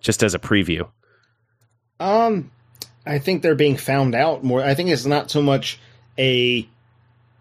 just 0.00 0.22
as 0.22 0.34
a 0.34 0.38
preview. 0.38 0.88
Um, 2.00 2.50
I 3.06 3.18
think 3.18 3.42
they're 3.42 3.54
being 3.54 3.76
found 3.76 4.14
out 4.14 4.42
more. 4.42 4.62
I 4.62 4.74
think 4.74 4.90
it's 4.90 5.06
not 5.06 5.30
so 5.30 5.40
much 5.40 5.78
a 6.18 6.68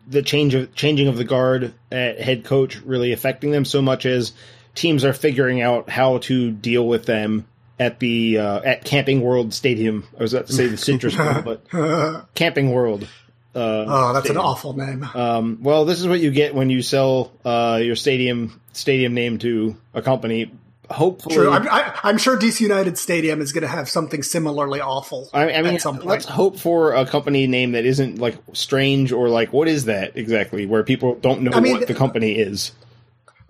the 0.07 0.21
change 0.21 0.53
of 0.53 0.73
changing 0.75 1.07
of 1.07 1.17
the 1.17 1.23
guard 1.23 1.73
at 1.91 2.21
head 2.21 2.43
coach 2.43 2.79
really 2.81 3.11
affecting 3.11 3.49
them 3.49 3.65
so 3.65 3.81
much 3.81 4.05
as 4.05 4.33
teams 4.75 5.03
are 5.03 5.13
figuring 5.13 5.61
out 5.61 5.89
how 5.89 6.19
to 6.19 6.51
deal 6.51 6.87
with 6.87 7.05
them 7.05 7.47
at 7.79 7.99
the 7.99 8.37
uh, 8.37 8.61
at 8.61 8.85
Camping 8.85 9.21
World 9.21 9.53
Stadium. 9.53 10.05
I 10.17 10.21
was 10.21 10.33
about 10.33 10.47
to 10.47 10.53
say 10.53 10.67
the 10.67 10.77
Citrus 10.77 11.15
Bowl, 11.15 11.41
but 11.41 12.27
Camping 12.35 12.71
World. 12.71 13.07
Uh, 13.55 13.85
Oh, 13.87 14.13
that's 14.13 14.29
an 14.29 14.37
awful 14.37 14.73
name. 14.75 15.07
Um, 15.13 15.59
well, 15.61 15.85
this 15.85 16.01
is 16.01 16.07
what 16.07 16.19
you 16.19 16.31
get 16.31 16.53
when 16.53 16.69
you 16.69 16.81
sell 16.81 17.31
uh, 17.45 17.79
your 17.81 17.95
stadium 17.95 18.59
stadium 18.73 19.13
name 19.13 19.39
to 19.39 19.77
a 19.93 20.01
company. 20.01 20.51
hopefully, 20.89 21.35
True. 21.35 21.49
I'm, 21.51 21.67
I, 21.67 21.97
I'm 22.03 22.17
sure 22.17 22.37
DC 22.37 22.59
United 22.59 22.97
Stadium 22.97 23.41
is 23.41 23.53
going 23.53 23.61
to 23.61 23.67
have 23.67 23.89
something 23.89 24.21
similarly 24.21 24.81
awful. 24.81 25.29
I, 25.33 25.51
I 25.53 25.61
mean, 25.61 25.75
at 25.75 25.81
some 25.81 25.95
point. 25.95 26.07
let's 26.07 26.25
hope 26.25 26.59
for 26.59 26.93
a 26.93 27.05
company 27.05 27.47
name 27.47 27.71
that 27.71 27.85
isn't 27.85 28.19
like 28.19 28.37
strange 28.53 29.11
or 29.11 29.29
like 29.29 29.53
what 29.53 29.67
is 29.67 29.85
that 29.85 30.17
exactly, 30.17 30.65
where 30.65 30.83
people 30.83 31.15
don't 31.15 31.41
know 31.41 31.51
I 31.53 31.61
mean, 31.61 31.77
what 31.77 31.87
the 31.87 31.95
company 31.95 32.33
is. 32.33 32.71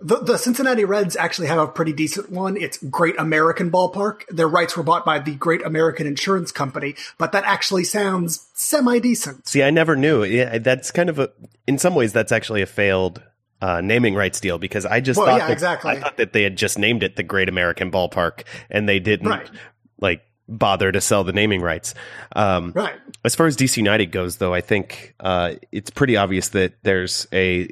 The, 0.06 0.20
the 0.20 0.36
Cincinnati 0.38 0.84
Reds 0.84 1.16
actually 1.16 1.48
have 1.48 1.58
a 1.58 1.66
pretty 1.66 1.92
decent 1.92 2.30
one. 2.30 2.56
It's 2.56 2.78
Great 2.78 3.16
American 3.18 3.72
Ballpark. 3.72 4.22
Their 4.28 4.46
rights 4.46 4.76
were 4.76 4.84
bought 4.84 5.04
by 5.04 5.18
the 5.18 5.34
Great 5.34 5.66
American 5.66 6.06
Insurance 6.06 6.52
Company, 6.52 6.94
but 7.18 7.32
that 7.32 7.42
actually 7.44 7.82
sounds 7.82 8.46
semi 8.54 9.00
decent. 9.00 9.48
See, 9.48 9.64
I 9.64 9.70
never 9.70 9.96
knew. 9.96 10.22
Yeah, 10.22 10.58
that's 10.58 10.92
kind 10.92 11.08
of 11.08 11.18
a. 11.18 11.30
In 11.66 11.78
some 11.78 11.96
ways, 11.96 12.12
that's 12.12 12.30
actually 12.30 12.62
a 12.62 12.66
failed 12.66 13.20
uh, 13.60 13.80
naming 13.80 14.14
rights 14.14 14.38
deal 14.38 14.58
because 14.58 14.86
I 14.86 15.00
just 15.00 15.18
Well, 15.18 15.26
thought 15.26 15.38
yeah, 15.38 15.46
that, 15.48 15.52
exactly. 15.52 15.90
I 15.90 16.00
thought 16.00 16.18
that 16.18 16.32
they 16.32 16.44
had 16.44 16.54
just 16.56 16.78
named 16.78 17.02
it 17.02 17.16
the 17.16 17.24
Great 17.24 17.48
American 17.48 17.90
Ballpark 17.90 18.44
and 18.70 18.88
they 18.88 19.00
didn't 19.00 19.26
Right. 19.28 19.50
like 19.98 20.22
bother 20.48 20.92
to 20.92 21.00
sell 21.00 21.24
the 21.24 21.32
naming 21.32 21.62
rights. 21.62 21.94
Um, 22.36 22.70
Right. 22.76 22.94
As 23.24 23.34
far 23.34 23.46
as 23.48 23.56
DC 23.56 23.78
United 23.78 24.12
goes, 24.12 24.36
though, 24.36 24.54
I 24.54 24.60
think 24.60 25.16
uh, 25.18 25.54
it's 25.72 25.90
pretty 25.90 26.16
obvious 26.16 26.50
that 26.50 26.74
there's 26.84 27.26
a 27.32 27.68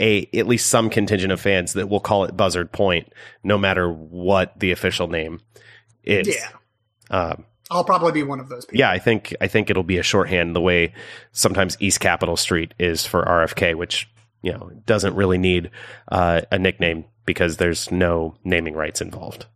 a 0.00 0.28
at 0.34 0.46
least 0.46 0.68
some 0.68 0.90
contingent 0.90 1.32
of 1.32 1.40
fans 1.40 1.74
that 1.74 1.88
will 1.88 2.00
call 2.00 2.24
it 2.24 2.36
Buzzard 2.36 2.72
Point, 2.72 3.12
no 3.42 3.58
matter 3.58 3.90
what 3.90 4.58
the 4.58 4.72
official 4.72 5.08
name 5.08 5.40
is. 6.04 6.28
Yeah. 6.28 6.48
Um, 7.10 7.44
I'll 7.70 7.84
probably 7.84 8.12
be 8.12 8.22
one 8.22 8.40
of 8.40 8.48
those 8.48 8.66
people. 8.66 8.80
yeah, 8.80 8.90
I 8.90 8.98
think 8.98 9.34
I 9.40 9.46
think 9.46 9.70
it'll 9.70 9.82
be 9.82 9.98
a 9.98 10.02
shorthand 10.02 10.54
the 10.54 10.60
way 10.60 10.92
sometimes 11.32 11.76
East 11.80 12.00
Capitol 12.00 12.36
Street 12.36 12.74
is 12.78 13.06
for 13.06 13.24
RFK, 13.24 13.74
which 13.74 14.10
you 14.42 14.52
know 14.52 14.70
doesn't 14.86 15.14
really 15.14 15.38
need 15.38 15.70
uh, 16.08 16.42
a 16.50 16.58
nickname 16.58 17.04
because 17.24 17.56
there's 17.56 17.90
no 17.90 18.34
naming 18.44 18.74
rights 18.74 19.00
involved. 19.00 19.46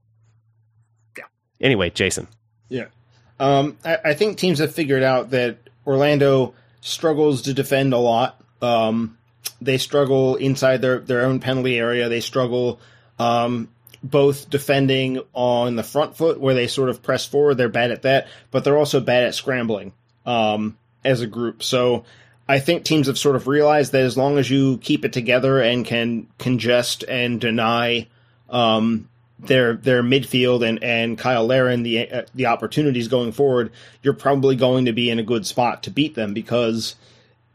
Yeah. 1.18 1.24
Anyway, 1.60 1.90
Jason. 1.90 2.28
Yeah. 2.68 2.86
Um, 3.38 3.76
I, 3.84 3.98
I 4.06 4.14
think 4.14 4.38
teams 4.38 4.60
have 4.60 4.74
figured 4.74 5.02
out 5.02 5.30
that 5.30 5.58
Orlando 5.86 6.54
struggles 6.80 7.42
to 7.42 7.54
defend 7.54 7.92
a 7.92 7.98
lot. 7.98 8.40
Um, 8.62 9.18
they 9.60 9.78
struggle 9.78 10.36
inside 10.36 10.82
their, 10.82 11.00
their 11.00 11.24
own 11.24 11.40
penalty 11.40 11.78
area. 11.78 12.08
They 12.08 12.20
struggle 12.20 12.80
um, 13.18 13.68
both 14.02 14.50
defending 14.50 15.20
on 15.32 15.76
the 15.76 15.82
front 15.82 16.16
foot, 16.16 16.40
where 16.40 16.54
they 16.54 16.66
sort 16.66 16.88
of 16.88 17.02
press 17.02 17.26
forward. 17.26 17.54
They're 17.54 17.68
bad 17.68 17.90
at 17.90 18.02
that, 18.02 18.28
but 18.50 18.64
they're 18.64 18.78
also 18.78 19.00
bad 19.00 19.24
at 19.24 19.34
scrambling 19.34 19.92
um, 20.24 20.76
as 21.04 21.20
a 21.20 21.26
group. 21.26 21.62
So 21.62 22.04
I 22.48 22.60
think 22.60 22.84
teams 22.84 23.06
have 23.08 23.18
sort 23.18 23.36
of 23.36 23.48
realized 23.48 23.92
that 23.92 24.04
as 24.04 24.16
long 24.16 24.38
as 24.38 24.50
you 24.50 24.78
keep 24.78 25.04
it 25.04 25.12
together 25.12 25.60
and 25.60 25.84
can 25.84 26.28
congest 26.38 27.04
and 27.08 27.40
deny 27.40 28.08
um, 28.48 29.08
their 29.38 29.74
their 29.74 30.02
midfield 30.02 30.66
and 30.66 30.82
and 30.82 31.20
Cyle 31.20 31.46
Larin 31.46 31.82
the 31.82 32.10
uh, 32.10 32.22
the 32.34 32.46
opportunities 32.46 33.08
going 33.08 33.32
forward, 33.32 33.72
you're 34.02 34.14
probably 34.14 34.56
going 34.56 34.84
to 34.84 34.92
be 34.92 35.10
in 35.10 35.18
a 35.18 35.24
good 35.24 35.46
spot 35.46 35.82
to 35.84 35.90
beat 35.90 36.14
them 36.14 36.34
because 36.34 36.94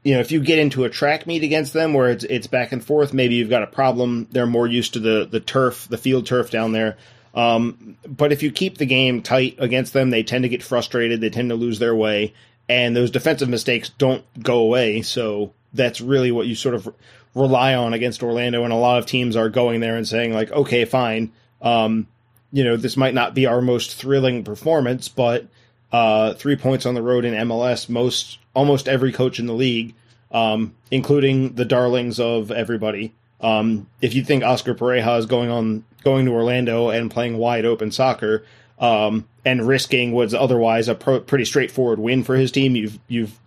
you 0.03 0.13
know 0.13 0.19
if 0.19 0.31
you 0.31 0.41
get 0.41 0.59
into 0.59 0.83
a 0.83 0.89
track 0.89 1.27
meet 1.27 1.43
against 1.43 1.73
them 1.73 1.93
where 1.93 2.09
it's 2.09 2.23
it's 2.23 2.47
back 2.47 2.71
and 2.71 2.83
forth, 2.83 3.13
maybe 3.13 3.35
you've 3.35 3.49
got 3.49 3.63
a 3.63 3.67
problem. 3.67 4.27
They're 4.31 4.45
more 4.45 4.67
used 4.67 4.93
to 4.93 4.99
the 4.99 5.27
the 5.29 5.39
turf, 5.39 5.87
the 5.89 5.97
field 5.97 6.25
turf 6.25 6.49
down 6.49 6.71
there. 6.71 6.97
Um, 7.33 7.97
but 8.05 8.31
if 8.31 8.43
you 8.43 8.51
keep 8.51 8.77
the 8.77 8.85
game 8.85 9.21
tight 9.21 9.55
against 9.59 9.93
them, 9.93 10.09
they 10.09 10.23
tend 10.23 10.43
to 10.43 10.49
get 10.49 10.63
frustrated. 10.63 11.21
They 11.21 11.29
tend 11.29 11.49
to 11.49 11.55
lose 11.55 11.79
their 11.79 11.95
way, 11.95 12.33
and 12.67 12.95
those 12.95 13.11
defensive 13.11 13.49
mistakes 13.49 13.89
don't 13.89 14.23
go 14.41 14.59
away. 14.59 15.01
So 15.01 15.53
that's 15.73 16.01
really 16.01 16.31
what 16.31 16.47
you 16.47 16.55
sort 16.55 16.75
of 16.75 16.93
rely 17.33 17.75
on 17.75 17.93
against 17.93 18.23
Orlando. 18.23 18.63
And 18.63 18.73
a 18.73 18.77
lot 18.77 18.97
of 18.97 19.05
teams 19.05 19.35
are 19.35 19.49
going 19.49 19.79
there 19.79 19.95
and 19.95 20.07
saying 20.07 20.33
like, 20.33 20.51
okay, 20.51 20.85
fine. 20.85 21.31
Um, 21.61 22.07
you 22.51 22.63
know, 22.63 22.75
this 22.75 22.97
might 22.97 23.13
not 23.13 23.33
be 23.33 23.45
our 23.45 23.61
most 23.61 23.95
thrilling 23.95 24.43
performance, 24.43 25.07
but 25.07 25.47
uh, 25.91 26.33
three 26.33 26.55
points 26.55 26.85
on 26.85 26.95
the 26.95 27.01
road 27.01 27.23
in 27.23 27.33
MLS, 27.33 27.87
most 27.87 28.39
almost 28.53 28.87
every 28.87 29.11
coach 29.11 29.39
in 29.39 29.45
the 29.45 29.53
league, 29.53 29.93
um, 30.31 30.75
including 30.89 31.55
the 31.55 31.65
darlings 31.65 32.19
of 32.19 32.51
everybody. 32.51 33.13
Um, 33.39 33.87
if 34.01 34.13
you 34.13 34.23
think 34.23 34.43
Oscar 34.43 34.75
Pareja 34.75 35.17
is 35.17 35.25
going 35.25 35.49
on 35.49 35.83
going 36.03 36.25
to 36.25 36.31
Orlando 36.31 36.89
and 36.89 37.11
playing 37.11 37.37
wide 37.37 37.65
open 37.65 37.91
soccer 37.91 38.43
um, 38.79 39.27
and 39.45 39.67
risking 39.67 40.11
what's 40.11 40.33
otherwise 40.33 40.87
a 40.87 40.95
pro- 40.95 41.19
pretty 41.19 41.45
straightforward 41.45 41.99
win 41.99 42.23
for 42.23 42.35
his 42.35 42.51
team, 42.51 42.75
you've 42.75 42.99
you've 43.07 43.39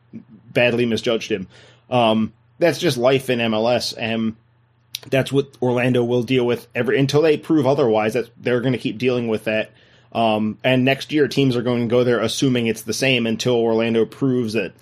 badly 0.53 0.87
misjudged 0.87 1.31
him. 1.31 1.49
Um, 1.91 2.33
that's 2.59 2.79
just 2.79 2.97
life 2.97 3.31
in 3.31 3.39
MLS, 3.41 3.95
and 3.97 4.37
that's 5.11 5.33
what 5.33 5.57
Orlando 5.61 6.03
will 6.05 6.23
deal 6.23 6.47
with 6.47 6.67
every 6.75 6.99
until 6.99 7.23
they 7.23 7.37
prove 7.37 7.67
otherwise. 7.67 8.15
That 8.15 8.31
they're 8.37 8.61
going 8.61 8.73
to 8.73 8.79
keep 8.79 8.99
dealing 8.99 9.29
with 9.29 9.45
that. 9.45 9.71
Um, 10.15 10.59
and 10.62 10.85
next 10.85 11.12
year, 11.12 11.27
teams 11.29 11.57
are 11.57 11.62
going 11.62 11.83
to 11.83 11.89
go 11.91 12.05
there 12.05 12.21
assuming 12.21 12.67
it's 12.69 12.83
the 12.83 12.93
same 12.95 13.27
until 13.27 13.57
Orlando 13.57 14.05
proves 14.07 14.53
that 14.53 14.73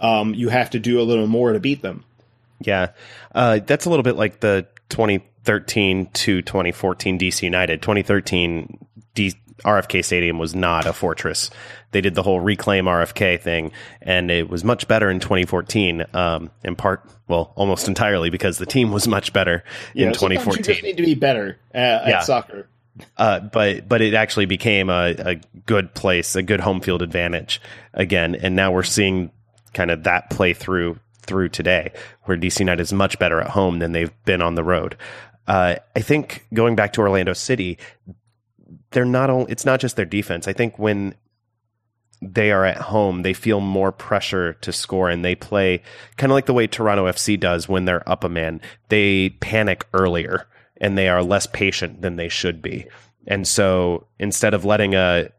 um, 0.00 0.34
you 0.34 0.48
have 0.48 0.70
to 0.70 0.78
do 0.80 1.00
a 1.00 1.02
little 1.04 1.26
more 1.26 1.52
to 1.52 1.60
beat 1.60 1.82
them. 1.82 2.04
Yeah, 2.60 2.88
uh, 3.34 3.60
that's 3.66 3.86
a 3.86 3.90
little 3.90 4.02
bit 4.02 4.16
like 4.16 4.40
the 4.40 4.66
2013 4.90 6.06
to 6.06 6.42
2014 6.42 7.18
DC 7.18 7.42
United. 7.42 7.82
2013 7.82 8.78
D- 9.14 9.34
RFK 9.64 10.02
Stadium 10.04 10.38
was 10.38 10.54
not 10.54 10.86
a 10.86 10.92
fortress. 10.92 11.50
They 11.92 12.00
did 12.00 12.14
the 12.14 12.22
whole 12.22 12.40
reclaim 12.40 12.86
RFK 12.86 13.40
thing, 13.40 13.72
and 14.00 14.30
it 14.30 14.48
was 14.48 14.64
much 14.64 14.88
better 14.88 15.10
in 15.10 15.20
2014. 15.20 16.04
Um, 16.14 16.50
in 16.64 16.76
part, 16.76 17.06
well, 17.28 17.52
almost 17.56 17.86
entirely 17.86 18.30
because 18.30 18.56
the 18.58 18.66
team 18.66 18.90
was 18.90 19.06
much 19.06 19.32
better 19.32 19.62
in 19.94 20.14
sometimes 20.14 20.22
You 20.22 20.36
2014. 20.38 20.62
just 20.64 20.82
need 20.82 20.96
to 20.96 21.02
be 21.02 21.14
better 21.14 21.58
at, 21.72 22.08
Yeah. 22.08 22.18
at 22.18 22.24
soccer. 22.24 22.68
Uh, 23.16 23.40
but 23.40 23.88
but 23.88 24.00
it 24.00 24.14
actually 24.14 24.46
became 24.46 24.90
a, 24.90 25.14
a 25.18 25.40
good 25.66 25.94
place, 25.94 26.36
a 26.36 26.42
good 26.42 26.60
home 26.60 26.80
field 26.80 27.02
advantage 27.02 27.60
again, 27.94 28.34
and 28.34 28.56
now 28.56 28.72
we're 28.72 28.82
seeing 28.82 29.30
kind 29.74 29.90
of 29.90 30.04
that 30.04 30.30
play 30.30 30.52
through 30.54 30.98
through 31.22 31.48
today, 31.48 31.92
where 32.24 32.36
DC 32.36 32.60
United 32.60 32.82
is 32.82 32.92
much 32.92 33.18
better 33.18 33.40
at 33.40 33.50
home 33.50 33.78
than 33.78 33.92
they've 33.92 34.12
been 34.24 34.42
on 34.42 34.54
the 34.54 34.64
road. 34.64 34.96
Uh, 35.46 35.76
I 35.96 36.00
think 36.00 36.46
going 36.54 36.76
back 36.76 36.92
to 36.94 37.00
Orlando 37.00 37.32
City, 37.32 37.78
they're 38.90 39.04
not 39.04 39.30
only 39.30 39.50
it's 39.50 39.64
not 39.64 39.80
just 39.80 39.96
their 39.96 40.04
defense. 40.04 40.48
I 40.48 40.52
think 40.52 40.78
when 40.78 41.14
they 42.22 42.50
are 42.50 42.64
at 42.64 42.76
home, 42.76 43.22
they 43.22 43.32
feel 43.32 43.60
more 43.60 43.92
pressure 43.92 44.54
to 44.54 44.72
score 44.72 45.08
and 45.08 45.24
they 45.24 45.34
play 45.34 45.82
kind 46.16 46.30
of 46.30 46.34
like 46.34 46.46
the 46.46 46.52
way 46.52 46.66
Toronto 46.66 47.06
FC 47.06 47.38
does 47.40 47.68
when 47.68 47.84
they're 47.84 48.06
up 48.08 48.24
a 48.24 48.28
man. 48.28 48.60
They 48.88 49.30
panic 49.40 49.86
earlier 49.94 50.46
and 50.80 50.96
they 50.96 51.08
are 51.08 51.22
less 51.22 51.46
patient 51.46 52.02
than 52.02 52.16
they 52.16 52.28
should 52.28 52.62
be. 52.62 52.86
And 53.26 53.46
so 53.46 54.06
instead 54.18 54.54
of 54.54 54.64
letting 54.64 54.94
a 54.94 55.30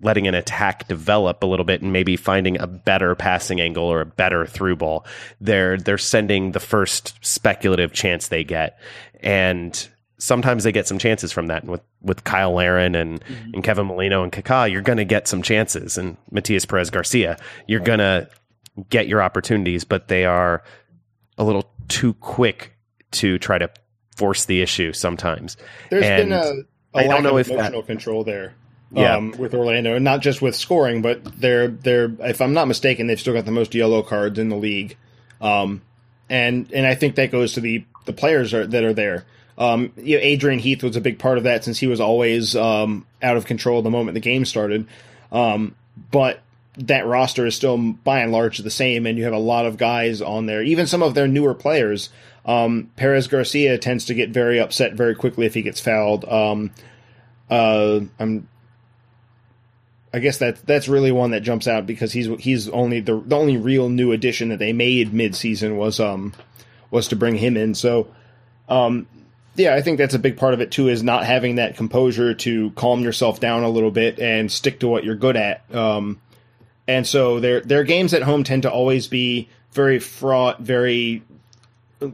letting 0.00 0.26
an 0.26 0.34
attack 0.34 0.86
develop 0.88 1.42
a 1.42 1.46
little 1.46 1.64
bit 1.64 1.80
and 1.80 1.92
maybe 1.92 2.16
finding 2.16 2.60
a 2.60 2.66
better 2.66 3.14
passing 3.14 3.60
angle 3.60 3.84
or 3.84 4.02
a 4.02 4.06
better 4.06 4.44
through 4.44 4.76
ball, 4.76 5.06
they're 5.40 5.78
they're 5.78 5.98
sending 5.98 6.52
the 6.52 6.60
first 6.60 7.14
speculative 7.24 7.92
chance 7.92 8.28
they 8.28 8.44
get. 8.44 8.78
And 9.20 9.88
sometimes 10.18 10.64
they 10.64 10.72
get 10.72 10.86
some 10.86 10.98
chances 10.98 11.32
from 11.32 11.46
that. 11.46 11.62
And 11.62 11.70
with 11.70 11.82
with 12.02 12.22
Cyle 12.26 12.52
Larin 12.52 12.94
and, 12.94 13.24
mm-hmm. 13.24 13.50
and 13.54 13.64
Kevin 13.64 13.86
Molino 13.86 14.22
and 14.22 14.32
Kaká, 14.32 14.70
you're 14.70 14.82
going 14.82 14.98
to 14.98 15.04
get 15.04 15.28
some 15.28 15.42
chances. 15.42 15.96
And 15.96 16.16
Matias 16.30 16.66
Perez 16.66 16.90
Garcia, 16.90 17.38
you're 17.66 17.80
going 17.80 18.00
to 18.00 18.28
get 18.88 19.06
your 19.06 19.22
opportunities, 19.22 19.84
but 19.84 20.08
they 20.08 20.24
are 20.24 20.62
a 21.38 21.44
little 21.44 21.70
too 21.88 22.14
quick 22.14 22.72
to 23.12 23.38
try 23.38 23.58
to 23.58 23.70
force 24.16 24.44
the 24.44 24.62
issue 24.62 24.92
sometimes. 24.92 25.56
There's 25.90 26.04
And 26.04 26.30
been 26.30 26.32
a, 26.32 26.42
a 26.42 26.98
I 26.98 27.02
don't 27.02 27.10
lack 27.10 27.22
know 27.22 27.30
of 27.36 27.38
if 27.40 27.46
that- 27.48 27.54
emotional 27.54 27.82
control 27.82 28.24
there. 28.24 28.54
Yeah. 28.92 29.16
Um, 29.16 29.32
with 29.36 29.54
Orlando, 29.54 29.96
and 29.96 30.04
not 30.04 30.20
just 30.20 30.40
with 30.40 30.54
scoring, 30.54 31.02
but 31.02 31.40
they're 31.40 31.66
they're 31.66 32.12
if 32.20 32.40
I'm 32.40 32.52
not 32.52 32.68
mistaken, 32.68 33.08
they've 33.08 33.18
still 33.18 33.32
got 33.34 33.44
the 33.44 33.50
most 33.50 33.74
yellow 33.74 34.02
cards 34.04 34.38
in 34.38 34.50
the 34.50 34.56
league, 34.56 34.96
um, 35.40 35.82
and 36.30 36.70
and 36.72 36.86
I 36.86 36.94
think 36.94 37.16
that 37.16 37.32
goes 37.32 37.54
to 37.54 37.60
the 37.60 37.84
the 38.04 38.12
players 38.12 38.54
are, 38.54 38.64
that 38.64 38.84
are 38.84 38.92
there. 38.92 39.24
Um, 39.58 39.92
you 39.96 40.16
know, 40.16 40.22
Adrian 40.22 40.60
Heath 40.60 40.84
was 40.84 40.94
a 40.94 41.00
big 41.00 41.18
part 41.18 41.38
of 41.38 41.44
that 41.44 41.64
since 41.64 41.78
he 41.78 41.88
was 41.88 41.98
always 42.00 42.54
um, 42.54 43.04
out 43.20 43.36
of 43.36 43.46
control 43.46 43.82
the 43.82 43.90
moment 43.90 44.14
the 44.14 44.20
game 44.20 44.44
started. 44.44 44.86
Um, 45.32 45.74
but 46.12 46.40
that 46.78 47.04
roster 47.06 47.46
is 47.46 47.56
still 47.56 47.76
by 47.78 48.20
and 48.20 48.30
large 48.30 48.58
the 48.58 48.70
same, 48.70 49.06
and 49.06 49.18
you 49.18 49.24
have 49.24 49.32
a 49.32 49.38
lot 49.38 49.66
of 49.66 49.76
guys 49.76 50.22
on 50.22 50.46
there, 50.46 50.62
even 50.62 50.86
some 50.86 51.02
of 51.02 51.14
their 51.14 51.26
newer 51.26 51.54
players. 51.54 52.10
Um, 52.46 52.90
Perez 52.96 53.26
Garcia 53.26 53.78
tends 53.78 54.06
to 54.06 54.14
get 54.14 54.30
very 54.30 54.60
upset 54.60 54.94
very 54.94 55.14
quickly 55.14 55.46
if 55.46 55.54
he 55.54 55.62
gets 55.62 55.80
fouled. 55.80 56.24
Um, 56.26 56.72
uh, 57.50 58.00
I'm, 58.18 58.48
I 60.12 60.18
guess 60.18 60.38
that 60.38 60.64
that's 60.66 60.88
really 60.88 61.10
one 61.10 61.32
that 61.32 61.40
jumps 61.40 61.66
out 61.66 61.86
because 61.86 62.12
he's 62.12 62.28
he's 62.38 62.68
only 62.68 63.00
the 63.00 63.20
the 63.20 63.36
only 63.36 63.56
real 63.56 63.88
new 63.88 64.12
addition 64.12 64.50
that 64.50 64.58
they 64.58 64.72
made 64.72 65.12
mid 65.12 65.34
season 65.34 65.76
was 65.76 65.98
um 65.98 66.32
was 66.90 67.08
to 67.08 67.16
bring 67.16 67.34
him 67.34 67.56
in. 67.56 67.74
So, 67.74 68.08
um, 68.68 69.08
yeah, 69.56 69.74
I 69.74 69.82
think 69.82 69.98
that's 69.98 70.14
a 70.14 70.18
big 70.20 70.36
part 70.36 70.54
of 70.54 70.60
it 70.60 70.70
too 70.70 70.88
is 70.88 71.02
not 71.02 71.24
having 71.24 71.56
that 71.56 71.76
composure 71.76 72.34
to 72.34 72.70
calm 72.70 73.00
yourself 73.00 73.40
down 73.40 73.64
a 73.64 73.68
little 73.68 73.90
bit 73.90 74.20
and 74.20 74.52
stick 74.52 74.80
to 74.80 74.88
what 74.88 75.02
you're 75.02 75.16
good 75.16 75.36
at. 75.36 75.64
Um, 75.74 76.20
and 76.86 77.06
so 77.06 77.40
their 77.40 77.60
their 77.62 77.82
games 77.82 78.14
at 78.14 78.22
home 78.22 78.44
tend 78.44 78.62
to 78.62 78.70
always 78.70 79.08
be 79.08 79.48
very 79.72 79.98
fraught, 79.98 80.60
very 80.60 81.24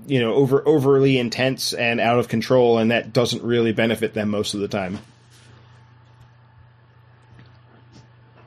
you 0.07 0.21
know 0.21 0.35
over 0.35 0.67
overly 0.67 1.19
intense 1.19 1.73
and 1.73 2.01
out 2.01 2.19
of 2.19 2.29
control, 2.29 2.79
and 2.79 2.91
that 2.91 3.13
doesn't 3.13 3.43
really 3.43 3.73
benefit 3.73 4.15
them 4.15 4.29
most 4.31 4.55
of 4.55 4.61
the 4.61 4.69
time. 4.69 4.99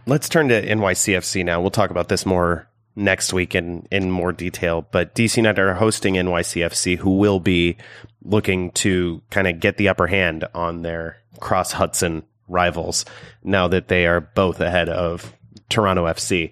Let's 0.05 0.27
turn 0.27 0.49
to 0.49 0.61
NYCFC 0.61 1.45
now. 1.45 1.61
We'll 1.61 1.71
talk 1.71 1.89
about 1.89 2.09
this 2.09 2.25
more 2.25 2.67
next 2.95 3.33
week 3.33 3.55
in, 3.55 3.87
in 3.91 4.11
more 4.11 4.31
detail. 4.31 4.85
But 4.91 5.15
DC 5.15 5.37
United 5.37 5.61
are 5.61 5.73
hosting 5.73 6.15
NYCFC, 6.15 6.97
who 6.97 7.17
will 7.17 7.39
be 7.39 7.77
looking 8.21 8.71
to 8.71 9.21
kind 9.29 9.47
of 9.47 9.59
get 9.59 9.77
the 9.77 9.89
upper 9.89 10.07
hand 10.07 10.45
on 10.53 10.81
their 10.81 11.17
cross 11.39 11.71
Hudson 11.71 12.23
rivals 12.47 13.05
now 13.43 13.67
that 13.69 13.87
they 13.87 14.05
are 14.05 14.19
both 14.19 14.59
ahead 14.59 14.89
of 14.89 15.33
Toronto 15.69 16.05
FC. 16.05 16.51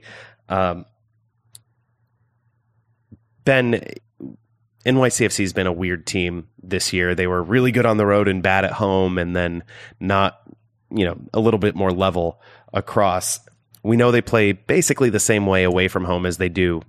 Um, 0.49 0.85
ben, 3.43 3.83
NYCFC 4.85 5.43
has 5.43 5.53
been 5.53 5.67
a 5.67 5.73
weird 5.73 6.07
team 6.07 6.47
this 6.61 6.91
year. 6.93 7.13
They 7.13 7.27
were 7.27 7.43
really 7.43 7.71
good 7.71 7.85
on 7.85 7.97
the 7.97 8.05
road 8.05 8.27
and 8.27 8.41
bad 8.41 8.65
at 8.65 8.73
home, 8.73 9.17
and 9.17 9.35
then 9.35 9.63
not, 9.99 10.41
you 10.89 11.05
know, 11.05 11.17
a 11.33 11.39
little 11.39 11.59
bit 11.59 11.75
more 11.75 11.91
level 11.91 12.41
across. 12.73 13.39
We 13.83 13.97
know 13.97 14.11
they 14.11 14.21
play 14.21 14.53
basically 14.53 15.09
the 15.09 15.19
same 15.19 15.45
way 15.45 15.63
away 15.63 15.87
from 15.87 16.05
home 16.05 16.25
as 16.25 16.37
they 16.37 16.49
do 16.49 16.81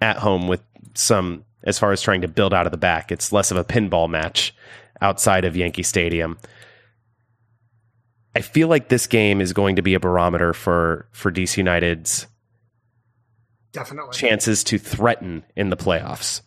at 0.00 0.18
home 0.18 0.46
with 0.48 0.62
some 0.94 1.44
as 1.64 1.78
far 1.78 1.92
as 1.92 2.00
trying 2.00 2.20
to 2.20 2.28
build 2.28 2.54
out 2.54 2.66
of 2.66 2.72
the 2.72 2.78
back. 2.78 3.10
It's 3.10 3.32
less 3.32 3.50
of 3.50 3.56
a 3.56 3.64
pinball 3.64 4.08
match 4.08 4.54
outside 5.00 5.44
of 5.44 5.56
Yankee 5.56 5.82
Stadium. 5.82 6.38
I 8.36 8.40
feel 8.40 8.68
like 8.68 8.88
this 8.88 9.06
game 9.06 9.40
is 9.40 9.52
going 9.52 9.76
to 9.76 9.82
be 9.82 9.94
a 9.94 10.00
barometer 10.00 10.52
for 10.52 11.08
for 11.10 11.32
DC 11.32 11.56
United's 11.56 12.26
definitely 13.72 14.12
chances 14.12 14.62
to 14.64 14.78
threaten 14.78 15.44
in 15.56 15.70
the 15.70 15.76
playoffs. 15.76 16.42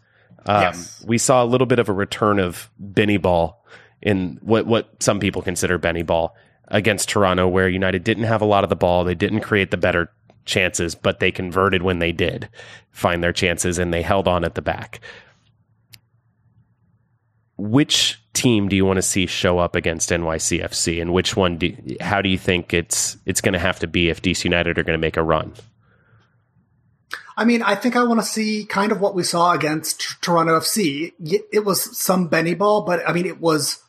Um, 0.46 0.62
Yes. 0.62 1.04
We 1.06 1.18
saw 1.18 1.44
a 1.44 1.46
little 1.46 1.68
bit 1.68 1.80
of 1.80 1.90
a 1.90 1.94
return 1.94 2.40
of 2.40 2.70
Benny 2.80 3.18
Ball 3.18 3.64
in 4.02 4.40
what 4.42 4.66
what 4.66 5.02
some 5.02 5.20
people 5.20 5.42
consider 5.42 5.78
Benny 5.78 6.04
Ball 6.04 6.36
against 6.70 7.10
Toronto, 7.10 7.48
where 7.48 7.68
United 7.68 8.04
didn't 8.04 8.24
have 8.26 8.42
a 8.42 8.46
lot 8.46 8.64
of 8.64 8.70
the 8.70 8.76
ball, 8.76 9.04
they 9.04 9.16
didn't 9.16 9.42
create 9.42 9.72
the 9.72 9.78
better 9.78 10.12
chances, 10.46 10.96
but 10.96 11.20
they 11.20 11.32
converted 11.32 11.82
when 11.84 12.00
they 12.00 12.12
did 12.12 12.50
find 12.92 13.24
their 13.24 13.34
chances 13.34 13.78
and 13.78 13.94
they 13.94 14.02
held 14.02 14.28
on 14.28 14.44
at 14.44 14.56
the 14.56 14.62
back. 14.62 15.00
Which 17.58 18.22
team 18.34 18.70
do 18.70 18.76
you 18.76 18.86
want 18.86 18.98
to 18.98 19.02
see 19.02 19.26
show 19.26 19.60
up 19.60 19.76
against 19.76 20.12
NYCFC, 20.12 21.02
and 21.02 21.14
which 21.14 21.36
one? 21.36 21.58
Do, 21.58 21.76
how 22.00 22.22
do 22.22 22.30
you 22.30 22.38
think 22.38 22.74
it's 22.74 23.18
it's 23.26 23.42
going 23.42 23.54
to 23.54 23.60
have 23.60 23.80
to 23.80 23.88
be 23.88 24.10
if 24.10 24.22
DC 24.22 24.46
United 24.46 24.78
are 24.80 24.84
going 24.84 24.98
to 24.98 25.02
make 25.02 25.18
a 25.18 25.24
run? 25.24 25.54
I 27.40 27.46
mean, 27.46 27.62
I 27.62 27.76
think 27.76 27.96
I 27.96 28.04
want 28.04 28.20
to 28.20 28.26
see 28.26 28.66
kind 28.66 28.92
of 28.92 29.00
what 29.00 29.16
we 29.16 29.24
saw 29.24 29.54
against 29.54 30.22
Toronto 30.22 30.60
FC. 30.60 31.14
It 31.54 31.64
was 31.64 31.98
some 31.98 32.28
Benny 32.28 32.54
ball, 32.54 32.82
but 32.82 33.02
I 33.08 33.14
mean, 33.14 33.26
it 33.26 33.40
was 33.40 33.82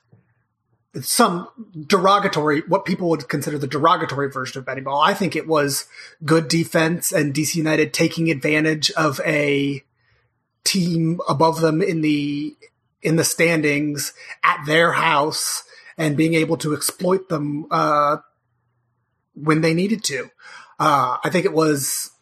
some 1.00 1.48
derogatory, 1.88 2.60
what 2.68 2.84
people 2.84 3.08
would 3.08 3.28
consider 3.28 3.58
the 3.58 3.66
derogatory 3.66 4.30
version 4.30 4.60
of 4.60 4.66
Benny 4.66 4.82
ball. 4.82 5.00
I 5.00 5.14
think 5.14 5.34
it 5.34 5.48
was 5.48 5.86
good 6.24 6.46
defense 6.46 7.10
and 7.10 7.34
DC 7.34 7.56
United 7.56 7.92
taking 7.92 8.30
advantage 8.30 8.92
of 8.92 9.20
a 9.26 9.82
team 10.62 11.20
above 11.28 11.60
them 11.60 11.82
in 11.82 12.02
the 12.02 12.54
in 13.02 13.16
the 13.16 13.24
standings 13.24 14.12
at 14.44 14.64
their 14.64 14.92
house 14.92 15.64
and 15.98 16.16
being 16.16 16.34
able 16.34 16.56
to 16.58 16.72
exploit 16.72 17.28
them 17.28 17.66
uh, 17.72 18.18
when 19.34 19.60
they 19.60 19.74
needed 19.74 20.04
to. 20.04 20.30
Uh, 20.78 21.16
I 21.24 21.30
think 21.30 21.44
it 21.44 21.52
was 21.52 22.12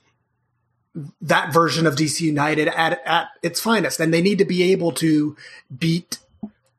that 1.21 1.53
version 1.53 1.87
of 1.87 1.95
DC 1.95 2.21
United 2.21 2.69
at 2.69 3.01
at 3.05 3.29
its 3.43 3.61
finest, 3.61 4.01
and 4.01 4.13
they 4.13 4.23
need 4.23 4.39
to 4.39 4.45
be 4.45 4.73
able 4.73 4.93
to 4.93 5.37
beat 5.77 6.19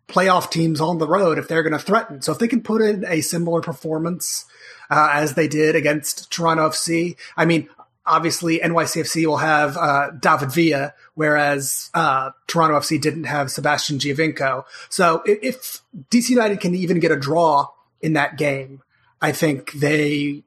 playoff 0.08 0.50
teams 0.50 0.82
on 0.82 0.98
the 0.98 1.08
road 1.08 1.38
if 1.38 1.48
they're 1.48 1.64
going 1.64 1.74
to 1.74 1.80
threaten. 1.80 2.22
So 2.22 2.32
if 2.32 2.40
they 2.40 2.48
can 2.48 2.62
put 2.62 2.82
in 2.82 3.06
a 3.08 3.22
similar 3.22 3.62
performance 3.62 4.46
uh, 4.90 5.10
as 5.14 5.36
they 5.36 5.48
did 5.48 5.76
against 5.76 6.32
Toronto 6.32 6.70
FC, 6.70 7.16
I 7.38 7.46
mean, 7.46 7.70
obviously 8.06 8.60
NYCFC 8.60 9.26
will 9.28 9.38
have 9.38 9.78
uh, 9.78 10.10
David 10.12 10.52
Villa, 10.52 10.94
whereas 11.14 11.92
uh, 11.94 12.32
Toronto 12.48 12.78
FC 12.80 13.00
didn't 13.00 13.26
have 13.26 13.52
Sebastian 13.52 14.00
Giovinco. 14.00 14.66
So 14.90 15.22
if, 15.26 15.40
if 15.44 15.82
DC 16.10 16.30
United 16.30 16.60
can 16.60 16.74
even 16.76 17.00
get 17.00 17.12
a 17.12 17.16
draw 17.16 17.68
in 18.02 18.14
that 18.14 18.38
game, 18.38 18.82
I 19.22 19.32
think 19.32 19.74
they 19.74 20.44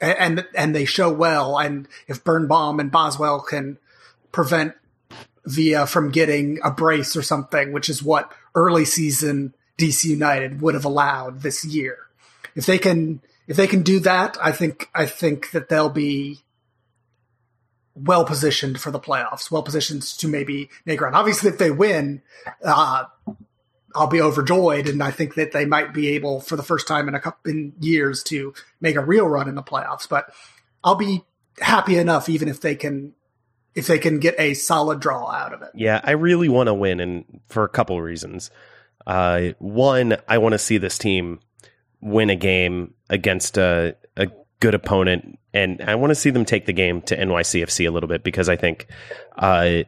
and 0.00 0.46
and 0.54 0.74
they 0.74 0.84
show 0.84 1.12
well. 1.12 1.58
And 1.58 1.88
if 2.06 2.24
Birnbaum 2.24 2.80
and 2.80 2.90
Boswell 2.90 3.40
can 3.40 3.78
prevent 4.32 4.74
Villa 5.44 5.86
from 5.86 6.10
getting 6.10 6.58
a 6.62 6.70
brace 6.70 7.16
or 7.16 7.22
something, 7.22 7.72
which 7.72 7.88
is 7.88 8.02
what 8.02 8.32
early 8.54 8.84
season 8.84 9.54
DC 9.78 10.04
United 10.04 10.60
would 10.60 10.74
have 10.74 10.84
allowed 10.84 11.42
this 11.42 11.64
year, 11.64 11.98
if 12.54 12.66
they 12.66 12.78
can 12.78 13.20
if 13.46 13.56
they 13.56 13.66
can 13.66 13.82
do 13.82 14.00
that, 14.00 14.36
I 14.40 14.52
think 14.52 14.88
I 14.94 15.06
think 15.06 15.50
that 15.50 15.68
they'll 15.68 15.90
be 15.90 16.40
well 17.94 18.24
positioned 18.24 18.80
for 18.80 18.90
the 18.90 19.00
playoffs, 19.00 19.50
well 19.50 19.62
positioned 19.62 20.02
to 20.02 20.28
maybe 20.28 20.70
make 20.86 21.00
a 21.00 21.04
run. 21.04 21.14
Obviously, 21.14 21.50
if 21.50 21.58
they 21.58 21.70
win, 21.70 22.22
uh, 22.64 23.04
I'll 23.94 24.06
be 24.06 24.20
overjoyed, 24.20 24.88
and 24.88 25.02
I 25.02 25.10
think 25.10 25.34
that 25.34 25.52
they 25.52 25.64
might 25.64 25.92
be 25.92 26.08
able, 26.08 26.40
for 26.40 26.56
the 26.56 26.62
first 26.62 26.86
time 26.86 27.08
in 27.08 27.14
a 27.14 27.20
couple 27.20 27.50
in 27.50 27.72
years, 27.80 28.22
to 28.24 28.54
make 28.80 28.96
a 28.96 29.04
real 29.04 29.26
run 29.26 29.48
in 29.48 29.54
the 29.54 29.62
playoffs. 29.62 30.08
But 30.08 30.32
I'll 30.84 30.94
be 30.94 31.24
happy 31.60 31.96
enough, 31.96 32.28
even 32.28 32.48
if 32.48 32.60
they 32.60 32.74
can, 32.74 33.14
if 33.74 33.86
they 33.86 33.98
can 33.98 34.18
get 34.18 34.34
a 34.38 34.54
solid 34.54 35.00
draw 35.00 35.30
out 35.30 35.52
of 35.52 35.62
it. 35.62 35.70
Yeah, 35.74 36.00
I 36.02 36.12
really 36.12 36.48
want 36.48 36.68
to 36.68 36.74
win, 36.74 37.00
and 37.00 37.40
for 37.48 37.64
a 37.64 37.68
couple 37.68 37.96
of 37.96 38.02
reasons. 38.02 38.50
Uh, 39.06 39.50
one, 39.58 40.16
I 40.28 40.38
want 40.38 40.52
to 40.52 40.58
see 40.58 40.78
this 40.78 40.98
team 40.98 41.40
win 42.00 42.30
a 42.30 42.36
game 42.36 42.94
against 43.08 43.58
a, 43.58 43.96
a 44.16 44.28
good 44.60 44.74
opponent, 44.74 45.38
and 45.52 45.80
I 45.82 45.96
want 45.96 46.10
to 46.10 46.14
see 46.14 46.30
them 46.30 46.44
take 46.44 46.66
the 46.66 46.72
game 46.72 47.02
to 47.02 47.16
NYCFC 47.16 47.88
a 47.88 47.90
little 47.90 48.08
bit 48.08 48.22
because 48.22 48.48
I 48.48 48.56
think 48.56 48.86
uh, 49.36 49.82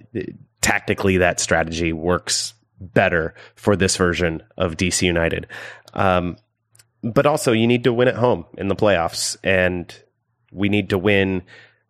tactically 0.60 1.18
that 1.18 1.40
strategy 1.40 1.92
works 1.92 2.54
better 2.94 3.34
for 3.54 3.76
this 3.76 3.96
version 3.96 4.42
of 4.56 4.76
DC 4.76 5.02
United. 5.02 5.46
Um, 5.94 6.36
but 7.02 7.26
also, 7.26 7.52
you 7.52 7.66
need 7.66 7.84
to 7.84 7.92
win 7.92 8.08
at 8.08 8.14
home 8.16 8.44
in 8.56 8.68
the 8.68 8.76
playoffs, 8.76 9.36
and 9.42 9.92
we 10.52 10.68
need 10.68 10.90
to 10.90 10.98
win 10.98 11.42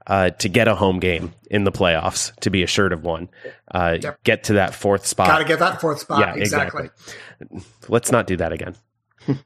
uh, 0.06 0.30
to 0.30 0.48
get 0.48 0.68
a 0.68 0.74
home 0.74 0.98
game 1.00 1.32
in 1.50 1.64
the 1.64 1.72
playoffs 1.72 2.34
to 2.40 2.50
be 2.50 2.62
assured 2.62 2.92
of 2.92 3.04
one. 3.04 3.28
Uh, 3.70 3.98
Yep. 4.02 4.24
Get 4.24 4.44
to 4.44 4.54
that 4.54 4.74
fourth 4.74 5.06
spot. 5.06 5.28
Got 5.28 5.38
to 5.38 5.44
get 5.44 5.58
that 5.58 5.80
fourth 5.80 6.00
spot. 6.00 6.18
Yeah, 6.20 6.34
exactly. 6.34 6.88
Let's 7.88 8.10
not 8.10 8.26
do 8.26 8.36
that 8.36 8.52
again. 8.52 8.74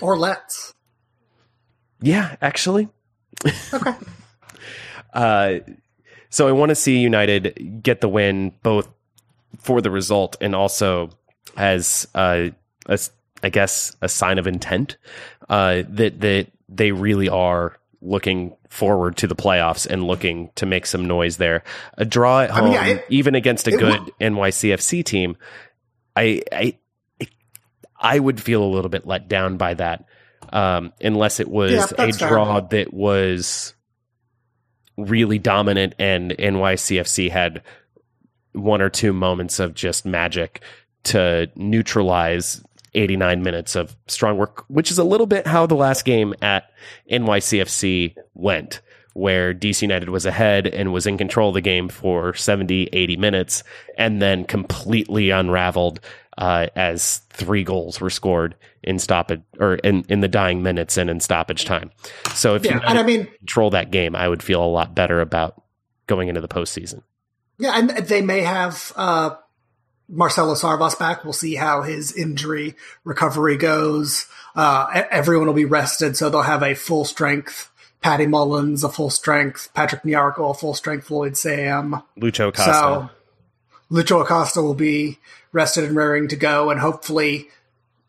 Or 0.00 0.16
let's. 0.16 0.74
Yeah, 2.00 2.36
actually. 2.40 2.88
Okay. 3.72 3.92
Uh, 5.14 5.60
so 6.28 6.46
I 6.46 6.52
want 6.52 6.68
to 6.68 6.74
see 6.74 6.98
United 6.98 7.80
get 7.82 8.02
the 8.02 8.08
win, 8.10 8.52
both 8.62 8.88
for 9.58 9.80
the 9.80 9.90
result 9.90 10.36
and 10.40 10.54
also 10.54 11.10
as 11.56 12.06
uh, 12.14 12.48
a 12.86 12.98
I 13.42 13.48
guess 13.50 13.96
a 14.02 14.08
sign 14.08 14.38
of 14.38 14.46
intent 14.46 14.96
uh, 15.48 15.82
that 15.88 16.20
that 16.20 16.48
they 16.68 16.92
really 16.92 17.28
are 17.28 17.76
looking 18.00 18.54
forward 18.68 19.16
to 19.16 19.26
the 19.26 19.34
playoffs 19.34 19.86
and 19.86 20.04
looking 20.04 20.50
to 20.56 20.66
make 20.66 20.86
some 20.86 21.06
noise 21.06 21.36
there. 21.38 21.64
A 21.96 22.04
draw 22.04 22.42
at 22.42 22.50
I 22.50 22.54
home, 22.54 22.64
mean, 22.64 22.72
yeah, 22.74 22.86
it- 22.86 23.04
even 23.08 23.34
against 23.34 23.66
a 23.66 23.70
good 23.72 24.00
NYCFC 24.20 25.04
team, 25.04 25.36
I 26.14 26.42
I 26.52 26.76
I 28.00 28.18
would 28.18 28.40
feel 28.40 28.62
a 28.62 28.66
little 28.66 28.90
bit 28.90 29.06
let 29.06 29.28
down 29.28 29.56
by 29.56 29.74
that, 29.74 30.04
um, 30.52 30.92
unless 31.00 31.40
it 31.40 31.48
was 31.48 31.72
Yeah, 31.72 32.06
a 32.06 32.12
fair. 32.12 32.28
draw 32.28 32.60
that 32.60 32.92
was 32.94 33.74
really 34.96 35.38
dominant 35.38 35.94
and 35.98 36.32
NYCFC 36.32 37.30
had 37.30 37.62
one 38.62 38.82
or 38.82 38.88
two 38.88 39.12
moments 39.12 39.58
of 39.58 39.74
just 39.74 40.04
magic 40.04 40.62
to 41.04 41.50
neutralize 41.56 42.62
89 42.94 43.42
minutes 43.42 43.76
of 43.76 43.96
strong 44.06 44.36
work, 44.36 44.64
which 44.68 44.90
is 44.90 44.98
a 44.98 45.04
little 45.04 45.26
bit 45.26 45.46
how 45.46 45.66
the 45.66 45.76
last 45.76 46.04
game 46.04 46.34
at 46.42 46.70
NYCFC 47.10 48.14
went, 48.34 48.80
where 49.14 49.54
DC 49.54 49.82
United 49.82 50.08
was 50.10 50.26
ahead 50.26 50.66
and 50.66 50.92
was 50.92 51.06
in 51.06 51.18
control 51.18 51.48
of 51.48 51.54
the 51.54 51.60
game 51.60 51.88
for 51.88 52.34
70, 52.34 52.88
80 52.92 53.16
minutes, 53.16 53.62
and 53.96 54.20
then 54.20 54.44
completely 54.44 55.30
unraveled 55.30 56.00
uh, 56.38 56.68
as 56.76 57.18
three 57.30 57.64
goals 57.64 58.00
were 58.00 58.10
scored 58.10 58.54
in 58.82 58.98
stoppage 58.98 59.42
or 59.58 59.74
in, 59.76 60.04
in 60.08 60.20
the 60.20 60.28
dying 60.28 60.62
minutes 60.62 60.96
and 60.96 61.10
in 61.10 61.20
stoppage 61.20 61.64
time. 61.64 61.90
So 62.34 62.54
if 62.54 62.64
Yeah, 62.64 62.74
you 62.74 62.80
and 62.86 62.98
I 62.98 63.02
mean, 63.02 63.26
control 63.38 63.70
that 63.70 63.90
game, 63.90 64.14
I 64.14 64.28
would 64.28 64.42
feel 64.42 64.64
a 64.64 64.66
lot 64.66 64.94
better 64.94 65.20
about 65.20 65.62
going 66.06 66.28
into 66.28 66.40
the 66.40 66.48
postseason. 66.48 67.02
Yeah, 67.58 67.72
and 67.74 67.90
they 67.90 68.22
may 68.22 68.40
have 68.40 68.92
uh, 68.96 69.36
Marcelo 70.08 70.54
Sarvas 70.54 70.98
back. 70.98 71.24
We'll 71.24 71.32
see 71.32 71.54
how 71.54 71.82
his 71.82 72.12
injury 72.12 72.74
recovery 73.04 73.56
goes. 73.56 74.26
Uh, 74.54 75.02
everyone 75.10 75.46
will 75.46 75.54
be 75.54 75.64
rested, 75.64 76.16
so 76.16 76.30
they'll 76.30 76.42
have 76.42 76.62
a 76.62 76.74
full 76.74 77.04
strength 77.04 77.70
Patty 78.00 78.26
Mullins, 78.26 78.84
a 78.84 78.88
full 78.88 79.10
strength 79.10 79.70
Patrick 79.74 80.02
Nyarko, 80.02 80.50
a 80.50 80.54
full 80.54 80.74
strength 80.74 81.10
Lloyd 81.10 81.36
Sam. 81.36 82.02
Lucho 82.18 82.54
Costa. 82.54 82.72
So, 82.72 83.10
Lucho 83.90 84.22
Acosta 84.22 84.62
will 84.62 84.74
be 84.74 85.18
rested 85.52 85.84
and 85.84 85.96
raring 85.96 86.28
to 86.28 86.36
go, 86.36 86.70
and 86.70 86.80
hopefully 86.80 87.48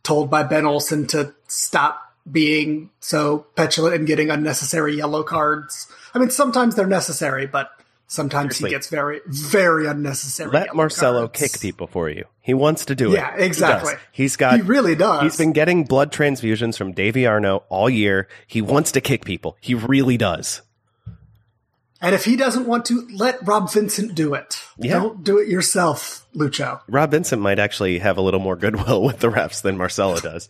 told 0.03 0.29
by 0.29 0.43
Ben 0.43 0.65
Olsen 0.65 1.07
to 1.07 1.33
stop 1.47 2.13
being 2.29 2.89
so 2.99 3.47
petulant 3.55 3.95
and 3.95 4.07
getting 4.07 4.29
unnecessary 4.29 4.95
yellow 4.95 5.23
cards. 5.23 5.87
I 6.13 6.19
mean, 6.19 6.29
sometimes 6.29 6.75
they're 6.75 6.85
necessary, 6.85 7.47
but 7.47 7.71
sometimes 8.09 8.57
Seriously. 8.57 8.69
he 8.69 8.75
gets 8.75 8.89
very, 8.89 9.21
very 9.27 9.87
unnecessary. 9.87 10.51
Let 10.51 10.75
Marcelo 10.75 11.27
cards. 11.27 11.39
kick 11.39 11.61
people 11.61 11.87
for 11.87 12.09
you. 12.09 12.25
He 12.41 12.53
wants 12.53 12.85
to 12.85 12.95
do 12.95 13.11
it. 13.13 13.15
Yeah, 13.15 13.35
exactly. 13.37 13.93
He 14.11 14.23
he's 14.23 14.35
got. 14.35 14.55
He 14.55 14.61
really 14.61 14.95
does. 14.95 15.21
He's 15.23 15.37
been 15.37 15.53
getting 15.53 15.85
blood 15.85 16.11
transfusions 16.11 16.77
from 16.77 16.91
Davy 16.91 17.25
Arnaud 17.25 17.63
all 17.69 17.89
year. 17.89 18.27
He 18.47 18.61
wants 18.61 18.91
to 18.93 19.01
kick 19.01 19.23
people. 19.23 19.55
He 19.61 19.75
really 19.75 20.17
does. 20.17 20.61
And 22.01 22.15
if 22.15 22.23
he 22.23 22.35
doesn't 22.37 22.65
want 22.65 22.85
to, 22.85 23.07
let 23.13 23.45
Rob 23.45 23.71
Vincent 23.71 24.15
do 24.15 24.33
it. 24.33 24.61
Yeah. 24.77 24.93
Don't 24.93 25.23
do 25.23 25.37
it 25.37 25.49
yourself, 25.49 26.25
Lucho. 26.33 26.79
Rob 26.87 27.11
Vincent 27.11 27.41
might 27.41 27.59
actually 27.59 27.99
have 27.99 28.17
a 28.17 28.21
little 28.21 28.39
more 28.39 28.55
goodwill 28.55 29.03
with 29.03 29.19
the 29.19 29.27
refs 29.29 29.61
than 29.61 29.77
Marcelo 29.77 30.19
does 30.19 30.47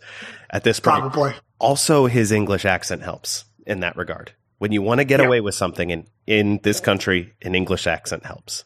at 0.48 0.62
this 0.64 0.78
point. 0.80 1.00
Probably. 1.00 1.34
Also, 1.58 2.06
his 2.06 2.30
English 2.32 2.64
accent 2.64 3.02
helps 3.02 3.44
in 3.66 3.80
that 3.80 3.96
regard. 3.96 4.32
When 4.60 4.72
you 4.72 4.82
want 4.82 4.98
to 5.00 5.04
get 5.06 5.20
Yeah. 5.20 5.26
away 5.26 5.40
with 5.40 5.54
something 5.54 5.88
in, 5.88 6.06
in 6.26 6.60
this 6.62 6.80
country, 6.80 7.32
an 7.40 7.54
English 7.54 7.86
accent 7.86 8.26
helps. 8.26 8.64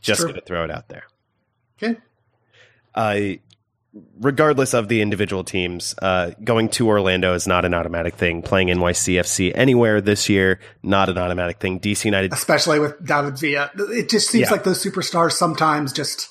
Just 0.00 0.22
going 0.22 0.36
to 0.36 0.40
throw 0.40 0.62
it 0.64 0.70
out 0.70 0.88
there. 0.88 1.02
Okay. 1.82 1.98
Uh, 2.94 3.38
regardless 4.20 4.74
of 4.74 4.86
the 4.86 5.02
individual 5.02 5.42
teams, 5.42 5.96
uh, 6.00 6.30
going 6.44 6.68
to 6.68 6.86
Orlando 6.86 7.34
is 7.34 7.48
not 7.48 7.64
an 7.64 7.74
automatic 7.74 8.14
thing. 8.14 8.42
Playing 8.42 8.68
NYCFC 8.68 9.50
anywhere 9.56 10.00
this 10.00 10.28
year, 10.28 10.60
not 10.84 11.08
an 11.08 11.18
automatic 11.18 11.58
thing. 11.58 11.80
DC 11.80 12.04
United, 12.04 12.32
Especially 12.32 12.78
with 12.78 13.04
David 13.04 13.36
Villa. 13.38 13.72
It 13.76 14.08
just 14.08 14.30
seems 14.30 14.46
Yeah. 14.46 14.52
like 14.52 14.62
those 14.62 14.82
superstars 14.84 15.32
sometimes 15.32 15.92
just 15.92 16.28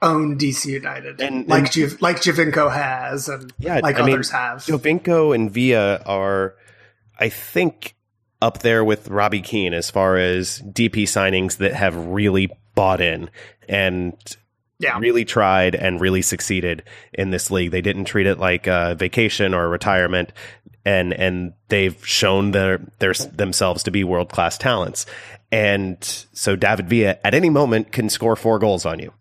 own 0.00 0.38
DC 0.38 0.70
United. 0.72 1.20
And- 1.20 1.46
like 1.46 1.64
and- 1.64 1.72
Giv- 1.72 2.00
like 2.00 2.16
Giovinco 2.22 2.72
has 2.72 3.28
and 3.28 3.52
Yeah, 3.58 3.80
like 3.82 3.98
I 3.98 4.02
mean, 4.06 4.14
others 4.14 4.30
have. 4.30 4.60
Giovinco 4.64 5.34
and 5.34 5.50
Villa 5.50 6.00
are, 6.06 6.54
I 7.18 7.28
think, 7.28 7.94
up 8.40 8.60
there 8.60 8.84
with 8.84 9.08
Robbie 9.08 9.42
Keane 9.42 9.74
as 9.74 9.90
far 9.90 10.16
as 10.16 10.60
DP 10.62 11.04
signings 11.04 11.56
that 11.58 11.74
have 11.74 11.96
really 11.96 12.50
bought 12.74 13.00
in 13.00 13.30
and 13.68 14.14
yeah. 14.78 14.98
really 14.98 15.24
tried 15.24 15.74
and 15.74 16.00
really 16.00 16.22
succeeded 16.22 16.84
in 17.12 17.30
this 17.30 17.50
league. 17.50 17.70
They 17.70 17.80
didn't 17.80 18.04
treat 18.04 18.26
it 18.26 18.38
like 18.38 18.66
a 18.66 18.94
vacation 18.96 19.54
or 19.54 19.64
a 19.64 19.68
retirement, 19.68 20.32
and 20.84 21.12
and 21.12 21.52
they've 21.68 22.06
shown 22.06 22.52
their 22.52 22.78
their 22.98 23.12
themselves 23.14 23.82
to 23.84 23.90
be 23.90 24.04
world 24.04 24.30
class 24.30 24.56
talents. 24.56 25.06
And 25.50 25.96
so 26.32 26.56
David 26.56 26.88
Villa 26.88 27.18
at 27.24 27.34
any 27.34 27.50
moment 27.50 27.90
can 27.90 28.08
score 28.08 28.36
four 28.36 28.58
goals 28.58 28.86
on 28.86 28.98
you. 28.98 29.12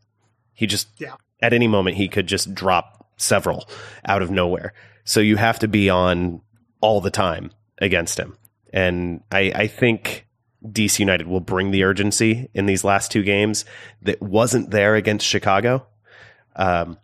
He 0.53 0.67
just 0.67 0.89
Yeah. 0.99 1.15
at 1.41 1.53
any 1.53 1.67
moment 1.67 1.97
he 1.97 2.07
could 2.07 2.27
just 2.27 2.53
drop 2.53 3.07
several 3.17 3.67
out 4.05 4.21
of 4.21 4.29
nowhere. 4.29 4.73
So 5.05 5.19
you 5.19 5.37
have 5.37 5.59
to 5.59 5.67
be 5.67 5.89
on 5.89 6.41
all 6.81 7.01
the 7.01 7.09
time 7.09 7.51
against 7.79 8.19
him. 8.19 8.37
And 8.73 9.21
I, 9.31 9.51
I 9.53 9.67
think 9.67 10.27
DC 10.65 10.99
United 10.99 11.27
will 11.27 11.39
bring 11.39 11.71
the 11.71 11.83
urgency 11.83 12.49
in 12.53 12.65
these 12.65 12.83
last 12.83 13.11
two 13.11 13.23
games 13.23 13.65
that 14.01 14.21
wasn't 14.21 14.71
there 14.71 14.95
against 14.95 15.25
Chicago. 15.25 15.85
Um, 16.55 16.97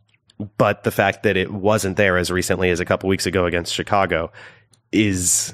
but 0.58 0.84
the 0.84 0.92
fact 0.92 1.24
that 1.24 1.38
it 1.38 1.52
wasn't 1.52 1.98
there 1.98 2.18
as 2.18 2.32
recently 2.32 2.70
as 2.70 2.80
a 2.80 2.86
couple 2.86 3.08
weeks 3.10 3.26
ago 3.26 3.46
against 3.46 3.74
Chicago 3.74 4.32
is 4.92 5.54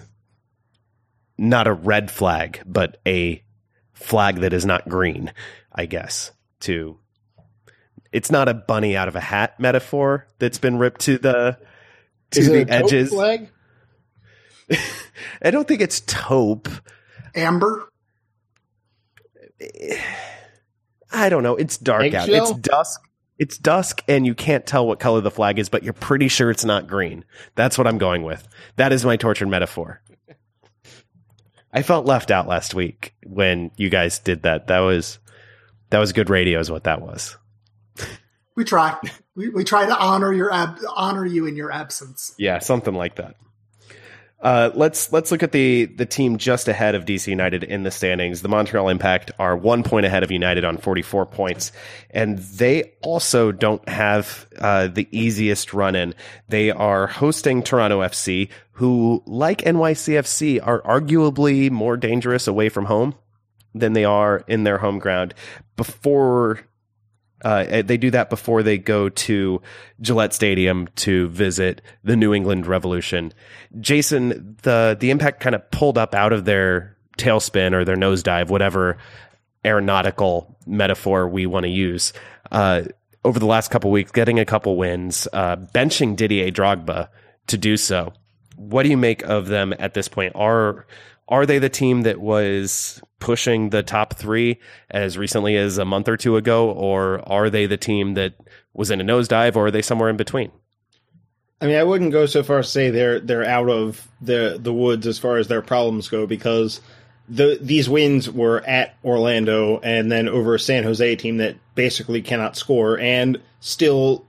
not 1.37 1.67
a 1.67 1.73
red 1.73 2.09
flag, 2.09 2.61
but 2.65 2.99
a 3.05 3.43
flag 3.93 4.37
that 4.37 4.53
is 4.53 4.65
not 4.65 4.87
green, 4.87 5.31
I 5.73 5.85
guess. 5.85 6.31
To 6.61 6.97
it's 8.11 8.31
not 8.31 8.49
a 8.49 8.53
bunny 8.53 8.97
out 8.97 9.07
of 9.07 9.15
a 9.15 9.21
hat 9.21 9.59
metaphor 9.59 10.27
that's 10.39 10.57
been 10.57 10.77
ripped 10.77 11.01
to 11.01 11.17
the 11.17 11.57
to 12.31 12.39
Is 12.39 12.47
it 12.47 12.67
the 12.67 12.73
a 12.73 12.77
edges. 12.77 13.09
flag? 13.09 13.49
I 15.41 15.51
don't 15.51 15.67
think 15.67 15.81
it's 15.81 16.01
taupe. 16.01 16.69
Amber. 17.35 17.89
I 21.11 21.29
don't 21.29 21.43
know. 21.43 21.55
It's 21.55 21.77
dark 21.77 22.13
out. 22.13 22.29
It's 22.29 22.53
dusk. 22.53 23.01
It's 23.37 23.57
dusk, 23.57 24.03
and 24.07 24.25
you 24.25 24.35
can't 24.35 24.65
tell 24.65 24.85
what 24.85 24.99
color 24.99 25.21
the 25.21 25.31
flag 25.31 25.59
is, 25.59 25.69
but 25.69 25.83
you're 25.83 25.93
pretty 25.93 26.27
sure 26.27 26.51
it's 26.51 26.65
not 26.65 26.87
green. 26.87 27.23
That's 27.55 27.77
what 27.77 27.87
I'm 27.87 27.97
going 27.97 28.23
with. 28.23 28.45
That 28.75 28.91
is 28.91 29.05
my 29.05 29.15
tortured 29.15 29.47
metaphor. 29.47 30.01
I 31.71 31.83
felt 31.83 32.05
left 32.05 32.31
out 32.31 32.47
last 32.47 32.73
week 32.73 33.13
when 33.25 33.71
you 33.77 33.89
guys 33.89 34.19
did 34.19 34.43
that. 34.43 34.67
That 34.67 34.79
was 34.79 35.19
that 35.89 35.99
was 35.99 36.11
good 36.11 36.29
radio, 36.29 36.59
is 36.59 36.69
what 36.69 36.83
that 36.83 37.01
was. 37.01 37.37
We 38.55 38.65
try. 38.65 38.97
we, 39.35 39.49
we 39.49 39.63
try 39.63 39.85
to 39.85 39.97
honor 39.97 40.33
your 40.33 40.51
ab- 40.51 40.79
honor 40.95 41.25
you 41.25 41.45
in 41.45 41.55
your 41.55 41.71
absence. 41.71 42.33
Yeah, 42.37 42.59
something 42.59 42.93
like 42.93 43.15
that. 43.15 43.35
Uh, 44.41 44.71
let's 44.73 45.11
let's 45.11 45.31
look 45.31 45.43
at 45.43 45.51
the 45.51 45.85
the 45.85 46.05
team 46.05 46.37
just 46.37 46.69
ahead 46.69 46.95
of 46.95 47.03
DC 47.03 47.27
United 47.27 47.63
in 47.63 47.83
the 47.83 47.91
standings. 47.91 48.41
The 48.41 48.47
Montreal 48.47 48.87
Impact 48.87 49.31
are 49.37 49.57
one 49.57 49.83
point 49.83 50.05
ahead 50.05 50.23
of 50.23 50.31
United 50.31 50.63
on 50.63 50.77
44 50.77 51.25
points, 51.25 51.73
and 52.11 52.37
they 52.37 52.93
also 53.01 53.51
don't 53.51 53.87
have 53.89 54.47
uh, 54.57 54.87
the 54.87 55.09
easiest 55.11 55.73
run 55.73 55.93
in. 55.95 56.15
They 56.47 56.71
are 56.71 57.07
hosting 57.07 57.63
Toronto 57.63 57.99
FC, 57.99 58.49
who, 58.71 59.21
like 59.25 59.59
NYCFC, 59.59 60.65
are 60.65 60.81
arguably 60.83 61.69
more 61.69 61.97
dangerous 61.97 62.47
away 62.47 62.69
from 62.69 62.85
home 62.85 63.15
than 63.75 63.91
they 63.91 64.05
are 64.05 64.45
in 64.47 64.63
their 64.63 64.77
home 64.77 64.99
ground. 64.99 65.33
Before 65.75 66.61
uh, 67.43 67.81
they 67.81 67.97
do 67.97 68.11
that 68.11 68.29
before 68.29 68.63
they 68.63 68.77
go 68.77 69.09
to 69.09 69.61
Gillette 70.01 70.33
Stadium 70.33 70.87
to 70.97 71.27
visit 71.29 71.81
the 72.03 72.15
New 72.15 72.33
England 72.33 72.67
Revolution. 72.67 73.33
Jason, 73.79 74.57
the 74.63 74.97
the 74.99 75.09
impact 75.09 75.39
kind 75.39 75.55
of 75.55 75.69
pulled 75.71 75.97
up 75.97 76.13
out 76.13 76.33
of 76.33 76.45
their 76.45 76.97
tailspin 77.17 77.73
or 77.73 77.85
their 77.85 77.95
nosedive, 77.95 78.49
whatever 78.49 78.97
aeronautical 79.65 80.57
metaphor 80.65 81.27
we 81.27 81.45
want 81.45 81.63
to 81.63 81.69
use. 81.69 82.13
Uh, 82.51 82.83
over 83.25 83.39
the 83.39 83.45
last 83.45 83.69
couple 83.69 83.91
weeks, 83.91 84.11
getting 84.11 84.39
a 84.39 84.45
couple 84.45 84.77
wins, 84.77 85.27
uh, 85.33 85.57
benching 85.57 86.15
Didier 86.15 86.51
Drogba 86.51 87.09
to 87.47 87.57
do 87.57 87.75
so. 87.77 88.13
What 88.55 88.83
do 88.83 88.89
you 88.89 88.97
make 88.97 89.23
of 89.23 89.47
them 89.47 89.73
at 89.77 89.93
this 89.93 90.07
point? 90.07 90.33
Are 90.35 90.85
are 91.29 91.45
they 91.45 91.59
the 91.59 91.69
team 91.69 92.01
that 92.01 92.19
was 92.19 93.01
pushing 93.19 93.69
the 93.69 93.83
top 93.83 94.15
three 94.15 94.59
as 94.89 95.17
recently 95.17 95.55
as 95.55 95.77
a 95.77 95.85
month 95.85 96.09
or 96.09 96.17
two 96.17 96.35
ago, 96.35 96.71
or 96.71 97.21
are 97.29 97.49
they 97.49 97.65
the 97.65 97.77
team 97.77 98.15
that 98.15 98.33
was 98.73 98.91
in 98.91 98.99
a 98.99 99.03
nosedive, 99.03 99.55
or 99.55 99.67
are 99.67 99.71
they 99.71 99.81
somewhere 99.81 100.09
in 100.09 100.17
between? 100.17 100.51
I 101.61 101.67
mean, 101.67 101.75
I 101.75 101.83
wouldn't 101.83 102.11
go 102.11 102.25
so 102.25 102.41
far 102.43 102.59
as 102.59 102.67
to 102.67 102.71
say 102.71 102.89
they're 102.89 103.19
they're 103.19 103.45
out 103.45 103.69
of 103.69 104.07
the 104.21 104.57
the 104.61 104.73
woods 104.73 105.05
as 105.07 105.19
far 105.19 105.37
as 105.37 105.47
their 105.47 105.61
problems 105.61 106.07
go 106.07 106.25
because 106.25 106.81
the 107.27 107.59
these 107.61 107.89
wins 107.89 108.29
were 108.29 108.61
at 108.65 108.95
Orlando 109.03 109.79
and 109.79 110.11
then 110.11 110.27
over 110.27 110.55
a 110.55 110.59
San 110.59 110.83
Jose 110.83 111.15
team 111.17 111.37
that 111.37 111.55
basically 111.75 112.21
cannot 112.21 112.55
score 112.55 112.97
and 112.97 113.39
still 113.59 114.25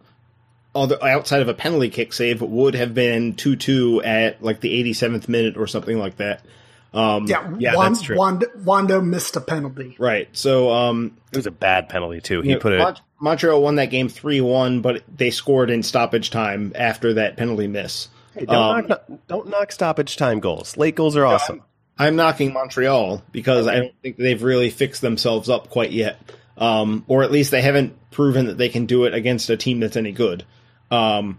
outside 0.74 1.42
of 1.42 1.48
a 1.48 1.54
penalty 1.54 1.88
kick 1.88 2.12
save 2.12 2.42
would 2.42 2.74
have 2.74 2.94
been 2.94 3.34
2-2 3.34 4.04
at 4.06 4.40
like 4.42 4.60
the 4.60 4.84
87th 4.84 5.28
minute 5.28 5.56
or 5.56 5.66
something 5.66 5.98
like 5.98 6.16
that. 6.18 6.44
Um, 6.92 7.26
Yeah, 7.26 7.50
Yeah, 7.58 7.74
Wan- 7.76 7.92
that's 7.92 8.02
true. 8.02 8.16
Wand- 8.16 8.44
Wondo 8.64 9.00
missed 9.00 9.36
a 9.36 9.40
penalty. 9.40 9.96
Right. 9.98 10.28
So 10.32 10.70
um, 10.72 11.16
It 11.32 11.36
was 11.36 11.46
a 11.46 11.50
bad 11.52 11.88
penalty 11.88 12.20
too. 12.20 12.40
He 12.42 12.48
you 12.50 12.54
know, 12.54 12.60
put 12.60 12.72
it. 12.72 12.78
Mont- 12.78 13.00
Montreal 13.20 13.62
won 13.62 13.76
that 13.76 13.90
game 13.90 14.08
3-1 14.08 14.82
but 14.82 15.02
they 15.14 15.30
scored 15.30 15.70
in 15.70 15.82
stoppage 15.82 16.30
time 16.30 16.72
after 16.74 17.14
that 17.14 17.36
penalty 17.36 17.66
miss. 17.68 18.08
Hey, 18.34 18.46
don't, 18.46 18.56
Um, 18.56 18.86
knock, 18.88 19.04
don't 19.28 19.48
knock 19.50 19.72
stoppage 19.72 20.16
time 20.16 20.40
goals. 20.40 20.76
Late 20.76 20.94
goals 20.94 21.16
are 21.16 21.26
awesome. 21.26 21.62
I'm 21.98 22.16
knocking 22.16 22.52
Montreal 22.54 23.22
because 23.30 23.66
I 23.66 23.76
don't 23.76 23.94
think 24.02 24.16
they've 24.16 24.42
really 24.42 24.70
fixed 24.70 25.02
themselves 25.02 25.50
up 25.50 25.68
quite 25.68 25.90
yet. 25.92 26.18
Um, 26.56 27.04
or 27.08 27.22
at 27.22 27.30
least 27.30 27.50
they 27.50 27.62
haven't 27.62 27.94
proven 28.10 28.46
that 28.46 28.58
they 28.58 28.68
can 28.68 28.86
do 28.86 29.04
it 29.04 29.14
against 29.14 29.50
a 29.50 29.56
team 29.56 29.80
that's 29.80 29.96
any 29.96 30.12
good. 30.12 30.44
Um, 30.90 31.38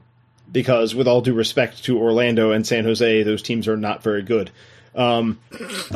because 0.52 0.94
with 0.94 1.08
all 1.08 1.22
due 1.22 1.34
respect 1.34 1.84
to 1.86 1.98
Orlando 1.98 2.52
and 2.52 2.66
San 2.66 2.84
Jose, 2.84 3.24
those 3.24 3.42
teams 3.42 3.68
are 3.68 3.78
not 3.78 4.04
very 4.04 4.22
good. 4.22 4.52
Um, 4.96 5.40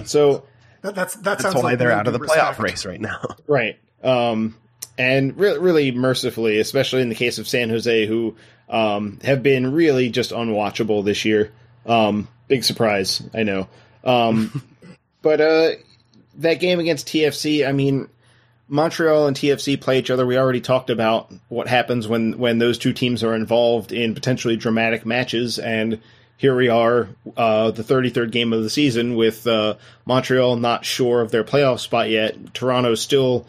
so 0.06 0.46
That, 0.82 0.96
that's 0.96 1.16
that 1.16 1.24
That's 1.24 1.42
sounds 1.42 1.56
why 1.56 1.62
like 1.62 1.80
they're 1.80 1.92
out 1.92 2.08
of 2.08 2.14
the 2.14 2.20
due 2.20 2.26
playoff 2.26 2.60
race 2.60 2.86
right 2.86 3.02
now. 3.02 3.22
Right. 3.48 3.80
Um, 4.04 4.56
and 4.98 5.38
re- 5.38 5.58
really 5.58 5.92
mercifully, 5.92 6.60
especially 6.60 7.02
in 7.02 7.10
the 7.10 7.16
case 7.16 7.38
of 7.38 7.48
San 7.48 7.70
Jose, 7.70 8.06
who 8.06 8.36
um, 8.70 9.20
have 9.24 9.44
been 9.44 9.74
really 9.74 10.10
just 10.10 10.32
unwatchable 10.32 11.04
this 11.04 11.26
year. 11.26 11.52
Um, 11.86 12.28
big 12.48 12.64
surprise, 12.64 13.22
I 13.34 13.44
know. 13.44 13.68
Um, 14.04 14.64
but 15.22 15.42
uh, 15.42 15.72
that 16.36 16.60
game 16.60 16.80
against 16.80 17.08
TFC, 17.08 17.68
I 17.68 17.72
mean, 17.72 18.08
Montreal 18.68 19.28
and 19.28 19.36
TFC 19.36 19.80
play 19.80 20.00
each 20.00 20.10
other. 20.10 20.26
We 20.26 20.38
already 20.38 20.62
talked 20.62 20.90
about 20.90 21.32
what 21.50 21.68
happens 21.68 22.08
when, 22.08 22.38
when 22.38 22.58
those 22.58 22.78
two 22.78 22.94
teams 22.94 23.24
are 23.24 23.36
involved 23.36 23.92
in 23.92 24.14
potentially 24.14 24.56
dramatic 24.56 25.06
matches, 25.06 25.60
and 25.60 26.00
here 26.38 26.56
we 26.56 26.70
are, 26.70 27.08
uh, 27.38 27.72
the 27.72 27.84
33rd 27.84 28.32
game 28.32 28.54
of 28.54 28.64
the 28.64 28.70
season 28.70 29.16
with 29.16 29.48
uh, 29.48 29.76
Montreal 30.06 30.58
not 30.58 30.86
sure 30.86 31.22
of 31.22 31.32
their 31.32 31.44
playoff 31.44 31.80
spot 31.80 32.10
yet. 32.10 32.54
Toronto 32.54 32.96
still 32.96 33.46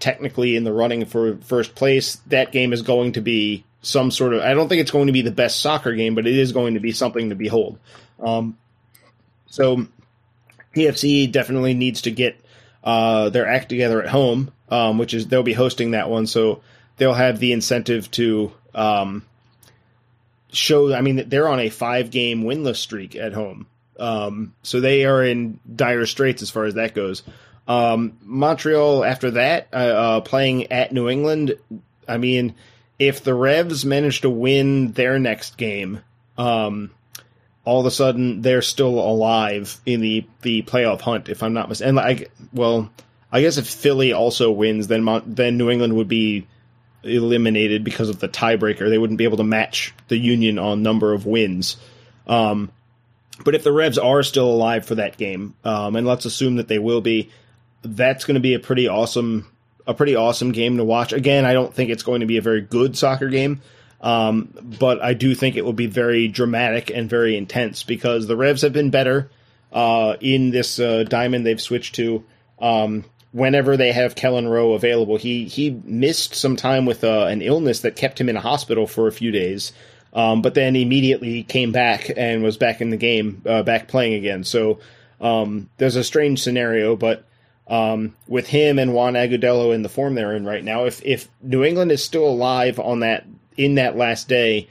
technically 0.00 0.56
in 0.56 0.64
the 0.64 0.72
running 0.72 1.04
for 1.04 1.36
first 1.38 1.74
place, 1.74 2.16
that 2.26 2.52
game 2.52 2.72
is 2.72 2.82
going 2.82 3.12
to 3.12 3.20
be 3.20 3.64
some 3.82 4.10
sort 4.10 4.34
of. 4.34 4.42
I 4.42 4.54
don't 4.54 4.68
think 4.68 4.80
it's 4.80 4.90
going 4.90 5.06
to 5.06 5.12
be 5.12 5.22
the 5.22 5.30
best 5.30 5.60
soccer 5.60 5.94
game, 5.94 6.14
but 6.14 6.26
it 6.26 6.36
is 6.36 6.52
going 6.52 6.74
to 6.74 6.80
be 6.80 6.92
something 6.92 7.30
to 7.30 7.34
behold. 7.34 7.78
Um, 8.20 8.58
so 9.46 9.86
TFC 10.74 11.30
definitely 11.30 11.74
needs 11.74 12.02
to 12.02 12.10
get 12.10 12.36
uh, 12.82 13.30
their 13.30 13.46
act 13.46 13.68
together 13.68 14.02
at 14.02 14.08
home, 14.08 14.50
um, 14.68 14.98
which 14.98 15.14
is 15.14 15.28
they'll 15.28 15.42
be 15.42 15.52
hosting 15.52 15.92
that 15.92 16.10
one, 16.10 16.26
so 16.26 16.62
they'll 16.96 17.14
have 17.14 17.38
the 17.38 17.52
incentive 17.52 18.10
to 18.12 18.52
um, 18.74 19.24
show. 20.54 20.94
I 20.94 21.00
mean, 21.00 21.28
they're 21.28 21.48
on 21.48 21.60
a 21.60 21.68
five-game 21.68 22.44
winless 22.44 22.76
streak 22.76 23.16
at 23.16 23.32
home, 23.32 23.66
um, 23.98 24.54
so 24.62 24.80
they 24.80 25.04
are 25.04 25.24
in 25.24 25.60
dire 25.74 26.06
straits 26.06 26.42
as 26.42 26.50
far 26.50 26.64
as 26.64 26.74
that 26.74 26.94
goes. 26.94 27.22
Um, 27.66 28.18
Montreal 28.22 29.04
after 29.04 29.32
that, 29.32 29.68
uh, 29.72 29.76
uh, 29.76 30.20
playing 30.20 30.70
at 30.70 30.92
New 30.92 31.08
England. 31.08 31.56
I 32.06 32.18
mean, 32.18 32.54
if 32.98 33.24
the 33.24 33.34
Revs 33.34 33.84
manage 33.84 34.20
to 34.20 34.30
win 34.30 34.92
their 34.92 35.18
next 35.18 35.56
game, 35.56 36.00
um, 36.36 36.90
all 37.64 37.80
of 37.80 37.86
a 37.86 37.90
sudden 37.90 38.42
they're 38.42 38.62
still 38.62 38.98
alive 38.98 39.80
in 39.86 40.00
the 40.00 40.26
the 40.42 40.62
playoff 40.62 41.00
hunt. 41.00 41.28
If 41.28 41.42
I'm 41.42 41.54
not 41.54 41.68
mistaken, 41.68 41.96
and 41.96 41.96
like, 41.96 42.30
well, 42.52 42.90
I 43.32 43.40
guess 43.40 43.56
if 43.56 43.66
Philly 43.66 44.12
also 44.12 44.50
wins, 44.50 44.86
then 44.86 45.02
Mon- 45.02 45.24
then 45.26 45.56
New 45.56 45.70
England 45.70 45.96
would 45.96 46.08
be 46.08 46.46
eliminated 47.04 47.84
because 47.84 48.08
of 48.08 48.20
the 48.20 48.28
tiebreaker. 48.28 48.88
They 48.88 48.98
wouldn't 48.98 49.18
be 49.18 49.24
able 49.24 49.36
to 49.38 49.44
match 49.44 49.94
the 50.08 50.16
Union 50.16 50.58
on 50.58 50.82
number 50.82 51.12
of 51.12 51.26
wins. 51.26 51.76
Um, 52.26 52.72
but 53.44 53.54
if 53.54 53.64
the 53.64 53.72
Revs 53.72 53.98
are 53.98 54.22
still 54.22 54.48
alive 54.48 54.86
for 54.86 54.96
that 54.96 55.16
game, 55.16 55.54
um, 55.64 55.96
and 55.96 56.06
let's 56.06 56.24
assume 56.24 56.56
that 56.56 56.68
they 56.68 56.78
will 56.78 57.00
be, 57.00 57.30
that's 57.82 58.24
going 58.24 58.36
to 58.36 58.40
be 58.40 58.54
a 58.54 58.60
pretty 58.60 58.88
awesome 58.88 59.50
a 59.86 59.94
pretty 59.94 60.16
awesome 60.16 60.52
game 60.52 60.78
to 60.78 60.84
watch. 60.84 61.12
Again, 61.12 61.44
I 61.44 61.52
don't 61.52 61.72
think 61.72 61.90
it's 61.90 62.02
going 62.02 62.20
to 62.20 62.26
be 62.26 62.38
a 62.38 62.42
very 62.42 62.62
good 62.62 62.96
soccer 62.96 63.28
game, 63.28 63.60
um, 64.00 64.48
but 64.78 65.02
I 65.02 65.14
do 65.14 65.34
think 65.34 65.56
it 65.56 65.64
will 65.64 65.72
be 65.72 65.86
very 65.86 66.28
dramatic 66.28 66.90
and 66.90 67.08
very 67.08 67.36
intense 67.36 67.82
because 67.82 68.26
the 68.26 68.36
Revs 68.36 68.62
have 68.62 68.72
been 68.72 68.90
better 68.90 69.30
uh, 69.72 70.16
in 70.20 70.50
this 70.50 70.78
uh, 70.78 71.04
diamond 71.04 71.44
they've 71.44 71.60
switched 71.60 71.96
to. 71.96 72.24
Um, 72.58 73.04
whenever 73.34 73.76
they 73.76 73.90
have 73.90 74.14
Kelyn 74.14 74.48
Rowe 74.48 74.72
available, 74.72 75.16
he 75.16 75.44
he 75.44 75.70
missed 75.84 76.34
some 76.34 76.56
time 76.56 76.86
with 76.86 77.04
uh, 77.04 77.26
an 77.26 77.42
illness 77.42 77.80
that 77.80 77.96
kept 77.96 78.20
him 78.20 78.28
in 78.28 78.36
a 78.36 78.40
hospital 78.40 78.86
for 78.86 79.08
a 79.08 79.12
few 79.12 79.30
days. 79.30 79.72
Um, 80.14 80.42
but 80.42 80.54
then 80.54 80.76
immediately 80.76 81.42
came 81.42 81.72
back 81.72 82.08
and 82.16 82.44
was 82.44 82.56
back 82.56 82.80
in 82.80 82.90
the 82.90 82.96
game, 82.96 83.42
uh, 83.44 83.64
back 83.64 83.88
playing 83.88 84.14
again. 84.14 84.44
So 84.44 84.78
um, 85.20 85.68
there's 85.78 85.96
a 85.96 86.04
strange 86.04 86.40
scenario, 86.40 86.94
but 86.94 87.24
um, 87.66 88.14
with 88.28 88.46
him 88.46 88.78
and 88.78 88.94
Juan 88.94 89.14
Agudelo 89.14 89.74
in 89.74 89.82
the 89.82 89.88
form 89.88 90.14
they're 90.14 90.36
in 90.36 90.46
right 90.46 90.62
now, 90.62 90.84
if 90.84 91.04
if 91.04 91.28
New 91.42 91.64
England 91.64 91.90
is 91.90 92.04
still 92.04 92.26
alive 92.26 92.78
on 92.78 93.00
that 93.00 93.26
in 93.56 93.74
that 93.74 93.96
last 93.96 94.28
day, 94.28 94.68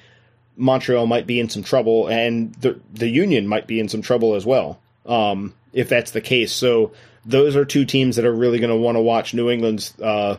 Montreal 0.56 1.06
might 1.06 1.28
be 1.28 1.42
in 1.42 1.50
some 1.50 1.64
trouble, 1.64 2.08
and 2.08 2.54
the 2.56 2.80
the 2.94 3.10
Union 3.10 3.46
might 3.46 3.68
be 3.68 3.82
in 3.82 3.90
some 3.90 4.02
trouble 4.02 4.36
as 4.36 4.46
well. 4.46 4.80
Um, 5.06 5.54
if 5.74 5.90
that's 5.90 6.12
the 6.12 6.22
case, 6.22 6.54
so 6.54 6.94
those 7.26 7.56
are 7.56 7.66
two 7.66 7.86
teams 7.86 8.16
that 8.16 8.26
are 8.26 8.34
really 8.34 8.60
going 8.60 8.70
to 8.70 8.76
want 8.76 8.96
to 8.98 9.02
watch 9.02 9.34
New 9.34 9.50
England's 9.50 10.00
uh, 10.00 10.38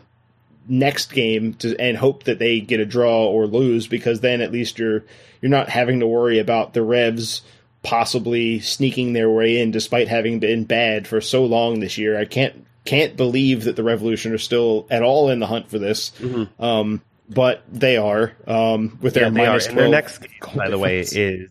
next 0.69 1.13
game 1.13 1.55
to, 1.55 1.77
and 1.79 1.97
hope 1.97 2.25
that 2.25 2.39
they 2.39 2.61
get 2.61 2.81
a 2.81 2.87
draw 2.87 3.27
or 3.27 3.47
lose, 3.47 3.87
because 3.87 4.21
then 4.21 4.41
at 4.41 4.53
least 4.53 4.79
you're 4.79 5.05
you're 5.41 5.51
not 5.51 5.69
having 5.69 6.01
to 6.01 6.07
worry 6.07 6.39
about 6.39 6.73
the 6.73 6.83
Revs 6.83 7.43
possibly 7.83 8.61
sneaking 8.61 9.13
their 9.13 9.31
way 9.31 9.61
in 9.61 9.71
despite 9.71 10.09
having 10.09 10.41
been 10.41 10.65
bad 10.65 11.07
for 11.07 11.21
so 11.21 11.45
long 11.45 11.81
this 11.81 11.99
year. 11.99 12.19
I 12.19 12.25
can't 12.25 12.67
can't 12.85 13.17
believe 13.17 13.65
that 13.65 13.77
the 13.77 13.83
Revolution 13.83 14.33
are 14.33 14.39
still 14.39 14.87
at 14.91 15.03
all 15.03 15.31
in 15.31 15.39
the 15.39 15.47
hunt 15.47 15.71
for 15.71 15.79
this. 15.79 16.11
Mm-hmm. 16.19 16.63
Um, 16.63 17.03
but 17.29 17.63
they 17.71 17.97
are 17.97 18.33
um, 18.47 18.99
with 19.01 19.15
their 19.15 19.25
yeah, 19.25 19.31
minus 19.31 19.67
and 19.67 19.79
their 19.79 19.89
next 19.89 20.19
game, 20.19 20.57
by 20.57 20.69
the 20.69 20.79
way, 20.79 21.01
is 21.01 21.49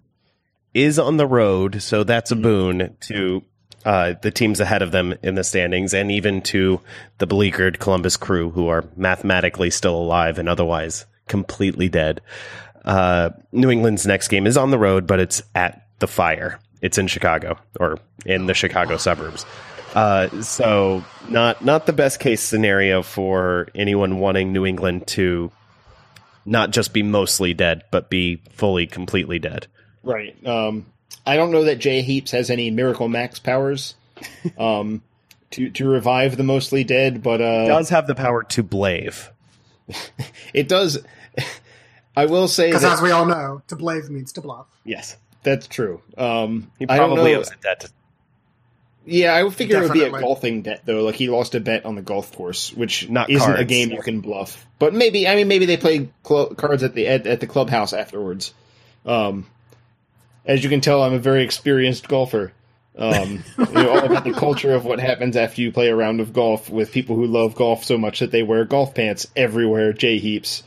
is 0.73 0.99
on 0.99 1.17
the 1.17 1.27
road, 1.27 1.81
so 1.81 2.03
that's 2.03 2.31
a 2.31 2.35
boon 2.35 2.95
to 3.01 3.43
uh, 3.85 4.13
the 4.21 4.31
teams 4.31 4.59
ahead 4.59 4.81
of 4.81 4.91
them 4.91 5.13
in 5.21 5.35
the 5.35 5.43
standings, 5.43 5.93
and 5.93 6.11
even 6.11 6.41
to 6.41 6.79
the 7.17 7.27
beleaguered 7.27 7.79
Columbus 7.79 8.17
Crew, 8.17 8.49
who 8.49 8.67
are 8.67 8.85
mathematically 8.95 9.69
still 9.69 9.95
alive 9.95 10.39
and 10.39 10.47
otherwise 10.47 11.05
completely 11.27 11.89
dead. 11.89 12.21
Uh, 12.85 13.29
New 13.51 13.69
England's 13.69 14.05
next 14.05 14.27
game 14.27 14.45
is 14.45 14.57
on 14.57 14.71
the 14.71 14.77
road, 14.77 15.07
but 15.07 15.19
it's 15.19 15.41
at 15.55 15.87
the 15.99 16.07
fire. 16.07 16.59
It's 16.81 16.97
in 16.97 17.07
Chicago 17.07 17.57
or 17.79 17.97
in 18.25 18.45
the 18.45 18.53
Chicago 18.53 18.97
suburbs. 18.97 19.45
Uh, 19.95 20.41
so 20.41 21.03
not 21.29 21.63
not 21.63 21.85
the 21.85 21.93
best 21.93 22.19
case 22.19 22.41
scenario 22.41 23.03
for 23.03 23.67
anyone 23.75 24.19
wanting 24.19 24.51
New 24.51 24.65
England 24.65 25.07
to 25.07 25.51
not 26.45 26.71
just 26.71 26.93
be 26.93 27.03
mostly 27.03 27.53
dead, 27.53 27.83
but 27.91 28.09
be 28.09 28.41
fully, 28.49 28.87
completely 28.87 29.39
dead. 29.39 29.67
Right. 30.03 30.35
Um, 30.45 30.85
I 31.25 31.35
don't 31.35 31.51
know 31.51 31.63
that 31.65 31.79
Jay 31.79 32.01
Heaps 32.01 32.31
has 32.31 32.49
any 32.49 32.69
miracle 32.71 33.07
max 33.07 33.39
powers 33.39 33.95
um, 34.57 35.01
to 35.51 35.69
to 35.71 35.87
revive 35.87 36.37
the 36.37 36.43
mostly 36.43 36.83
dead, 36.83 37.23
but 37.23 37.41
uh, 37.41 37.67
does 37.67 37.89
have 37.89 38.07
the 38.07 38.15
power 38.15 38.43
to 38.43 38.63
blave. 38.63 39.31
it 40.53 40.67
does. 40.67 40.99
I 42.15 42.27
will 42.27 42.47
say 42.47 42.67
because, 42.67 42.83
as 42.83 43.01
we 43.01 43.11
all 43.11 43.25
know, 43.25 43.61
to 43.67 43.75
blave 43.75 44.09
means 44.09 44.33
to 44.33 44.41
bluff. 44.41 44.67
Yes. 44.83 45.17
That's 45.43 45.67
true. 45.67 46.01
Um, 46.17 46.71
he 46.79 46.85
probably 46.85 47.35
owes 47.35 47.51
a 47.51 47.55
debt. 47.57 47.81
To- 47.81 47.91
yeah, 49.05 49.33
I 49.33 49.43
would 49.43 49.53
figure 49.53 49.81
Definitely. 49.81 50.01
it 50.01 50.11
would 50.11 50.17
be 50.17 50.17
a 50.17 50.21
golfing 50.21 50.61
debt 50.61 50.83
though. 50.85 51.03
Like 51.03 51.15
he 51.15 51.29
lost 51.29 51.55
a 51.55 51.59
bet 51.59 51.85
on 51.85 51.95
the 51.95 52.01
golf 52.01 52.33
course, 52.33 52.71
which 52.71 53.09
Not 53.09 53.29
isn't 53.29 53.45
cards. 53.45 53.59
a 53.61 53.65
game 53.65 53.91
you 53.91 54.01
can 54.01 54.21
bluff. 54.21 54.65
But 54.79 54.93
maybe 54.93 55.27
I 55.27 55.35
mean 55.35 55.49
maybe 55.49 55.65
they 55.65 55.75
play 55.75 56.09
cl- 56.25 56.55
cards 56.55 56.83
at 56.83 56.95
the 56.95 57.07
at, 57.07 57.27
at, 57.27 57.39
the 57.41 57.47
clubhouse 57.47 57.91
afterwards. 57.91 58.53
Um, 59.05 59.45
as 60.45 60.63
you 60.63 60.69
can 60.69 60.81
tell, 60.81 61.03
I'm 61.03 61.13
a 61.13 61.19
very 61.19 61.43
experienced 61.43 62.07
golfer. 62.07 62.53
Um, 62.95 63.43
you 63.57 63.65
know, 63.73 63.89
all 63.89 64.05
about 64.05 64.23
the 64.23 64.33
culture 64.33 64.73
of 64.73 64.85
what 64.85 64.99
happens 64.99 65.35
after 65.35 65.61
you 65.61 65.71
play 65.71 65.89
a 65.89 65.95
round 65.95 66.19
of 66.19 66.31
golf 66.31 66.69
with 66.69 66.91
people 66.91 67.15
who 67.15 67.25
love 67.25 67.55
golf 67.55 67.83
so 67.83 67.97
much 67.97 68.19
that 68.19 68.29
they 68.29 68.43
wear 68.43 68.65
golf 68.65 68.93
pants 68.93 69.25
everywhere. 69.35 69.93
Jay 69.93 70.19
Heaps. 70.19 70.61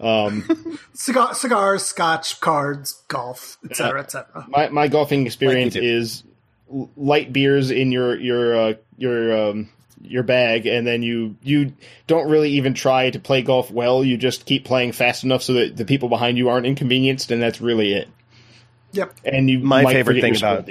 Um, 0.00 0.78
Cigar, 0.94 1.34
cigars, 1.34 1.84
scotch, 1.84 2.40
cards, 2.40 3.02
golf, 3.08 3.58
etc., 3.64 4.00
etc. 4.00 4.46
My 4.48 4.68
my 4.68 4.88
golfing 4.88 5.26
experience 5.26 5.74
like 5.74 5.84
is 5.84 6.22
light 6.68 7.32
beers 7.32 7.70
in 7.70 7.92
your 7.92 8.18
your 8.18 8.56
uh, 8.56 8.74
your 8.96 9.48
um, 9.48 9.68
your 10.02 10.22
bag, 10.22 10.66
and 10.66 10.86
then 10.86 11.02
you 11.02 11.36
you 11.42 11.72
don't 12.06 12.28
really 12.28 12.52
even 12.52 12.74
try 12.74 13.10
to 13.10 13.18
play 13.18 13.42
golf 13.42 13.70
well. 13.70 14.04
You 14.04 14.16
just 14.16 14.46
keep 14.46 14.64
playing 14.64 14.92
fast 14.92 15.24
enough 15.24 15.42
so 15.42 15.54
that 15.54 15.76
the 15.76 15.84
people 15.84 16.08
behind 16.08 16.38
you 16.38 16.48
aren't 16.48 16.66
inconvenienced, 16.66 17.30
and 17.30 17.40
that's 17.40 17.60
really 17.60 17.92
it. 17.92 18.08
Yep. 18.96 19.14
And 19.24 19.50
you 19.50 19.58
my 19.60 19.84
favorite 19.84 20.20
thing 20.20 20.36
about 20.36 20.68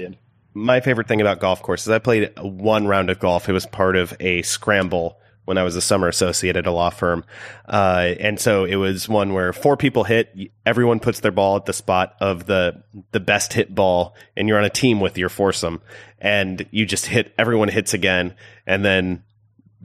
my 0.54 0.80
favorite 0.80 1.08
thing 1.08 1.22
about 1.22 1.40
golf 1.40 1.62
courses. 1.62 1.90
I 1.90 2.00
played 2.00 2.32
one 2.40 2.88
round 2.88 3.10
of 3.10 3.20
golf. 3.20 3.50
It 3.50 3.54
was 3.54 3.66
part 3.66 3.96
of 3.96 4.14
a 4.20 4.42
scramble 4.42 5.20
when 5.46 5.58
I 5.58 5.64
was 5.64 5.76
a 5.76 5.82
summer 5.82 6.08
associate 6.08 6.58
at 6.58 6.66
a 6.66 6.72
law 6.72 6.90
firm. 6.90 7.24
Uh, 7.68 8.16
and 8.20 8.40
so 8.40 8.66
it 8.66 8.76
was 8.76 9.08
one 9.08 9.34
where 9.34 9.54
four 9.54 9.78
people 9.78 10.04
hit, 10.04 10.36
everyone 10.66 11.00
puts 11.00 11.20
their 11.20 11.32
ball 11.32 11.56
at 11.56 11.66
the 11.66 11.74
spot 11.74 12.16
of 12.20 12.46
the, 12.48 12.84
the 13.12 13.20
best 13.20 13.54
hit 13.54 13.74
ball 13.74 14.16
and 14.36 14.48
you're 14.48 14.58
on 14.58 14.66
a 14.66 14.70
team 14.70 15.00
with 15.00 15.18
your 15.18 15.30
foursome 15.30 15.82
and 16.20 16.66
you 16.72 16.86
just 16.86 17.06
hit, 17.06 17.34
everyone 17.38 17.68
hits 17.68 17.94
again 17.94 18.34
and 18.66 18.84
then 18.84 19.24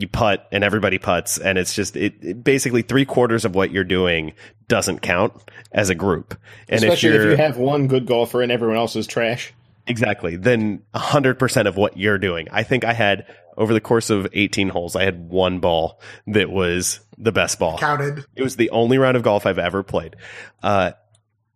you 0.00 0.08
putt 0.08 0.48
and 0.50 0.64
everybody 0.64 0.98
puts 0.98 1.38
and 1.38 1.58
it's 1.58 1.74
just 1.74 1.96
it, 1.96 2.14
it, 2.22 2.44
basically 2.44 2.82
three 2.82 3.04
quarters 3.04 3.44
of 3.44 3.54
what 3.54 3.70
you're 3.70 3.84
doing 3.84 4.32
doesn't 4.68 5.00
count 5.00 5.32
as 5.72 5.90
a 5.90 5.94
group 5.94 6.34
and 6.68 6.82
especially 6.82 7.10
if, 7.10 7.20
if 7.22 7.30
you 7.30 7.36
have 7.36 7.56
one 7.56 7.86
good 7.86 8.06
golfer 8.06 8.42
and 8.42 8.50
everyone 8.50 8.76
else 8.76 8.96
is 8.96 9.06
trash 9.06 9.52
exactly 9.86 10.36
then 10.36 10.82
100% 10.94 11.66
of 11.66 11.76
what 11.76 11.96
you're 11.96 12.18
doing 12.18 12.48
i 12.50 12.62
think 12.62 12.84
i 12.84 12.92
had 12.92 13.26
over 13.56 13.74
the 13.74 13.80
course 13.80 14.08
of 14.08 14.26
18 14.32 14.70
holes, 14.70 14.96
I 14.96 15.04
had 15.04 15.28
one 15.28 15.60
ball 15.60 16.00
that 16.28 16.50
was 16.50 17.00
the 17.18 17.30
best 17.30 17.58
ball. 17.58 17.76
Counted. 17.78 18.24
It 18.34 18.42
was 18.42 18.56
the 18.56 18.70
only 18.70 18.96
round 18.96 19.18
of 19.18 19.22
golf 19.22 19.44
I've 19.44 19.58
ever 19.58 19.82
played. 19.82 20.16
Uh, 20.62 20.92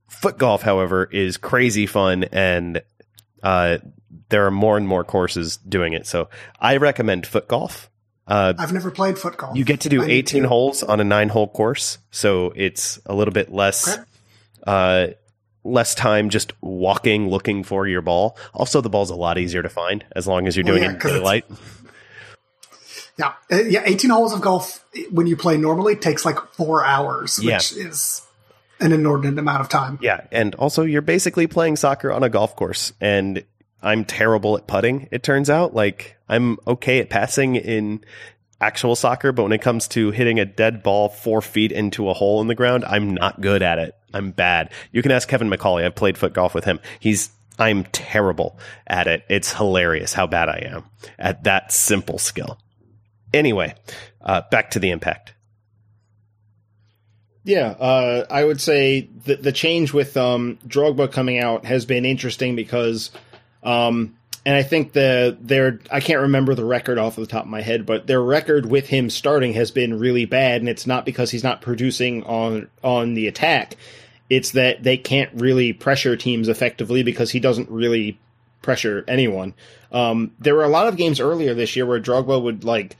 foot 0.08 0.36
golf, 0.36 0.60
however, 0.60 1.04
is 1.04 1.38
crazy 1.38 1.86
fun 1.86 2.24
and 2.24 2.82
uh, 3.42 3.78
there 4.28 4.46
are 4.46 4.50
more 4.50 4.76
and 4.76 4.86
more 4.86 5.02
courses 5.02 5.56
doing 5.56 5.94
it. 5.94 6.06
So 6.06 6.28
I 6.60 6.76
recommend 6.76 7.26
foot 7.26 7.48
golf. 7.48 7.90
Uh, 8.26 8.54
I've 8.58 8.72
never 8.72 8.90
played 8.90 9.18
foot 9.18 9.36
golf. 9.36 9.56
You 9.56 9.64
get 9.64 9.80
to 9.80 9.88
do 9.88 10.02
18 10.02 10.42
to. 10.42 10.48
holes 10.48 10.82
on 10.82 11.00
a 11.00 11.04
nine 11.04 11.28
hole 11.28 11.48
course. 11.48 11.98
So 12.10 12.52
it's 12.56 12.98
a 13.06 13.14
little 13.14 13.34
bit 13.34 13.52
less. 13.52 13.88
Okay. 13.88 14.02
Uh, 14.66 15.06
less 15.64 15.94
time 15.94 16.28
just 16.30 16.52
walking 16.60 17.28
looking 17.28 17.64
for 17.64 17.86
your 17.86 18.02
ball. 18.02 18.36
Also, 18.52 18.80
the 18.80 18.90
ball's 18.90 19.10
a 19.10 19.14
lot 19.14 19.38
easier 19.38 19.62
to 19.62 19.68
find 19.68 20.04
as 20.14 20.26
long 20.26 20.46
as 20.46 20.56
you're 20.56 20.64
doing 20.64 20.82
well, 20.82 20.92
yeah, 20.92 20.98
it 20.98 21.04
in 21.04 21.12
daylight. 21.12 21.44
Yeah, 23.16 23.34
uh, 23.52 23.62
yeah. 23.62 23.82
Eighteen 23.84 24.10
holes 24.10 24.32
of 24.32 24.40
golf 24.40 24.84
when 25.12 25.28
you 25.28 25.36
play 25.36 25.56
normally 25.56 25.94
takes 25.94 26.24
like 26.24 26.36
four 26.54 26.84
hours, 26.84 27.38
which 27.38 27.46
yeah. 27.72 27.86
is 27.86 28.26
an 28.80 28.90
inordinate 28.90 29.38
amount 29.38 29.60
of 29.60 29.68
time. 29.68 30.00
Yeah, 30.02 30.22
and 30.32 30.54
also 30.56 30.82
you're 30.82 31.00
basically 31.00 31.46
playing 31.46 31.76
soccer 31.76 32.10
on 32.10 32.24
a 32.24 32.28
golf 32.28 32.56
course, 32.56 32.92
and 33.00 33.44
I'm 33.80 34.04
terrible 34.04 34.56
at 34.56 34.66
putting. 34.66 35.08
It 35.12 35.22
turns 35.22 35.48
out, 35.48 35.74
like 35.74 36.13
I'm 36.28 36.58
okay 36.66 37.00
at 37.00 37.10
passing 37.10 37.56
in. 37.56 38.04
actual 38.60 38.96
soccer, 38.96 39.30
but 39.32 39.42
when 39.42 39.52
it 39.52 39.60
comes 39.60 39.86
to 39.88 40.10
hitting 40.10 40.40
a 40.40 40.44
dead 40.46 40.82
ball 40.82 41.10
four 41.10 41.42
feet 41.42 41.70
into 41.70 42.08
a 42.08 42.14
hole 42.14 42.40
in 42.40 42.46
the 42.46 42.54
ground, 42.54 42.84
I'm 42.86 43.12
not 43.12 43.40
good 43.40 43.62
at 43.62 43.78
it. 43.78 43.94
I'm 44.14 44.30
bad. 44.30 44.70
You 44.90 45.02
can 45.02 45.10
ask 45.10 45.28
Kevin 45.28 45.50
McCauley. 45.50 45.84
I've 45.84 45.94
played 45.96 46.16
foot 46.16 46.32
golf 46.32 46.54
with 46.54 46.64
him. 46.64 46.80
He's 47.00 47.30
I'm 47.58 47.84
terrible 47.84 48.58
at 48.86 49.06
it. 49.06 49.24
It's 49.28 49.52
hilarious 49.52 50.12
how 50.12 50.26
bad 50.26 50.48
I 50.48 50.70
am 50.72 50.84
at 51.18 51.44
that 51.44 51.72
simple 51.72 52.18
skill. 52.18 52.58
Anyway, 53.32 53.74
uh, 54.22 54.42
back 54.50 54.70
to 54.70 54.78
the 54.78 54.90
impact. 54.90 55.34
Yeah, 57.42 57.70
uh, 57.78 58.24
I 58.30 58.44
would 58.44 58.60
say 58.60 59.08
the 59.24 59.36
the 59.36 59.52
change 59.52 59.92
with 59.92 60.16
um, 60.16 60.58
Drogba 60.66 61.12
coming 61.12 61.38
out 61.38 61.66
has 61.66 61.84
been 61.84 62.06
interesting 62.06 62.56
because, 62.56 63.10
um, 63.62 64.16
and 64.46 64.54
I 64.54 64.62
think 64.62 64.92
the 64.92 65.36
their 65.40 65.80
I 65.90 66.00
can't 66.00 66.20
remember 66.20 66.54
the 66.54 66.64
record 66.64 66.98
off 66.98 67.16
the 67.16 67.26
top 67.26 67.44
of 67.44 67.50
my 67.50 67.62
head, 67.62 67.86
but 67.86 68.06
their 68.06 68.22
record 68.22 68.66
with 68.66 68.88
him 68.88 69.08
starting 69.08 69.54
has 69.54 69.70
been 69.70 69.98
really 69.98 70.26
bad, 70.26 70.60
and 70.60 70.68
it's 70.68 70.86
not 70.86 71.06
because 71.06 71.30
he's 71.30 71.44
not 71.44 71.62
producing 71.62 72.22
on 72.24 72.68
on 72.82 73.14
the 73.14 73.26
attack. 73.26 73.76
It's 74.28 74.52
that 74.52 74.82
they 74.82 74.96
can't 74.96 75.30
really 75.34 75.72
pressure 75.72 76.16
teams 76.16 76.48
effectively 76.48 77.02
because 77.02 77.30
he 77.30 77.40
doesn't 77.40 77.70
really 77.70 78.18
pressure 78.62 79.04
anyone. 79.06 79.54
Um, 79.92 80.32
there 80.38 80.54
were 80.54 80.64
a 80.64 80.68
lot 80.68 80.88
of 80.88 80.96
games 80.96 81.20
earlier 81.20 81.54
this 81.54 81.76
year 81.76 81.86
where 81.86 82.00
Drogba 82.00 82.42
would 82.42 82.64
like 82.64 82.96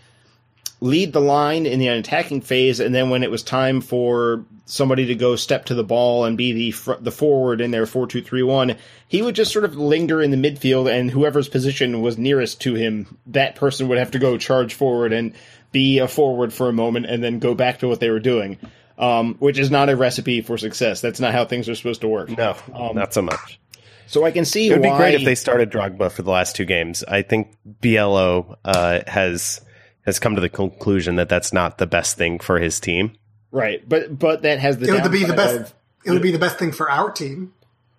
lead 0.85 1.15
the 1.15 1.21
line 1.21 1.65
in 1.65 1.79
the 1.79 1.89
attacking 1.89 2.43
phase, 2.43 2.79
and 2.79 2.95
then 2.95 3.09
when 3.09 3.23
it 3.23 3.31
was 3.31 3.43
time 3.43 3.81
for 3.81 4.45
somebody 4.67 5.07
to 5.07 5.15
go 5.15 5.35
step 5.35 5.65
to 5.65 5.75
the 5.75 5.83
ball 5.83 6.27
and 6.27 6.37
be 6.37 6.53
the 6.53 6.71
fr- 6.73 7.01
the 7.01 7.11
forward 7.11 7.63
in 7.63 7.71
their 7.71 7.87
four 7.87 8.07
two 8.07 8.21
three 8.21 8.43
one, 8.43 8.77
he 9.09 9.23
would 9.23 9.35
just 9.35 9.51
sort 9.51 9.65
of 9.65 9.77
linger 9.77 10.21
in 10.21 10.31
the 10.31 10.37
midfield, 10.37 10.93
and 10.93 11.11
whoever's 11.11 11.49
position 11.49 12.03
was 12.03 12.19
nearest 12.19 12.61
to 12.61 12.75
him, 12.75 13.17
that 13.29 13.55
person 13.55 13.89
would 13.89 13.97
have 13.97 14.11
to 14.11 14.19
go 14.19 14.37
charge 14.37 14.75
forward 14.75 15.15
and 15.15 15.33
be 15.73 16.01
a 16.01 16.07
forward 16.07 16.53
for 16.53 16.69
a 16.69 16.73
moment, 16.73 17.07
and 17.07 17.25
then 17.25 17.39
go 17.39 17.55
back 17.55 17.79
to 17.79 17.89
what 17.89 18.01
they 18.01 18.11
were 18.11 18.21
doing. 18.21 18.59
Um, 18.99 19.37
which 19.41 19.59
is 19.59 19.71
not 19.73 19.89
a 19.89 19.97
recipe 19.97 20.43
for 20.43 20.57
success. 20.57 21.01
That's 21.01 21.19
not 21.19 21.33
how 21.33 21.47
things 21.47 21.69
are 21.69 21.75
supposed 21.75 22.03
to 22.03 22.09
work. 22.09 22.29
No, 22.29 22.55
um, 22.75 22.95
not 22.95 23.13
so 23.13 23.23
much. 23.23 23.59
So 24.07 24.25
I 24.25 24.31
can 24.31 24.45
see 24.45 24.69
it 24.69 24.75
would 24.79 24.87
why... 24.87 24.93
be 24.93 24.97
great 24.97 25.15
if 25.15 25.25
they 25.25 25.35
started 25.35 25.73
Drogba 25.73 26.13
for 26.13 26.23
the 26.23 26.31
last 26.31 26.55
two 26.55 26.65
games. 26.65 27.03
I 27.03 27.23
think 27.23 27.57
Biello 27.83 28.57
uh, 28.65 29.01
has 29.09 29.63
has 30.05 30.19
come 30.19 30.35
to 30.35 30.41
the 30.41 30.49
conclusion 30.49 31.17
that 31.17 31.29
that's 31.29 31.53
not 31.53 31.79
the 31.79 31.87
best 31.87 32.17
thing 32.17 32.39
for 32.39 32.59
his 32.59 32.81
team. 32.81 33.13
Right, 33.51 33.87
but 33.89 34.19
but 34.19 34.43
that 34.43 34.59
has 34.59 34.79
the 34.79 34.95
it 34.95 35.03
would 35.03 35.13
be 35.13 35.25
the 35.25 35.35
best. 35.35 35.57
Of, 35.57 35.75
it 36.05 36.11
would 36.11 36.23
be 36.23 36.33
the 36.33 36.39
best 36.39 36.59
thing 36.59 36.73
for 36.73 36.91
our 36.91 37.11
team. 37.11 37.55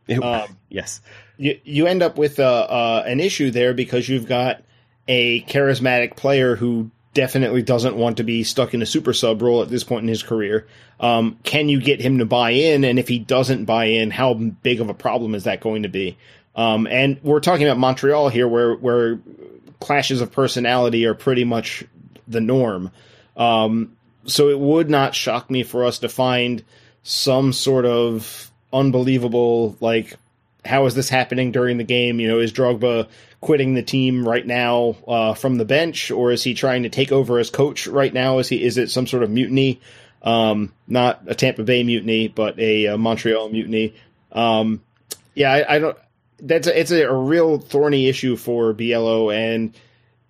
It, 0.08 0.24
um, 0.24 0.58
yes, 0.70 1.02
you 1.38 1.60
you 1.64 1.88
end 1.88 2.04
up 2.04 2.18
with 2.18 2.40
uh, 2.40 2.44
uh, 2.44 3.04
an 3.08 3.20
issue 3.20 3.52
there 3.52 3.74
because 3.74 4.08
you've 4.08 4.28
got 4.28 4.62
a 5.08 5.42
charismatic 5.44 6.16
player 6.16 6.56
who 6.56 6.92
definitely 7.14 7.64
doesn't 7.64 7.96
want 7.96 8.18
to 8.18 8.24
be 8.24 8.44
stuck 8.44 8.74
in 8.74 8.82
a 8.82 8.86
super 8.86 9.14
sub 9.14 9.42
role 9.42 9.62
at 9.62 9.70
this 9.70 9.84
point 9.84 10.04
in 10.04 10.10
his 10.10 10.22
career. 10.22 10.68
Um, 11.00 11.40
can 11.44 11.70
you 11.70 11.80
get 11.82 12.02
him 12.02 12.20
to 12.20 12.26
buy 12.26 12.52
in? 12.52 12.84
And 12.84 13.00
if 13.00 13.08
he 13.08 13.20
doesn't 13.20 13.66
buy 13.66 13.86
in, 13.86 14.12
how 14.12 14.34
big 14.34 14.82
of 14.82 14.90
a 14.90 14.94
problem 14.94 15.34
is 15.34 15.46
that 15.46 15.62
going 15.62 15.84
to 15.84 15.90
be? 15.90 16.18
Um, 16.56 16.88
and 16.88 17.20
we're 17.24 17.40
talking 17.40 17.66
about 17.66 17.78
Montreal 17.78 18.30
here, 18.30 18.48
where 18.48 18.76
where 18.76 19.20
clashes 19.80 20.22
of 20.22 20.32
personality 20.32 21.06
are 21.06 21.14
pretty 21.14 21.44
much 21.44 21.86
the 22.28 22.42
norm. 22.42 22.92
Um, 23.38 23.96
so 24.26 24.50
it 24.50 24.60
would 24.60 24.90
not 24.90 25.16
shock 25.16 25.50
me 25.50 25.64
for 25.64 25.86
us 25.86 26.00
to 26.00 26.10
find 26.10 26.64
some 27.04 27.54
sort 27.54 27.86
of 27.86 28.52
unbelievable 28.74 29.78
like 29.80 30.18
how 30.66 30.86
is 30.88 30.96
this 30.96 31.10
happening 31.10 31.52
during 31.52 31.78
the 31.78 31.84
game? 31.84 32.20
You 32.20 32.28
know, 32.28 32.40
is 32.40 32.52
Drogba 32.52 33.08
quitting 33.40 33.76
the 33.76 33.84
team 33.84 34.28
right 34.28 34.46
now 34.46 34.96
uh, 35.08 35.34
from 35.36 35.58
the 35.58 35.66
bench, 35.66 36.10
or 36.10 36.32
is 36.32 36.44
he 36.44 36.54
trying 36.54 36.84
to 36.84 36.90
take 36.90 37.12
over 37.12 37.38
as 37.38 37.50
coach 37.50 37.88
right 37.88 38.14
now? 38.14 38.40
Is 38.40 38.50
he 38.50 38.64
is 38.64 38.78
it 38.78 38.90
some 38.90 39.08
sort 39.08 39.24
of 39.24 39.30
mutiny? 39.30 39.80
Um, 40.24 40.74
not 40.88 41.22
a 41.28 41.36
Tampa 41.36 41.64
Bay 41.64 41.84
mutiny, 41.84 42.28
but 42.28 42.60
a, 42.60 42.86
a 42.86 42.98
Montreal 42.98 43.50
mutiny. 43.50 43.94
Um, 44.32 44.82
yeah, 45.36 45.52
I, 45.52 45.76
I, 45.76 45.80
don't. 45.80 45.98
That's 46.40 46.68
a, 46.68 46.80
it's 46.80 46.92
a, 46.92 47.04
a, 47.04 47.14
real 47.14 47.60
thorny 47.60 48.08
issue 48.08 48.36
for 48.36 48.74
Biello, 48.74 49.34
and 49.34 49.76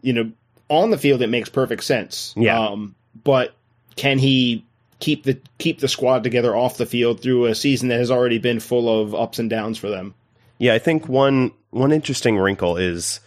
you 0.02 0.12
know, 0.12 0.32
on 0.70 0.89
the 0.89 0.97
field 0.97 1.22
it 1.22 1.28
makes 1.28 1.49
perfect 1.49 1.84
sense. 1.84 2.34
Yeah, 2.38 2.59
um, 2.59 2.95
but 3.24 3.55
can 3.95 4.20
he 4.20 4.66
keep 4.99 5.24
the 5.24 5.39
keep 5.57 5.80
the 5.80 5.88
squad 5.88 6.24
together 6.24 6.55
off 6.55 6.78
the 6.78 6.86
field 6.86 7.22
through 7.22 7.45
a 7.45 7.55
season 7.55 7.89
that 7.89 7.99
has 7.99 8.11
already 8.11 8.39
been 8.39 8.59
full 8.59 9.01
of 9.01 9.13
ups 9.13 9.39
and 9.39 9.49
downs 9.49 9.78
for 9.78 9.89
them? 9.89 10.13
Yeah, 10.57 10.74
I 10.74 10.80
think 10.80 11.07
one 11.07 11.51
one 11.72 11.91
interesting 11.91 12.38
wrinkle 12.38 12.78
is 12.78 13.20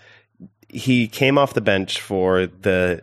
he 0.68 1.08
came 1.08 1.38
off 1.38 1.54
the 1.54 1.60
bench 1.60 2.00
for 2.00 2.46
the 2.46 3.02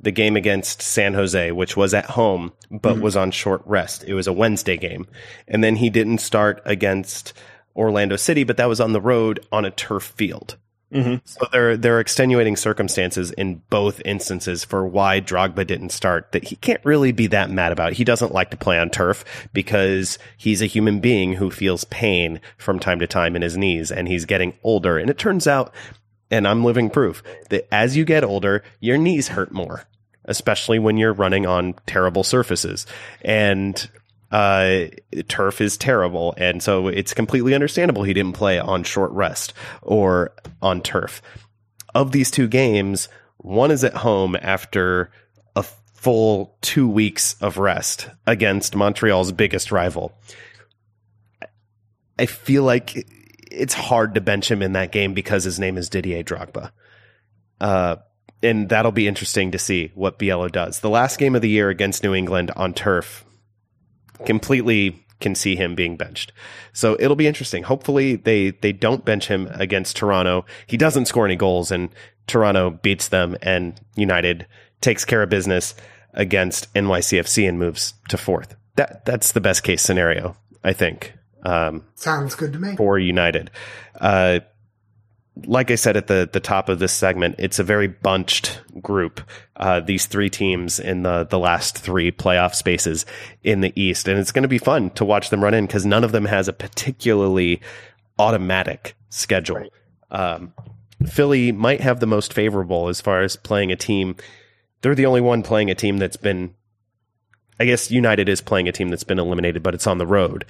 the 0.00 0.10
game 0.10 0.36
against 0.36 0.82
San 0.82 1.14
Jose, 1.14 1.52
which 1.52 1.76
was 1.76 1.94
at 1.94 2.04
home 2.04 2.52
but 2.70 2.94
mm-hmm. 2.94 3.02
was 3.02 3.16
on 3.16 3.30
short 3.30 3.62
rest. 3.64 4.04
It 4.04 4.14
was 4.14 4.26
a 4.26 4.32
Wednesday 4.32 4.76
game, 4.76 5.06
and 5.48 5.64
then 5.64 5.76
he 5.76 5.90
didn't 5.90 6.18
start 6.18 6.60
against 6.64 7.32
Orlando 7.76 8.16
City, 8.16 8.44
but 8.44 8.56
that 8.56 8.68
was 8.68 8.80
on 8.80 8.92
the 8.92 9.00
road 9.00 9.44
on 9.50 9.64
a 9.64 9.70
turf 9.70 10.04
field. 10.16 10.56
Mm-hmm. 10.92 11.16
So 11.24 11.48
there, 11.50 11.76
there 11.76 11.96
are 11.96 12.00
extenuating 12.00 12.56
circumstances 12.56 13.32
in 13.32 13.62
both 13.68 14.00
instances 14.04 14.64
for 14.64 14.86
why 14.86 15.20
Drogba 15.20 15.66
didn't 15.66 15.90
start 15.90 16.32
that 16.32 16.44
he 16.44 16.56
can't 16.56 16.84
really 16.84 17.10
be 17.10 17.26
that 17.28 17.50
mad 17.50 17.72
about. 17.72 17.94
He 17.94 18.04
doesn't 18.04 18.32
like 18.32 18.50
to 18.50 18.56
play 18.56 18.78
on 18.78 18.90
turf 18.90 19.24
because 19.52 20.18
he's 20.36 20.62
a 20.62 20.66
human 20.66 21.00
being 21.00 21.32
who 21.34 21.50
feels 21.50 21.84
pain 21.84 22.40
from 22.58 22.78
time 22.78 23.00
to 23.00 23.06
time 23.06 23.34
in 23.34 23.42
his 23.42 23.56
knees 23.56 23.90
and 23.90 24.06
he's 24.06 24.24
getting 24.24 24.54
older. 24.62 24.98
And 24.98 25.10
it 25.10 25.18
turns 25.18 25.46
out, 25.46 25.74
and 26.30 26.46
I'm 26.46 26.64
living 26.64 26.90
proof 26.90 27.22
that 27.48 27.66
as 27.72 27.96
you 27.96 28.04
get 28.04 28.22
older, 28.22 28.62
your 28.78 28.98
knees 28.98 29.28
hurt 29.28 29.52
more, 29.52 29.84
especially 30.26 30.78
when 30.78 30.96
you're 30.96 31.12
running 31.12 31.44
on 31.44 31.74
terrible 31.86 32.22
surfaces. 32.22 32.86
And 33.22 33.88
uh, 34.34 34.88
turf 35.28 35.60
is 35.60 35.76
terrible, 35.76 36.34
and 36.36 36.60
so 36.60 36.88
it's 36.88 37.14
completely 37.14 37.54
understandable 37.54 38.02
he 38.02 38.12
didn't 38.12 38.32
play 38.32 38.58
on 38.58 38.82
short 38.82 39.12
rest 39.12 39.54
or 39.80 40.34
on 40.60 40.82
turf. 40.82 41.22
Of 41.94 42.10
these 42.10 42.32
two 42.32 42.48
games, 42.48 43.08
one 43.36 43.70
is 43.70 43.84
at 43.84 43.94
home 43.94 44.36
after 44.42 45.12
a 45.54 45.62
full 45.62 46.56
two 46.62 46.88
weeks 46.88 47.36
of 47.40 47.58
rest 47.58 48.08
against 48.26 48.74
Montreal's 48.74 49.30
biggest 49.30 49.70
rival. 49.70 50.18
I 52.18 52.26
feel 52.26 52.64
like 52.64 53.06
it's 53.52 53.74
hard 53.74 54.16
to 54.16 54.20
bench 54.20 54.50
him 54.50 54.62
in 54.62 54.72
that 54.72 54.90
game 54.90 55.14
because 55.14 55.44
his 55.44 55.60
name 55.60 55.78
is 55.78 55.88
Didier 55.88 56.24
Drogba. 56.24 56.72
Uh, 57.60 57.96
and 58.42 58.68
that'll 58.68 58.90
be 58.90 59.06
interesting 59.06 59.52
to 59.52 59.58
see 59.60 59.92
what 59.94 60.18
Biello 60.18 60.50
does. 60.50 60.80
The 60.80 60.90
last 60.90 61.20
game 61.20 61.36
of 61.36 61.42
the 61.42 61.48
year 61.48 61.68
against 61.68 62.02
New 62.02 62.14
England 62.14 62.50
on 62.56 62.74
turf 62.74 63.24
completely 64.26 65.04
can 65.20 65.34
see 65.34 65.56
him 65.56 65.74
being 65.74 65.96
benched. 65.96 66.32
So 66.72 66.96
it'll 66.98 67.16
be 67.16 67.26
interesting. 67.26 67.62
Hopefully 67.62 68.16
they 68.16 68.50
they 68.50 68.72
don't 68.72 69.04
bench 69.04 69.28
him 69.28 69.48
against 69.52 69.96
Toronto. 69.96 70.44
He 70.66 70.76
doesn't 70.76 71.06
score 71.06 71.24
any 71.24 71.36
goals 71.36 71.70
and 71.70 71.88
Toronto 72.26 72.70
beats 72.70 73.08
them 73.08 73.36
and 73.42 73.80
United 73.96 74.46
takes 74.80 75.04
care 75.04 75.22
of 75.22 75.30
business 75.30 75.74
against 76.12 76.72
NYCFC 76.74 77.48
and 77.48 77.58
moves 77.58 77.94
to 78.08 78.16
fourth. 78.16 78.56
That 78.76 79.04
that's 79.04 79.32
the 79.32 79.40
best 79.40 79.62
case 79.62 79.82
scenario, 79.82 80.36
I 80.62 80.72
think. 80.72 81.14
Um, 81.42 81.84
Sounds 81.94 82.34
good 82.34 82.52
to 82.54 82.58
me. 82.58 82.76
For 82.76 82.98
United. 82.98 83.50
Uh, 84.00 84.40
like 85.46 85.70
I 85.70 85.74
said 85.74 85.96
at 85.96 86.06
the 86.06 86.28
the 86.32 86.40
top 86.40 86.68
of 86.68 86.78
this 86.78 86.92
segment, 86.92 87.36
it's 87.38 87.58
a 87.58 87.64
very 87.64 87.88
bunched 87.88 88.60
group. 88.80 89.20
Uh, 89.56 89.80
these 89.80 90.06
three 90.06 90.30
teams 90.30 90.78
in 90.78 91.02
the 91.02 91.24
the 91.24 91.38
last 91.38 91.76
three 91.76 92.12
playoff 92.12 92.54
spaces 92.54 93.04
in 93.42 93.60
the 93.60 93.72
East, 93.80 94.06
and 94.08 94.18
it's 94.18 94.32
going 94.32 94.42
to 94.42 94.48
be 94.48 94.58
fun 94.58 94.90
to 94.90 95.04
watch 95.04 95.30
them 95.30 95.42
run 95.42 95.54
in 95.54 95.66
because 95.66 95.84
none 95.84 96.04
of 96.04 96.12
them 96.12 96.24
has 96.24 96.46
a 96.48 96.52
particularly 96.52 97.60
automatic 98.18 98.94
schedule. 99.10 99.56
Right. 99.56 99.70
Um, 100.10 100.52
Philly 101.06 101.52
might 101.52 101.80
have 101.80 102.00
the 102.00 102.06
most 102.06 102.32
favorable 102.32 102.88
as 102.88 103.00
far 103.00 103.22
as 103.22 103.36
playing 103.36 103.72
a 103.72 103.76
team. 103.76 104.16
They're 104.80 104.94
the 104.94 105.06
only 105.06 105.20
one 105.20 105.42
playing 105.42 105.70
a 105.70 105.74
team 105.74 105.98
that's 105.98 106.16
been. 106.16 106.54
I 107.58 107.64
guess 107.66 107.90
United 107.90 108.28
is 108.28 108.40
playing 108.40 108.68
a 108.68 108.72
team 108.72 108.88
that's 108.88 109.04
been 109.04 109.18
eliminated, 109.18 109.62
but 109.62 109.74
it's 109.74 109.86
on 109.86 109.98
the 109.98 110.06
road. 110.06 110.44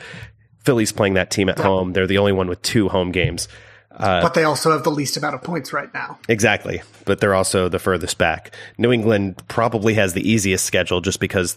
Philly's 0.65 0.93
playing 0.93 1.15
that 1.15 1.31
team 1.31 1.51
at 1.51 1.59
home. 1.59 1.93
They're 1.93 2.07
the 2.07 2.17
only 2.17 2.33
one 2.33 2.49
with 2.49 2.63
two 2.63 2.89
home 2.89 3.13
games. 3.13 3.49
Uh, 3.97 4.21
but 4.21 4.35
they 4.35 4.45
also 4.45 4.73
have 4.73 4.83
the 4.83 4.91
least 4.91 5.17
amount 5.17 5.35
of 5.35 5.43
points 5.43 5.73
right 5.73 5.93
now. 5.95 6.19
Exactly. 6.29 6.83
But 7.05 7.21
they're 7.21 7.35
also 7.35 7.69
the 7.69 7.79
furthest 7.79 8.19
back. 8.19 8.55
New 8.77 8.93
England 8.93 9.43
probably 9.49 9.95
has 9.95 10.15
the 10.15 10.29
easiest 10.29 10.65
schedule 10.65 11.01
just 11.01 11.21
because 11.21 11.57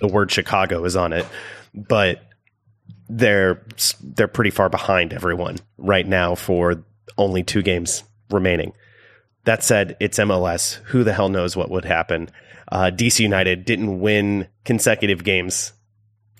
the 0.00 0.08
word 0.08 0.30
Chicago 0.30 0.84
is 0.84 0.96
on 0.96 1.12
it. 1.12 1.26
But 1.74 2.22
they're 3.08 3.62
they're 4.02 4.28
pretty 4.28 4.50
far 4.50 4.68
behind 4.68 5.12
everyone 5.12 5.58
right 5.76 6.06
now 6.06 6.34
for 6.34 6.82
only 7.18 7.42
two 7.42 7.62
games 7.62 8.02
remaining. 8.30 8.72
That 9.44 9.62
said, 9.62 9.96
it's 10.00 10.18
MLS. 10.18 10.76
Who 10.84 11.04
the 11.04 11.12
hell 11.12 11.28
knows 11.28 11.54
what 11.54 11.70
would 11.70 11.84
happen? 11.84 12.30
Uh, 12.72 12.90
DC 12.90 13.20
United 13.20 13.66
didn't 13.66 14.00
win 14.00 14.48
consecutive 14.64 15.22
games 15.22 15.73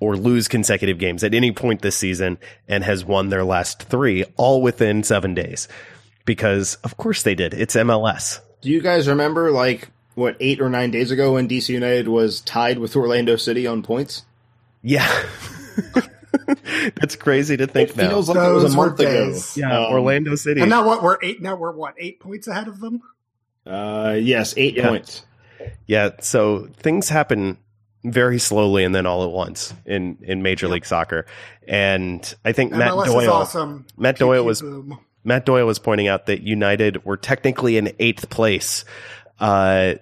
or 0.04 0.16
lose 0.16 0.48
consecutive 0.48 0.98
games 0.98 1.24
at 1.24 1.32
any 1.34 1.50
point 1.52 1.80
this 1.82 1.96
season 1.96 2.38
and 2.68 2.84
has 2.84 3.04
won 3.04 3.28
their 3.30 3.44
last 3.44 3.82
three 3.84 4.24
all 4.36 4.60
within 4.62 5.02
seven 5.02 5.34
days. 5.34 5.66
Because 6.24 6.76
of 6.84 6.96
course 6.96 7.22
they 7.22 7.34
did. 7.34 7.54
It's 7.54 7.74
MLS. 7.76 8.40
Do 8.62 8.70
you 8.70 8.80
guys 8.80 9.08
remember 9.08 9.50
like 9.50 9.88
what 10.14 10.36
eight 10.40 10.60
or 10.60 10.70
nine 10.70 10.90
days 10.90 11.10
ago 11.10 11.34
when 11.34 11.48
DC 11.48 11.68
United 11.70 12.08
was 12.08 12.40
tied 12.40 12.78
with 12.78 12.94
Orlando 12.96 13.36
City 13.36 13.66
on 13.66 13.82
points. 13.82 14.24
Yeah. 14.82 15.08
That's 17.00 17.16
crazy 17.16 17.56
to 17.56 17.66
think 17.66 17.90
It 17.90 17.96
now. 17.96 18.08
feels 18.10 18.28
like 18.28 18.36
it 18.36 18.52
was 18.52 18.74
a 18.74 18.76
were 18.78 18.86
month 18.86 19.00
ago. 19.00 19.38
yeah, 19.56 19.86
Um, 19.86 19.92
Orlando 19.92 20.34
City. 20.34 20.60
And 20.60 20.70
now 20.70 20.86
what? 20.86 21.02
We're 21.02 21.18
eight. 21.22 21.40
Now 21.42 21.56
we're 21.56 21.72
what? 21.72 21.94
Eight 21.98 22.20
points 22.20 22.48
ahead 22.48 22.68
of 22.68 22.80
them. 22.80 23.02
Uh, 23.66 24.16
yes, 24.20 24.54
eight 24.56 24.74
Yeah. 24.76 24.88
points. 24.88 25.24
Yeah, 25.86 26.10
so 26.20 26.68
things 26.76 27.08
happen 27.08 27.56
very 28.04 28.38
slowly 28.38 28.84
and 28.84 28.94
then 28.94 29.06
all 29.06 29.24
at 29.24 29.30
once 29.30 29.74
in 29.86 30.18
in 30.22 30.42
Major 30.42 30.68
League 30.68 30.86
Soccer. 30.86 31.26
And 31.66 32.34
I 32.44 32.52
think 32.52 32.72
Matt 32.72 32.92
MLS 32.92 33.06
is 33.06 33.12
Doyle 33.12 33.32
awesome. 33.32 33.86
Matt 33.96 34.18
Doyle 34.18 34.42
PP 34.42 34.46
was 34.46 34.60
boom. 34.60 35.00
Matt 35.24 35.46
Doyle 35.46 35.66
was 35.66 35.78
pointing 35.78 36.06
out 36.06 36.26
that 36.26 36.42
United 36.42 37.04
were 37.04 37.16
technically 37.16 37.78
in 37.78 37.92
eighth 37.98 38.28
place, 38.28 38.84
uh, 39.40 39.94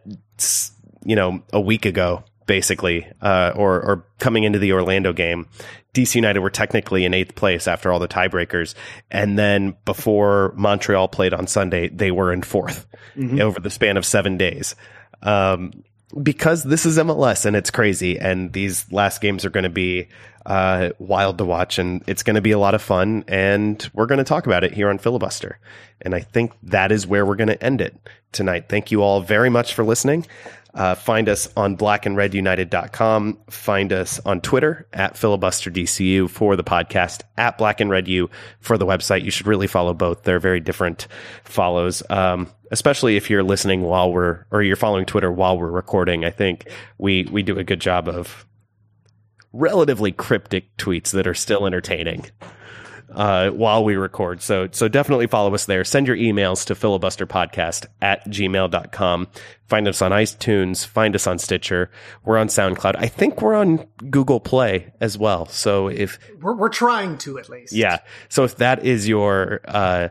you 1.05 1.17
know, 1.17 1.43
a 1.53 1.61
week 1.61 1.87
ago, 1.87 2.25
basically, 2.47 3.07
uh, 3.21 3.53
or, 3.55 3.81
or 3.81 4.07
coming 4.19 4.43
into 4.43 4.59
the 4.59 4.73
Orlando 4.73 5.13
game. 5.13 5.47
DC 5.95 6.17
United 6.17 6.41
were 6.41 6.51
technically 6.51 7.05
in 7.05 7.15
eighth 7.15 7.35
place 7.35 7.69
after 7.69 7.93
all 7.93 8.01
the 8.01 8.09
tiebreakers. 8.09 8.75
And 9.11 9.39
then 9.39 9.77
before 9.85 10.53
Montreal 10.57 11.07
played 11.07 11.35
on 11.35 11.47
Sunday, 11.47 11.89
they 11.89 12.11
were 12.11 12.33
in 12.33 12.41
4th 12.41 12.87
over 13.41 13.61
the 13.61 13.71
span 13.71 13.97
of 13.97 14.05
seven 14.05 14.39
days. 14.39 14.75
Um, 15.23 15.85
because 16.21 16.63
this 16.63 16.87
is 16.87 16.99
MLS 16.99 17.45
and 17.45 17.57
it's 17.57 17.71
crazy, 17.71 18.19
and 18.19 18.53
these 18.53 18.91
last 18.93 19.21
games 19.21 19.45
are 19.45 19.51
going 19.51 19.65
to 19.65 19.71
be 19.71 20.09
uh, 20.47 20.91
wild 20.99 21.39
to 21.39 21.45
watch, 21.45 21.79
and 21.79 22.03
it's 22.07 22.23
going 22.23 22.37
to 22.37 22.43
be 22.43 22.51
a 22.51 22.59
lot 22.59 22.75
of 22.75 22.83
fun, 22.83 23.25
and 23.29 23.89
we're 23.95 24.07
going 24.07 24.19
to 24.19 24.25
talk 24.25 24.47
about 24.47 24.65
it 24.65 24.73
here 24.73 24.91
on 24.91 24.99
Filibuster. 24.99 25.59
And 26.01 26.15
I 26.15 26.21
think 26.21 26.53
that 26.65 26.91
is 26.93 27.07
where 27.07 27.25
we're 27.25 27.37
going 27.37 27.49
to 27.49 27.63
end 27.63 27.81
it 27.81 27.97
tonight. 28.33 28.67
Thank 28.69 28.91
you 28.91 29.03
all 29.03 29.21
very 29.21 29.51
much 29.51 29.75
for 29.75 29.85
listening. 29.85 30.27
Uh, 30.75 30.95
find 30.95 31.29
us 31.29 31.49
on 31.57 31.77
blackandredunited.com. 31.77 33.39
Find 33.51 33.93
us 33.93 34.21
on 34.25 34.41
Twitter 34.41 34.87
at 34.93 35.15
filibusterdcu 35.15 36.31
for 36.31 36.57
the 36.57 36.65
podcast, 36.65 37.23
at 37.37 37.59
black 37.59 37.81
and 37.81 37.91
red 37.91 38.09
u 38.09 38.31
for 38.61 38.79
the 38.79 38.87
website. 38.87 39.23
You 39.23 39.31
should 39.31 39.47
really 39.47 39.67
follow 39.67 39.93
both. 39.93 40.23
They're 40.23 40.41
very 40.41 40.61
different 40.61 41.09
follows. 41.45 42.03
Um, 42.09 42.49
especially 42.73 43.17
if 43.17 43.31
you're 43.31 43.45
listening 43.45 43.83
while 43.83 44.13
we're, 44.13 44.45
or 44.51 44.63
you're 44.63 44.75
following 44.75 45.07
Twitter 45.07 45.31
while 45.31 45.57
we're 45.57 45.71
recording. 45.71 46.25
I 46.25 46.31
think 46.31 46.69
we, 46.99 47.25
we 47.31 47.43
do 47.45 47.57
a 47.59 47.65
good 47.65 47.81
job 47.81 48.09
of 48.09 48.45
relatively 49.53 50.11
cryptic 50.13 50.77
tweets 50.77 51.11
that 51.13 51.27
are 51.27 51.35
still 51.35 51.67
entertaining 51.67 52.25
uh, 53.15 53.51
while 53.51 53.85
we 53.85 53.97
record. 53.97 54.41
So 54.41 54.69
so 54.73 54.89
definitely 54.89 55.27
follow 55.27 55.53
us 55.55 55.67
there. 55.67 55.85
Send 55.85 56.07
your 56.07 56.17
emails 56.17 56.65
to 56.67 56.75
filibusterpodcast 56.75 57.85
at 58.01 58.27
gmail.com. 58.29 59.29
Find 59.67 59.89
us 59.89 60.01
on 60.01 60.11
iTunes. 60.13 60.87
Find 60.87 61.15
us 61.15 61.27
on 61.27 61.39
Stitcher. 61.39 61.91
We're 62.25 62.39
on 62.39 62.47
SoundCloud. 62.49 62.95
I 62.97 63.09
think 63.09 63.43
we're 63.43 63.55
on 63.55 63.87
Google 64.11 64.41
Play 64.41 64.95
as 65.01 65.19
well. 65.19 65.45
So 65.45 65.89
if 65.89 66.19
We're 66.41 66.57
we're 66.57 66.71
trying 66.71 67.19
to 67.19 67.39
at 67.39 67.51
least. 67.51 67.75
yeah. 67.75 67.99
So 68.31 68.45
if 68.45 68.57
that 68.57 68.87
is 68.87 69.07
your 69.07 69.61
uh, 69.67 70.09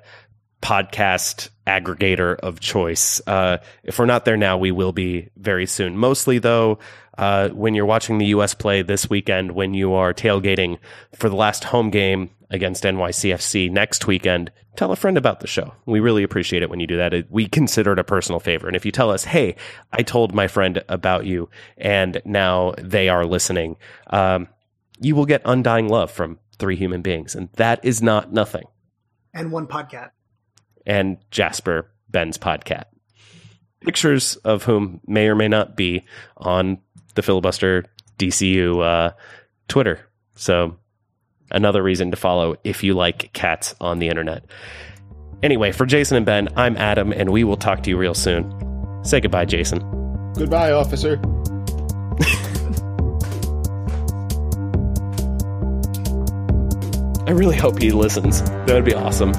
podcast 0.61 1.49
aggregator 1.67 2.35
of 2.39 2.59
choice, 2.59 3.21
uh, 3.27 3.57
if 3.83 3.99
we're 3.99 4.05
not 4.05 4.25
there 4.25 4.37
now, 4.37 4.57
we 4.57 4.71
will 4.71 4.91
be 4.91 5.29
very 5.37 5.65
soon. 5.65 5.97
Mostly 5.97 6.39
though, 6.39 6.79
uh, 7.17 7.49
when 7.49 7.75
you're 7.75 7.85
watching 7.85 8.17
the 8.17 8.27
U.S. 8.27 8.53
play 8.53 8.81
this 8.81 9.09
weekend, 9.09 9.51
when 9.51 9.73
you 9.73 9.93
are 9.93 10.13
tailgating 10.13 10.77
for 11.15 11.29
the 11.29 11.35
last 11.35 11.65
home 11.65 11.89
game 11.89 12.29
against 12.49 12.83
NYCFC 12.83 13.71
next 13.71 14.07
weekend, 14.07 14.51
tell 14.75 14.91
a 14.91 14.95
friend 14.95 15.17
about 15.17 15.39
the 15.39 15.47
show. 15.47 15.73
We 15.85 15.99
really 15.99 16.23
appreciate 16.23 16.63
it 16.63 16.69
when 16.69 16.79
you 16.79 16.87
do 16.87 16.97
that. 16.97 17.29
We 17.29 17.47
consider 17.47 17.93
it 17.93 17.99
a 17.99 18.03
personal 18.03 18.39
favor. 18.39 18.67
And 18.67 18.75
if 18.75 18.85
you 18.85 18.91
tell 18.91 19.11
us, 19.11 19.23
hey, 19.23 19.55
I 19.91 20.03
told 20.03 20.33
my 20.33 20.47
friend 20.47 20.83
about 20.89 21.25
you 21.25 21.49
and 21.77 22.21
now 22.25 22.73
they 22.77 23.09
are 23.09 23.25
listening, 23.25 23.77
um, 24.09 24.47
you 24.99 25.15
will 25.15 25.25
get 25.25 25.41
undying 25.45 25.89
love 25.89 26.11
from 26.11 26.39
three 26.57 26.75
human 26.75 27.01
beings. 27.01 27.35
And 27.35 27.49
that 27.53 27.83
is 27.83 28.01
not 28.01 28.31
nothing. 28.31 28.65
And 29.33 29.51
one 29.51 29.67
podcast. 29.67 30.11
And 30.91 31.17
Jasper, 31.31 31.89
Ben's 32.09 32.37
podcat. 32.37 32.83
Pictures 33.79 34.35
of 34.35 34.63
whom 34.63 34.99
may 35.07 35.29
or 35.29 35.35
may 35.35 35.47
not 35.47 35.77
be 35.77 36.03
on 36.35 36.79
the 37.15 37.21
filibuster 37.21 37.85
DCU 38.19 38.83
uh, 38.83 39.13
Twitter. 39.69 40.01
So 40.35 40.75
another 41.49 41.81
reason 41.81 42.11
to 42.11 42.17
follow 42.17 42.57
if 42.65 42.83
you 42.83 42.93
like 42.93 43.31
cats 43.31 43.73
on 43.79 43.99
the 43.99 44.09
internet. 44.09 44.43
Anyway, 45.41 45.71
for 45.71 45.85
Jason 45.85 46.17
and 46.17 46.25
Ben, 46.25 46.49
I'm 46.57 46.75
Adam, 46.75 47.13
and 47.13 47.29
we 47.29 47.45
will 47.45 47.55
talk 47.55 47.83
to 47.83 47.89
you 47.89 47.95
real 47.95 48.13
soon. 48.13 48.51
Say 49.05 49.21
goodbye, 49.21 49.45
Jason. 49.45 49.79
Goodbye, 50.33 50.71
officer. 50.71 51.13
I 57.25 57.31
really 57.31 57.55
hope 57.55 57.81
he 57.81 57.91
listens. 57.91 58.41
That 58.41 58.73
would 58.73 58.83
be 58.83 58.93
awesome. 58.93 59.31